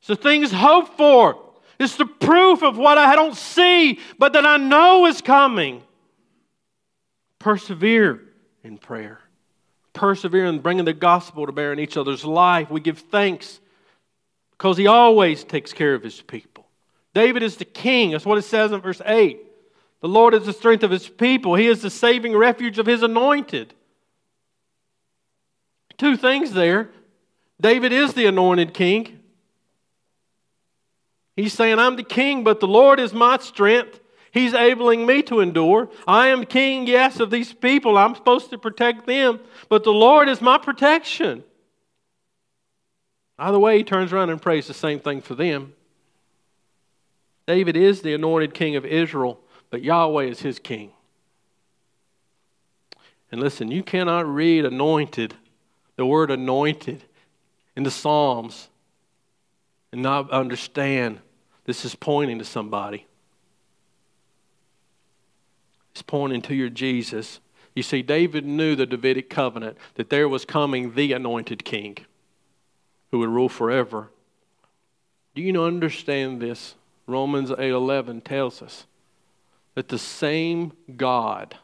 So 0.00 0.14
things 0.14 0.50
hoped 0.50 0.96
for. 0.96 1.38
It's 1.78 1.96
the 1.96 2.06
proof 2.06 2.62
of 2.62 2.78
what 2.78 2.98
I 2.98 3.14
don't 3.14 3.36
see, 3.36 3.98
but 4.18 4.32
that 4.32 4.46
I 4.46 4.56
know 4.56 5.06
is 5.06 5.20
coming. 5.20 5.82
Persevere 7.38 8.22
in 8.62 8.78
prayer. 8.78 9.20
Persevere 10.00 10.46
in 10.46 10.60
bringing 10.60 10.86
the 10.86 10.94
gospel 10.94 11.44
to 11.44 11.52
bear 11.52 11.74
in 11.74 11.78
each 11.78 11.98
other's 11.98 12.24
life. 12.24 12.70
We 12.70 12.80
give 12.80 13.00
thanks 13.00 13.60
because 14.52 14.78
he 14.78 14.86
always 14.86 15.44
takes 15.44 15.74
care 15.74 15.92
of 15.92 16.02
his 16.02 16.22
people. 16.22 16.66
David 17.12 17.42
is 17.42 17.56
the 17.56 17.66
king. 17.66 18.12
That's 18.12 18.24
what 18.24 18.38
it 18.38 18.44
says 18.44 18.72
in 18.72 18.80
verse 18.80 19.02
8. 19.04 19.38
The 20.00 20.08
Lord 20.08 20.32
is 20.32 20.46
the 20.46 20.54
strength 20.54 20.84
of 20.84 20.90
his 20.90 21.06
people, 21.06 21.54
he 21.54 21.66
is 21.66 21.82
the 21.82 21.90
saving 21.90 22.34
refuge 22.34 22.78
of 22.78 22.86
his 22.86 23.02
anointed. 23.02 23.74
Two 25.98 26.16
things 26.16 26.52
there. 26.52 26.88
David 27.60 27.92
is 27.92 28.14
the 28.14 28.24
anointed 28.24 28.72
king. 28.72 29.20
He's 31.36 31.52
saying, 31.52 31.78
I'm 31.78 31.96
the 31.96 32.04
king, 32.04 32.42
but 32.42 32.60
the 32.60 32.66
Lord 32.66 32.98
is 32.98 33.12
my 33.12 33.36
strength. 33.36 34.00
He's 34.32 34.52
enabling 34.52 35.06
me 35.06 35.22
to 35.24 35.40
endure. 35.40 35.88
I 36.06 36.28
am 36.28 36.44
king, 36.44 36.86
yes, 36.86 37.18
of 37.20 37.30
these 37.30 37.52
people. 37.52 37.98
I'm 37.98 38.14
supposed 38.14 38.50
to 38.50 38.58
protect 38.58 39.06
them, 39.06 39.40
but 39.68 39.84
the 39.84 39.92
Lord 39.92 40.28
is 40.28 40.40
my 40.40 40.58
protection. 40.58 41.42
Either 43.38 43.58
way, 43.58 43.78
he 43.78 43.84
turns 43.84 44.12
around 44.12 44.30
and 44.30 44.40
prays 44.40 44.66
the 44.66 44.74
same 44.74 45.00
thing 45.00 45.20
for 45.20 45.34
them. 45.34 45.72
David 47.46 47.76
is 47.76 48.02
the 48.02 48.14
anointed 48.14 48.54
king 48.54 48.76
of 48.76 48.84
Israel, 48.84 49.40
but 49.70 49.82
Yahweh 49.82 50.24
is 50.24 50.40
his 50.40 50.58
king. 50.58 50.92
And 53.32 53.40
listen, 53.40 53.70
you 53.70 53.82
cannot 53.82 54.26
read 54.26 54.64
anointed, 54.64 55.34
the 55.96 56.06
word 56.06 56.30
anointed, 56.30 57.02
in 57.76 57.82
the 57.82 57.90
Psalms 57.90 58.68
and 59.92 60.02
not 60.02 60.30
understand 60.30 61.20
this 61.64 61.84
is 61.84 61.94
pointing 61.94 62.38
to 62.38 62.44
somebody. 62.44 63.06
It's 65.92 66.02
pointing 66.02 66.42
to 66.42 66.54
your 66.54 66.68
Jesus. 66.68 67.40
You 67.74 67.82
see, 67.82 68.02
David 68.02 68.44
knew 68.44 68.74
the 68.74 68.86
Davidic 68.86 69.30
covenant 69.30 69.76
that 69.94 70.10
there 70.10 70.28
was 70.28 70.44
coming 70.44 70.94
the 70.94 71.12
anointed 71.12 71.64
king 71.64 71.98
who 73.10 73.18
would 73.20 73.28
rule 73.28 73.48
forever. 73.48 74.10
Do 75.34 75.42
you 75.42 75.62
understand 75.62 76.40
this? 76.40 76.74
Romans 77.06 77.50
8:11 77.50 78.20
tells 78.22 78.62
us 78.62 78.86
that 79.74 79.88
the 79.88 79.98
same 79.98 80.72
God 80.96 81.56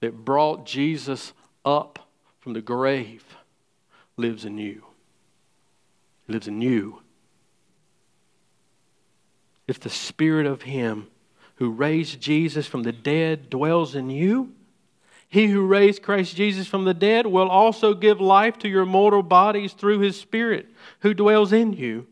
that 0.00 0.24
brought 0.24 0.66
Jesus 0.66 1.32
up 1.64 2.08
from 2.38 2.52
the 2.52 2.60
grave 2.60 3.36
lives 4.16 4.44
in 4.44 4.58
you. 4.58 4.84
Lives 6.26 6.46
in 6.46 6.60
you. 6.60 7.02
If 9.66 9.80
the 9.80 9.90
spirit 9.90 10.46
of 10.46 10.62
him 10.62 11.08
who 11.58 11.70
raised 11.70 12.20
Jesus 12.20 12.66
from 12.66 12.84
the 12.84 12.92
dead 12.92 13.50
dwells 13.50 13.94
in 13.94 14.10
you, 14.10 14.52
he 15.28 15.48
who 15.48 15.66
raised 15.66 16.02
Christ 16.02 16.36
Jesus 16.36 16.66
from 16.66 16.84
the 16.84 16.94
dead 16.94 17.26
will 17.26 17.48
also 17.48 17.92
give 17.92 18.20
life 18.20 18.58
to 18.60 18.68
your 18.68 18.86
mortal 18.86 19.22
bodies 19.22 19.74
through 19.74 19.98
his 19.98 20.18
Spirit 20.18 20.66
who 21.00 21.12
dwells 21.12 21.52
in 21.52 21.74
you. 21.74 22.06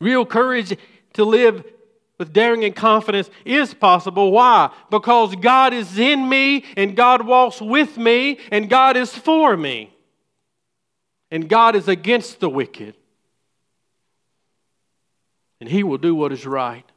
Real 0.00 0.24
courage 0.24 0.76
to 1.14 1.24
live 1.24 1.64
with 2.18 2.32
daring 2.32 2.64
and 2.64 2.74
confidence 2.74 3.28
is 3.44 3.74
possible. 3.74 4.30
Why? 4.30 4.72
Because 4.90 5.34
God 5.36 5.74
is 5.74 5.98
in 5.98 6.28
me, 6.28 6.64
and 6.76 6.96
God 6.96 7.26
walks 7.26 7.60
with 7.60 7.98
me, 7.98 8.38
and 8.50 8.70
God 8.70 8.96
is 8.96 9.12
for 9.12 9.56
me. 9.56 9.92
And 11.30 11.48
God 11.48 11.74
is 11.74 11.88
against 11.88 12.40
the 12.40 12.48
wicked. 12.48 12.94
And 15.60 15.68
He 15.68 15.82
will 15.82 15.98
do 15.98 16.14
what 16.14 16.32
is 16.32 16.46
right. 16.46 16.91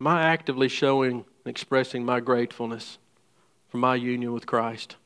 Am 0.00 0.06
I 0.06 0.22
actively 0.22 0.68
showing 0.68 1.26
and 1.44 1.50
expressing 1.50 2.04
my 2.04 2.20
gratefulness 2.20 2.96
for 3.68 3.76
my 3.76 3.94
union 3.94 4.32
with 4.32 4.46
Christ? 4.46 4.96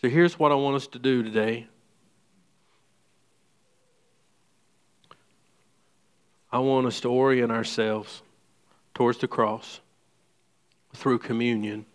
So 0.00 0.08
here's 0.08 0.38
what 0.38 0.50
I 0.50 0.56
want 0.56 0.74
us 0.74 0.88
to 0.88 0.98
do 0.98 1.22
today. 1.22 1.68
I 6.50 6.58
want 6.58 6.88
us 6.88 7.00
to 7.02 7.08
orient 7.08 7.52
ourselves 7.52 8.22
towards 8.92 9.18
the 9.18 9.28
cross 9.28 9.80
through 10.92 11.20
communion. 11.20 11.86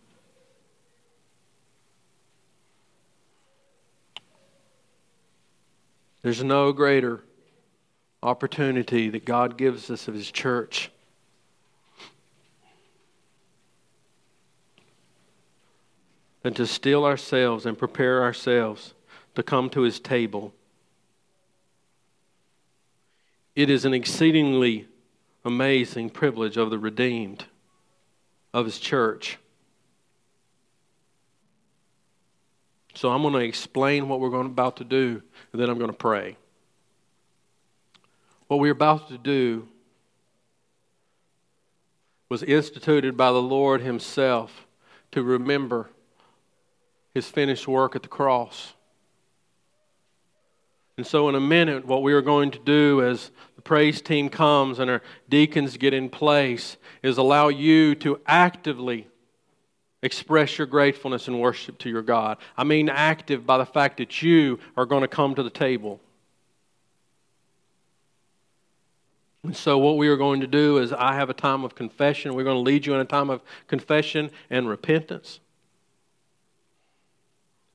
There's 6.21 6.43
no 6.43 6.71
greater 6.71 7.21
opportunity 8.23 9.09
that 9.09 9.25
God 9.25 9.57
gives 9.57 9.91
us 9.91 10.07
of 10.07 10.13
His 10.13 10.31
church 10.31 10.89
than 16.43 16.53
to 16.53 16.67
still 16.67 17.05
ourselves 17.05 17.65
and 17.65 17.77
prepare 17.77 18.23
ourselves 18.23 18.93
to 19.35 19.43
come 19.43 19.69
to 19.69 19.81
his 19.81 19.99
table. 19.99 20.53
It 23.55 23.69
is 23.69 23.85
an 23.85 23.93
exceedingly 23.93 24.87
amazing 25.43 26.09
privilege 26.09 26.57
of 26.57 26.69
the 26.69 26.77
redeemed, 26.77 27.45
of 28.53 28.65
his 28.65 28.79
church. 28.79 29.37
So 32.93 33.11
I'm 33.11 33.21
going 33.21 33.33
to 33.35 33.39
explain 33.39 34.09
what 34.09 34.19
we're 34.19 34.29
going 34.29 34.47
about 34.47 34.77
to 34.77 34.83
do, 34.83 35.21
and 35.51 35.61
then 35.61 35.69
I'm 35.69 35.77
going 35.77 35.91
to 35.91 35.97
pray. 35.97 36.35
What 38.47 38.59
we're 38.59 38.71
about 38.71 39.09
to 39.09 39.17
do 39.17 39.67
was 42.29 42.43
instituted 42.43 43.15
by 43.15 43.31
the 43.31 43.41
Lord 43.41 43.81
Himself 43.81 44.65
to 45.11 45.21
remember 45.21 45.89
his 47.17 47.27
finished 47.27 47.67
work 47.67 47.95
at 47.95 48.03
the 48.03 48.07
cross. 48.07 48.73
And 50.97 51.05
so, 51.05 51.29
in 51.29 51.35
a 51.35 51.39
minute, 51.39 51.85
what 51.85 52.03
we 52.03 52.13
are 52.13 52.21
going 52.21 52.51
to 52.51 52.59
do 52.59 53.03
as 53.03 53.31
the 53.55 53.61
praise 53.61 54.01
team 54.01 54.29
comes 54.29 54.79
and 54.79 54.89
our 54.89 55.01
deacons 55.27 55.77
get 55.77 55.93
in 55.93 56.09
place 56.09 56.77
is 57.03 57.17
allow 57.17 57.47
you 57.47 57.95
to 57.95 58.21
actively 58.25 59.07
express 60.03 60.59
your 60.59 60.67
gratefulness 60.67 61.27
and 61.27 61.39
worship 61.39 61.79
to 61.79 61.89
your 61.89 62.03
God. 62.03 62.37
I 62.55 62.63
mean, 62.63 62.87
active 62.87 63.45
by 63.45 63.57
the 63.57 63.65
fact 63.65 63.97
that 63.97 64.21
you 64.21 64.59
are 64.75 64.85
going 64.85 65.01
to 65.01 65.07
come 65.07 65.33
to 65.35 65.43
the 65.43 65.49
table. 65.49 65.99
And 69.43 69.55
so, 69.55 69.79
what 69.79 69.97
we 69.97 70.07
are 70.07 70.17
going 70.17 70.41
to 70.41 70.47
do 70.47 70.77
is, 70.77 70.93
I 70.93 71.15
have 71.15 71.31
a 71.31 71.33
time 71.33 71.63
of 71.63 71.73
confession. 71.73 72.35
We're 72.35 72.43
going 72.43 72.57
to 72.57 72.71
lead 72.71 72.85
you 72.85 72.93
in 72.93 72.99
a 72.99 73.05
time 73.05 73.31
of 73.31 73.41
confession 73.67 74.29
and 74.51 74.69
repentance. 74.69 75.39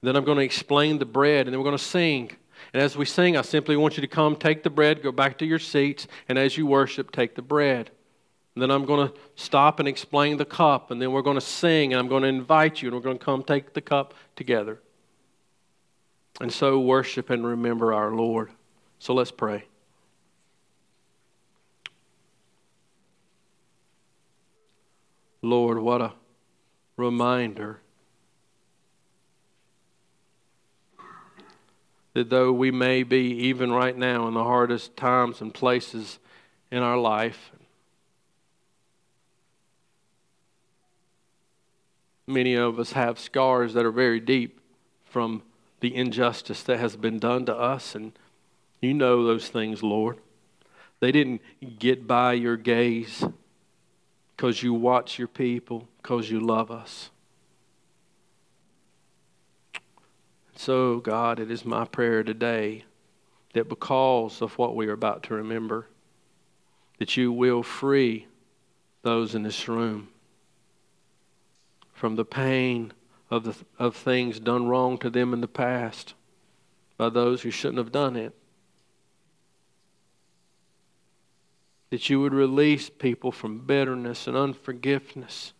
Then 0.03 0.17
I'm 0.17 0.25
going 0.25 0.39
to 0.39 0.45
explain 0.45 0.99
the 0.99 1.07
bread, 1.07 1.47
and 1.47 1.55
then 1.55 1.61
we're 1.61 1.65
going 1.65 1.79
to 1.79 1.83
sing. 1.83 2.33
And 2.73 2.83
as 2.83 2.97
we 2.97 3.05
sing, 3.05 3.37
I 3.37 3.43
simply 3.43 3.77
want 3.77 3.97
you 3.97 4.01
to 4.01 4.09
come, 4.09 4.37
take 4.37 4.63
the 4.63 4.71
bread, 4.71 5.03
go 5.03 5.13
back 5.13 5.39
to 5.39 5.47
your 5.47 5.59
seats, 5.59 6.09
and 6.29 6.39
as 6.39 6.57
you 6.57 6.67
worship, 6.67 7.13
take 7.13 7.35
the 7.35 7.43
bread. 7.43 7.91
And 8.55 8.63
then 8.63 8.71
I'm 8.71 8.85
going 8.85 9.09
to 9.09 9.15
stop 9.37 9.79
and 9.79 9.89
explain 9.89 10.37
the 10.37 10.45
cup, 10.45 10.91
and 10.91 11.01
then 11.01 11.13
we're 11.13 11.23
going 11.23 11.37
to 11.37 11.41
sing, 11.41 11.93
and 11.93 12.01
I'm 12.01 12.09
going 12.09 12.23
to 12.23 12.29
invite 12.29 12.83
you, 12.83 12.89
and 12.89 12.97
we're 12.97 13.03
going 13.03 13.19
to 13.19 13.25
come 13.25 13.43
take 13.43 13.75
the 13.75 13.81
cup 13.81 14.15
together. 14.37 14.81
And 16.41 16.53
so 16.53 16.81
worship 16.81 17.31
and 17.31 17.47
remember 17.47 17.95
our 17.95 18.13
Lord. 18.13 18.51
So 18.99 19.15
let's 19.15 19.31
pray. 19.31 19.65
Lord, 25.43 25.79
what 25.79 26.01
a 26.01 26.13
reminder 26.97 27.81
that 32.15 32.31
though 32.31 32.53
we 32.53 32.71
may 32.71 33.03
be, 33.03 33.21
even 33.21 33.73
right 33.73 33.97
now, 33.97 34.29
in 34.29 34.35
the 34.35 34.45
hardest 34.45 34.97
times 34.97 35.41
and 35.41 35.53
places 35.53 36.19
in 36.71 36.83
our 36.83 36.99
life, 36.99 37.53
many 42.27 42.55
of 42.55 42.79
us 42.79 42.93
have 42.93 43.19
scars 43.19 43.75
that 43.75 43.85
are 43.85 43.93
very 43.93 44.21
deep 44.21 44.61
from 45.05 45.43
the 45.81 45.95
injustice 45.95 46.63
that 46.63 46.79
has 46.79 46.97
been 46.97 47.19
done 47.19 47.45
to 47.47 47.55
us, 47.55 47.95
and 47.95 48.13
you 48.81 48.95
know 48.95 49.25
those 49.25 49.49
things, 49.49 49.83
Lord. 49.83 50.19
They 51.01 51.13
didn't 51.13 51.41
get 51.79 52.07
by 52.07 52.35
your 52.35 52.57
gaze 52.57 53.25
because 54.37 54.63
you 54.63 54.75
watch 54.75 55.19
your 55.19 55.29
people, 55.29 55.89
because 56.01 56.31
you 56.31 56.41
love 56.41 56.71
us. 56.71 57.11
So, 60.65 61.01
God, 61.01 61.41
it 61.41 61.51
is 61.51 61.65
my 61.65 61.85
prayer 61.85 62.23
today 62.23 62.85
that 63.53 63.69
because 63.69 64.41
of 64.41 64.57
what 64.59 64.77
we 64.77 64.87
are 64.87 64.93
about 64.93 65.25
to 65.25 65.35
remember, 65.35 65.89
that 66.99 67.17
you 67.17 67.33
will 67.33 67.65
free 67.65 68.29
those 69.03 69.35
in 69.35 69.43
this 69.43 69.67
room 69.67 70.07
from 71.93 72.15
the 72.15 72.25
pain 72.25 72.93
of, 73.29 73.43
the, 73.43 73.57
of 73.77 73.97
things 73.97 74.39
done 74.39 74.69
wrong 74.69 74.99
to 74.99 75.11
them 75.11 75.35
in 75.35 75.41
the 75.41 75.49
past 75.49 76.15
by 76.97 77.09
those 77.09 77.43
who 77.43 77.51
shouldn't 77.51 77.79
have 77.79 77.91
done 77.91 78.15
it. 78.15 78.33
That 81.91 82.09
you 82.09 82.21
would 82.21 82.35
release 82.35 82.89
people 82.89 83.33
from 83.33 83.67
bitterness 83.67 84.29
and 84.29 84.37
unforgiveness 84.37 85.55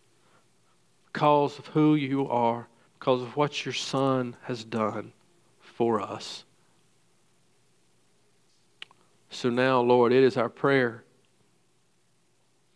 because 1.11 1.59
of 1.59 1.67
who 1.67 1.93
you 1.93 2.25
are 2.29 2.69
because 3.03 3.21
of 3.21 3.35
what 3.35 3.65
your 3.65 3.73
Son 3.73 4.33
has 4.43 4.63
done 4.63 5.11
for 5.59 5.99
us. 5.99 6.45
So 9.29 9.49
now, 9.49 9.81
Lord, 9.81 10.13
it 10.13 10.23
is 10.23 10.37
our 10.37 10.47
prayer 10.47 11.03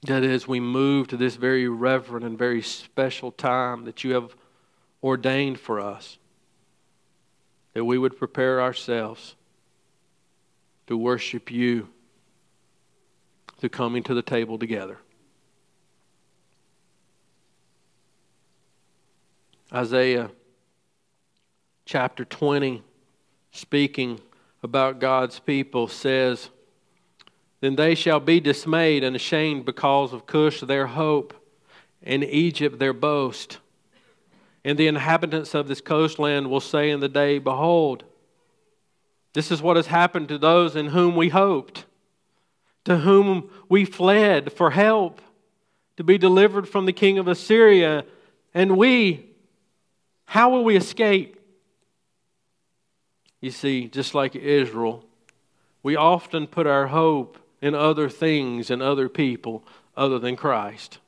that 0.01 0.25
as 0.25 0.45
we 0.45 0.59
move 0.59 1.07
to 1.07 1.15
this 1.15 1.38
very 1.38 1.69
reverent 1.69 2.25
and 2.25 2.38
very 2.38 2.61
special 2.61 3.32
time 3.32 3.86
that 3.86 4.03
you 4.03 4.15
have 4.15 4.36
ordained 5.01 5.61
for 5.61 5.80
us, 5.80 6.17
that 7.73 7.86
we 7.86 7.97
would 7.97 8.17
prepare 8.17 8.61
ourselves 8.61 9.36
to 10.88 10.97
worship 10.97 11.49
you 11.49 11.88
through 13.59 13.69
coming 13.69 14.03
to 14.03 14.13
the 14.13 14.21
table 14.21 14.59
together. 14.59 14.99
Isaiah 19.74 20.32
chapter 21.86 22.24
20, 22.24 22.82
speaking 23.51 24.22
about 24.63 24.99
God's 24.99 25.39
people, 25.39 25.89
says, 25.89 26.49
Then 27.59 27.76
they 27.76 27.93
shall 27.93 28.22
be 28.22 28.39
dismayed 28.39 29.03
and 29.03 29.13
ashamed 29.13 29.65
because 29.65 30.13
of 30.13 30.26
Cush 30.26 30.61
their 30.61 30.88
hope, 30.88 31.34
and 32.01 32.24
Egypt 32.24 32.80
their 32.80 32.93
boast. 32.93 33.57
And 34.63 34.78
the 34.78 34.88
inhabitants 34.88 35.53
of 35.53 35.68
this 35.68 35.82
coastland 35.82 36.49
will 36.49 36.61
say 36.61 36.89
in 36.89 37.01
the 37.01 37.09
day, 37.09 37.38
Behold, 37.38 38.05
this 39.34 39.51
is 39.51 39.61
what 39.61 39.76
has 39.76 39.88
happened 39.88 40.30
to 40.30 40.38
those 40.38 40.78
in 40.78 40.88
whom 40.88 41.15
we 41.15 41.28
hoped, 41.28 41.86
to 42.86 42.99
whom 42.99 43.49
we 43.68 43.84
fled 43.84 44.53
for 44.53 44.72
help, 44.72 45.22
to 45.97 46.05
be 46.05 46.18
delivered 46.18 46.70
from 46.70 46.86
the 46.86 46.93
king 46.93 47.20
of 47.20 47.28
Assyria. 47.28 48.05
And 48.53 48.78
we, 48.78 49.26
how 50.28 50.49
will 50.49 50.63
we 50.63 50.75
escape? 50.75 51.39
You 53.41 53.49
see, 53.51 53.88
just 53.88 54.13
like 54.13 54.36
Israel, 54.36 55.03
we 55.84 55.95
often 55.95 56.47
put 56.47 56.67
our 56.67 56.88
hope 56.88 57.38
in 57.61 57.73
other 57.73 58.09
things 58.09 58.69
and 58.69 58.82
other 58.82 59.09
people 59.09 59.63
other 59.95 60.19
than 60.19 60.36
Christ. 60.36 60.99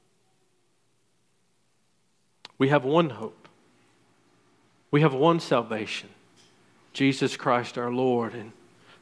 We 2.57 2.69
have 2.69 2.85
one 2.85 3.11
hope. 3.11 3.47
We 4.89 5.01
have 5.01 5.13
one 5.13 5.39
salvation 5.39 6.09
Jesus 6.93 7.37
Christ 7.37 7.77
our 7.77 7.91
Lord. 7.91 8.33
And 8.33 8.51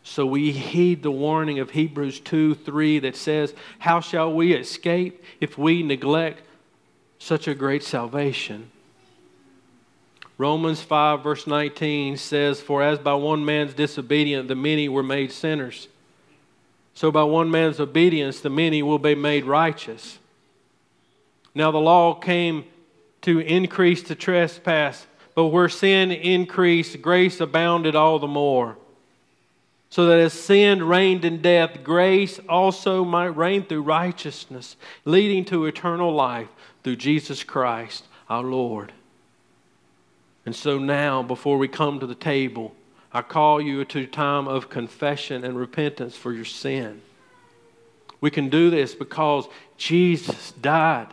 so 0.04 0.26
we 0.26 0.52
heed 0.52 1.04
the 1.04 1.12
warning 1.12 1.60
of 1.60 1.72
Hebrews 1.72 2.20
2 2.22 2.56
3 2.56 3.00
that 3.00 3.16
says, 3.16 3.54
How 3.80 4.00
shall 4.00 4.34
we 4.34 4.54
escape 4.54 5.24
if 5.40 5.58
we 5.58 5.84
neglect 5.84 6.42
such 7.20 7.48
a 7.48 7.56
great 7.56 7.84
salvation? 7.84 8.72
Romans 10.38 10.82
5, 10.82 11.24
verse 11.24 11.48
19 11.48 12.18
says, 12.18 12.62
For 12.62 12.84
as 12.84 13.00
by 13.00 13.16
one 13.16 13.44
man's 13.44 13.74
disobedience 13.74 14.48
the 14.48 14.56
many 14.56 14.88
were 14.88 15.04
made 15.04 15.32
sinners, 15.32 15.88
so 16.94 17.12
by 17.12 17.24
one 17.24 17.50
man's 17.50 17.80
obedience 17.80 18.40
the 18.40 18.50
many 18.50 18.84
will 18.84 19.00
be 19.00 19.16
made 19.16 19.46
righteous. 19.46 20.20
Now 21.56 21.72
the 21.72 21.80
law 21.80 22.14
came 22.14 22.66
to 23.22 23.40
increase 23.40 24.04
the 24.04 24.14
trespass, 24.14 25.08
but 25.34 25.48
where 25.48 25.70
sin 25.70 26.12
increased, 26.12 27.02
grace 27.02 27.40
abounded 27.42 27.96
all 27.96 28.20
the 28.20 28.28
more. 28.28 28.78
So 29.90 30.06
that 30.08 30.20
as 30.20 30.34
sin 30.34 30.84
reigned 30.84 31.26
in 31.26 31.42
death, 31.42 31.84
grace 31.84 32.40
also 32.48 33.04
might 33.06 33.38
reign 33.38 33.64
through 33.64 33.84
righteousness, 33.84 34.76
leading 35.06 35.46
to 35.46 35.66
eternal 35.66 36.14
life 36.14 36.50
through 36.84 36.98
Jesus 36.98 37.44
Christ 37.44 38.06
our 38.30 38.44
Lord. 38.44 38.94
And 40.48 40.56
so 40.56 40.80
now, 40.80 41.24
before 41.24 41.58
we 41.58 41.68
come 41.68 42.00
to 42.00 42.08
the 42.08 42.16
table, 42.16 42.74
I 43.12 43.22
call 43.22 43.60
you 43.60 43.84
to 43.84 44.00
a 44.00 44.08
time 44.08 44.48
of 44.48 44.70
confession 44.70 45.44
and 45.44 45.60
repentance 45.60 46.16
for 46.16 46.32
your 46.32 46.46
sin. 46.46 47.02
We 48.22 48.32
can 48.32 48.48
do 48.48 48.70
this 48.70 48.96
because 48.96 49.50
Jesus 49.76 50.54
died 50.54 51.10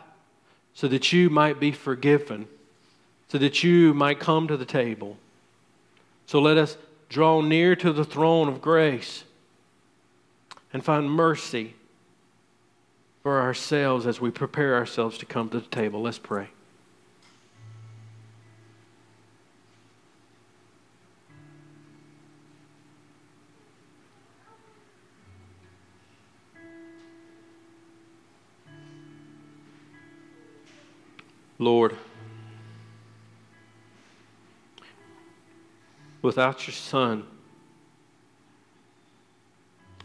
so 0.72 0.87
that 0.87 1.12
you 1.12 1.30
might 1.30 1.59
be 1.59 1.72
forgiven, 1.72 2.47
so 3.26 3.39
that 3.39 3.64
you 3.64 3.93
might 3.93 4.20
come 4.20 4.47
to 4.47 4.57
the 4.57 4.64
table. 4.64 5.16
So 6.26 6.41
let 6.41 6.57
us 6.57 6.76
draw 7.09 7.41
near 7.41 7.74
to 7.74 7.93
the 7.93 8.05
throne 8.05 8.47
of 8.47 8.62
grace 8.62 9.24
and 10.72 10.85
find 10.85 11.11
mercy 11.11 11.74
for 13.24 13.41
ourselves 13.41 14.07
as 14.07 14.20
we 14.20 14.30
prepare 14.30 14.76
ourselves 14.76 15.18
to 15.18 15.26
come 15.26 15.49
to 15.49 15.59
the 15.59 15.66
table. 15.66 16.03
Let's 16.03 16.20
pray. 16.20 16.51
Lord, 31.65 31.97
without 36.21 36.67
your 36.67 36.75
son, 36.75 37.27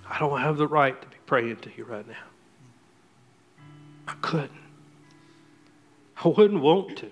I 0.10 0.18
don't 0.20 0.40
have 0.40 0.58
the 0.58 0.68
right 0.68 1.00
to 1.00 1.08
be 1.08 1.18
praying 1.26 1.58
to 1.58 1.72
you 1.76 1.84
right 1.84 2.08
now. 2.08 2.16
I 4.08 4.14
couldn't. 4.22 4.52
I 6.24 6.30
wouldn't 6.30 6.62
want 6.62 6.98
to. 6.98 7.12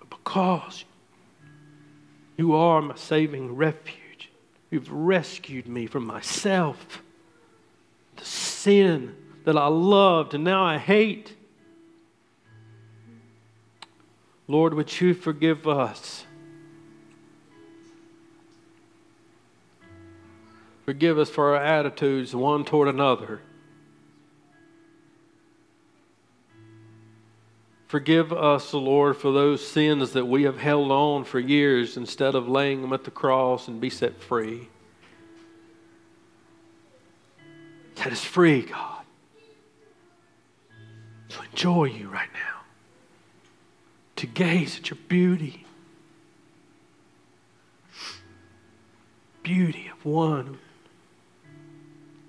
But 0.00 0.08
because 0.10 0.86
you 2.38 2.54
are 2.54 2.80
my 2.80 2.96
saving 2.96 3.56
refuge, 3.56 4.30
you've 4.70 4.90
rescued 4.90 5.68
me 5.68 5.86
from 5.86 6.06
myself, 6.06 7.02
the 8.16 8.24
sin 8.24 9.14
that 9.44 9.58
I 9.58 9.66
loved 9.66 10.32
and 10.32 10.44
now 10.44 10.64
I 10.64 10.78
hate. 10.78 11.34
Lord, 14.46 14.74
would 14.74 15.00
you 15.00 15.14
forgive 15.14 15.66
us? 15.66 16.26
Forgive 20.84 21.18
us 21.18 21.30
for 21.30 21.56
our 21.56 21.62
attitudes 21.62 22.34
one 22.34 22.64
toward 22.64 22.88
another. 22.88 23.40
Forgive 27.86 28.32
us, 28.32 28.74
Lord, 28.74 29.16
for 29.16 29.32
those 29.32 29.66
sins 29.66 30.12
that 30.12 30.26
we 30.26 30.42
have 30.42 30.58
held 30.58 30.90
on 30.90 31.24
for 31.24 31.38
years 31.38 31.96
instead 31.96 32.34
of 32.34 32.48
laying 32.48 32.82
them 32.82 32.92
at 32.92 33.04
the 33.04 33.10
cross 33.10 33.68
and 33.68 33.80
be 33.80 33.88
set 33.88 34.20
free. 34.20 34.68
Set 37.94 38.12
us 38.12 38.24
free, 38.24 38.62
God, 38.62 39.04
to 41.30 41.42
enjoy 41.44 41.84
you 41.84 42.08
right 42.08 42.28
now 42.34 42.53
to 44.24 44.32
gaze 44.32 44.78
at 44.78 44.88
your 44.88 44.98
beauty. 45.08 45.66
Beauty 49.42 49.90
of 49.92 50.04
one 50.04 50.46
who 50.46 50.56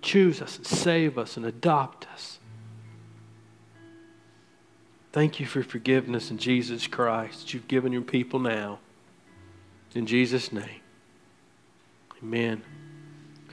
choose 0.01 0.41
us 0.41 0.57
and 0.57 0.67
save 0.67 1.17
us 1.17 1.37
and 1.37 1.45
adopt 1.45 2.05
us. 2.11 2.39
Thank 5.13 5.39
you 5.39 5.45
for 5.45 5.63
forgiveness 5.63 6.29
in 6.29 6.37
Jesus 6.37 6.85
Christ 6.85 7.53
you've 7.53 7.69
given 7.69 7.93
your 7.93 8.01
people 8.01 8.39
now. 8.39 8.79
In 9.93 10.05
Jesus' 10.05 10.51
name, 10.51 10.81
amen. 12.21 12.61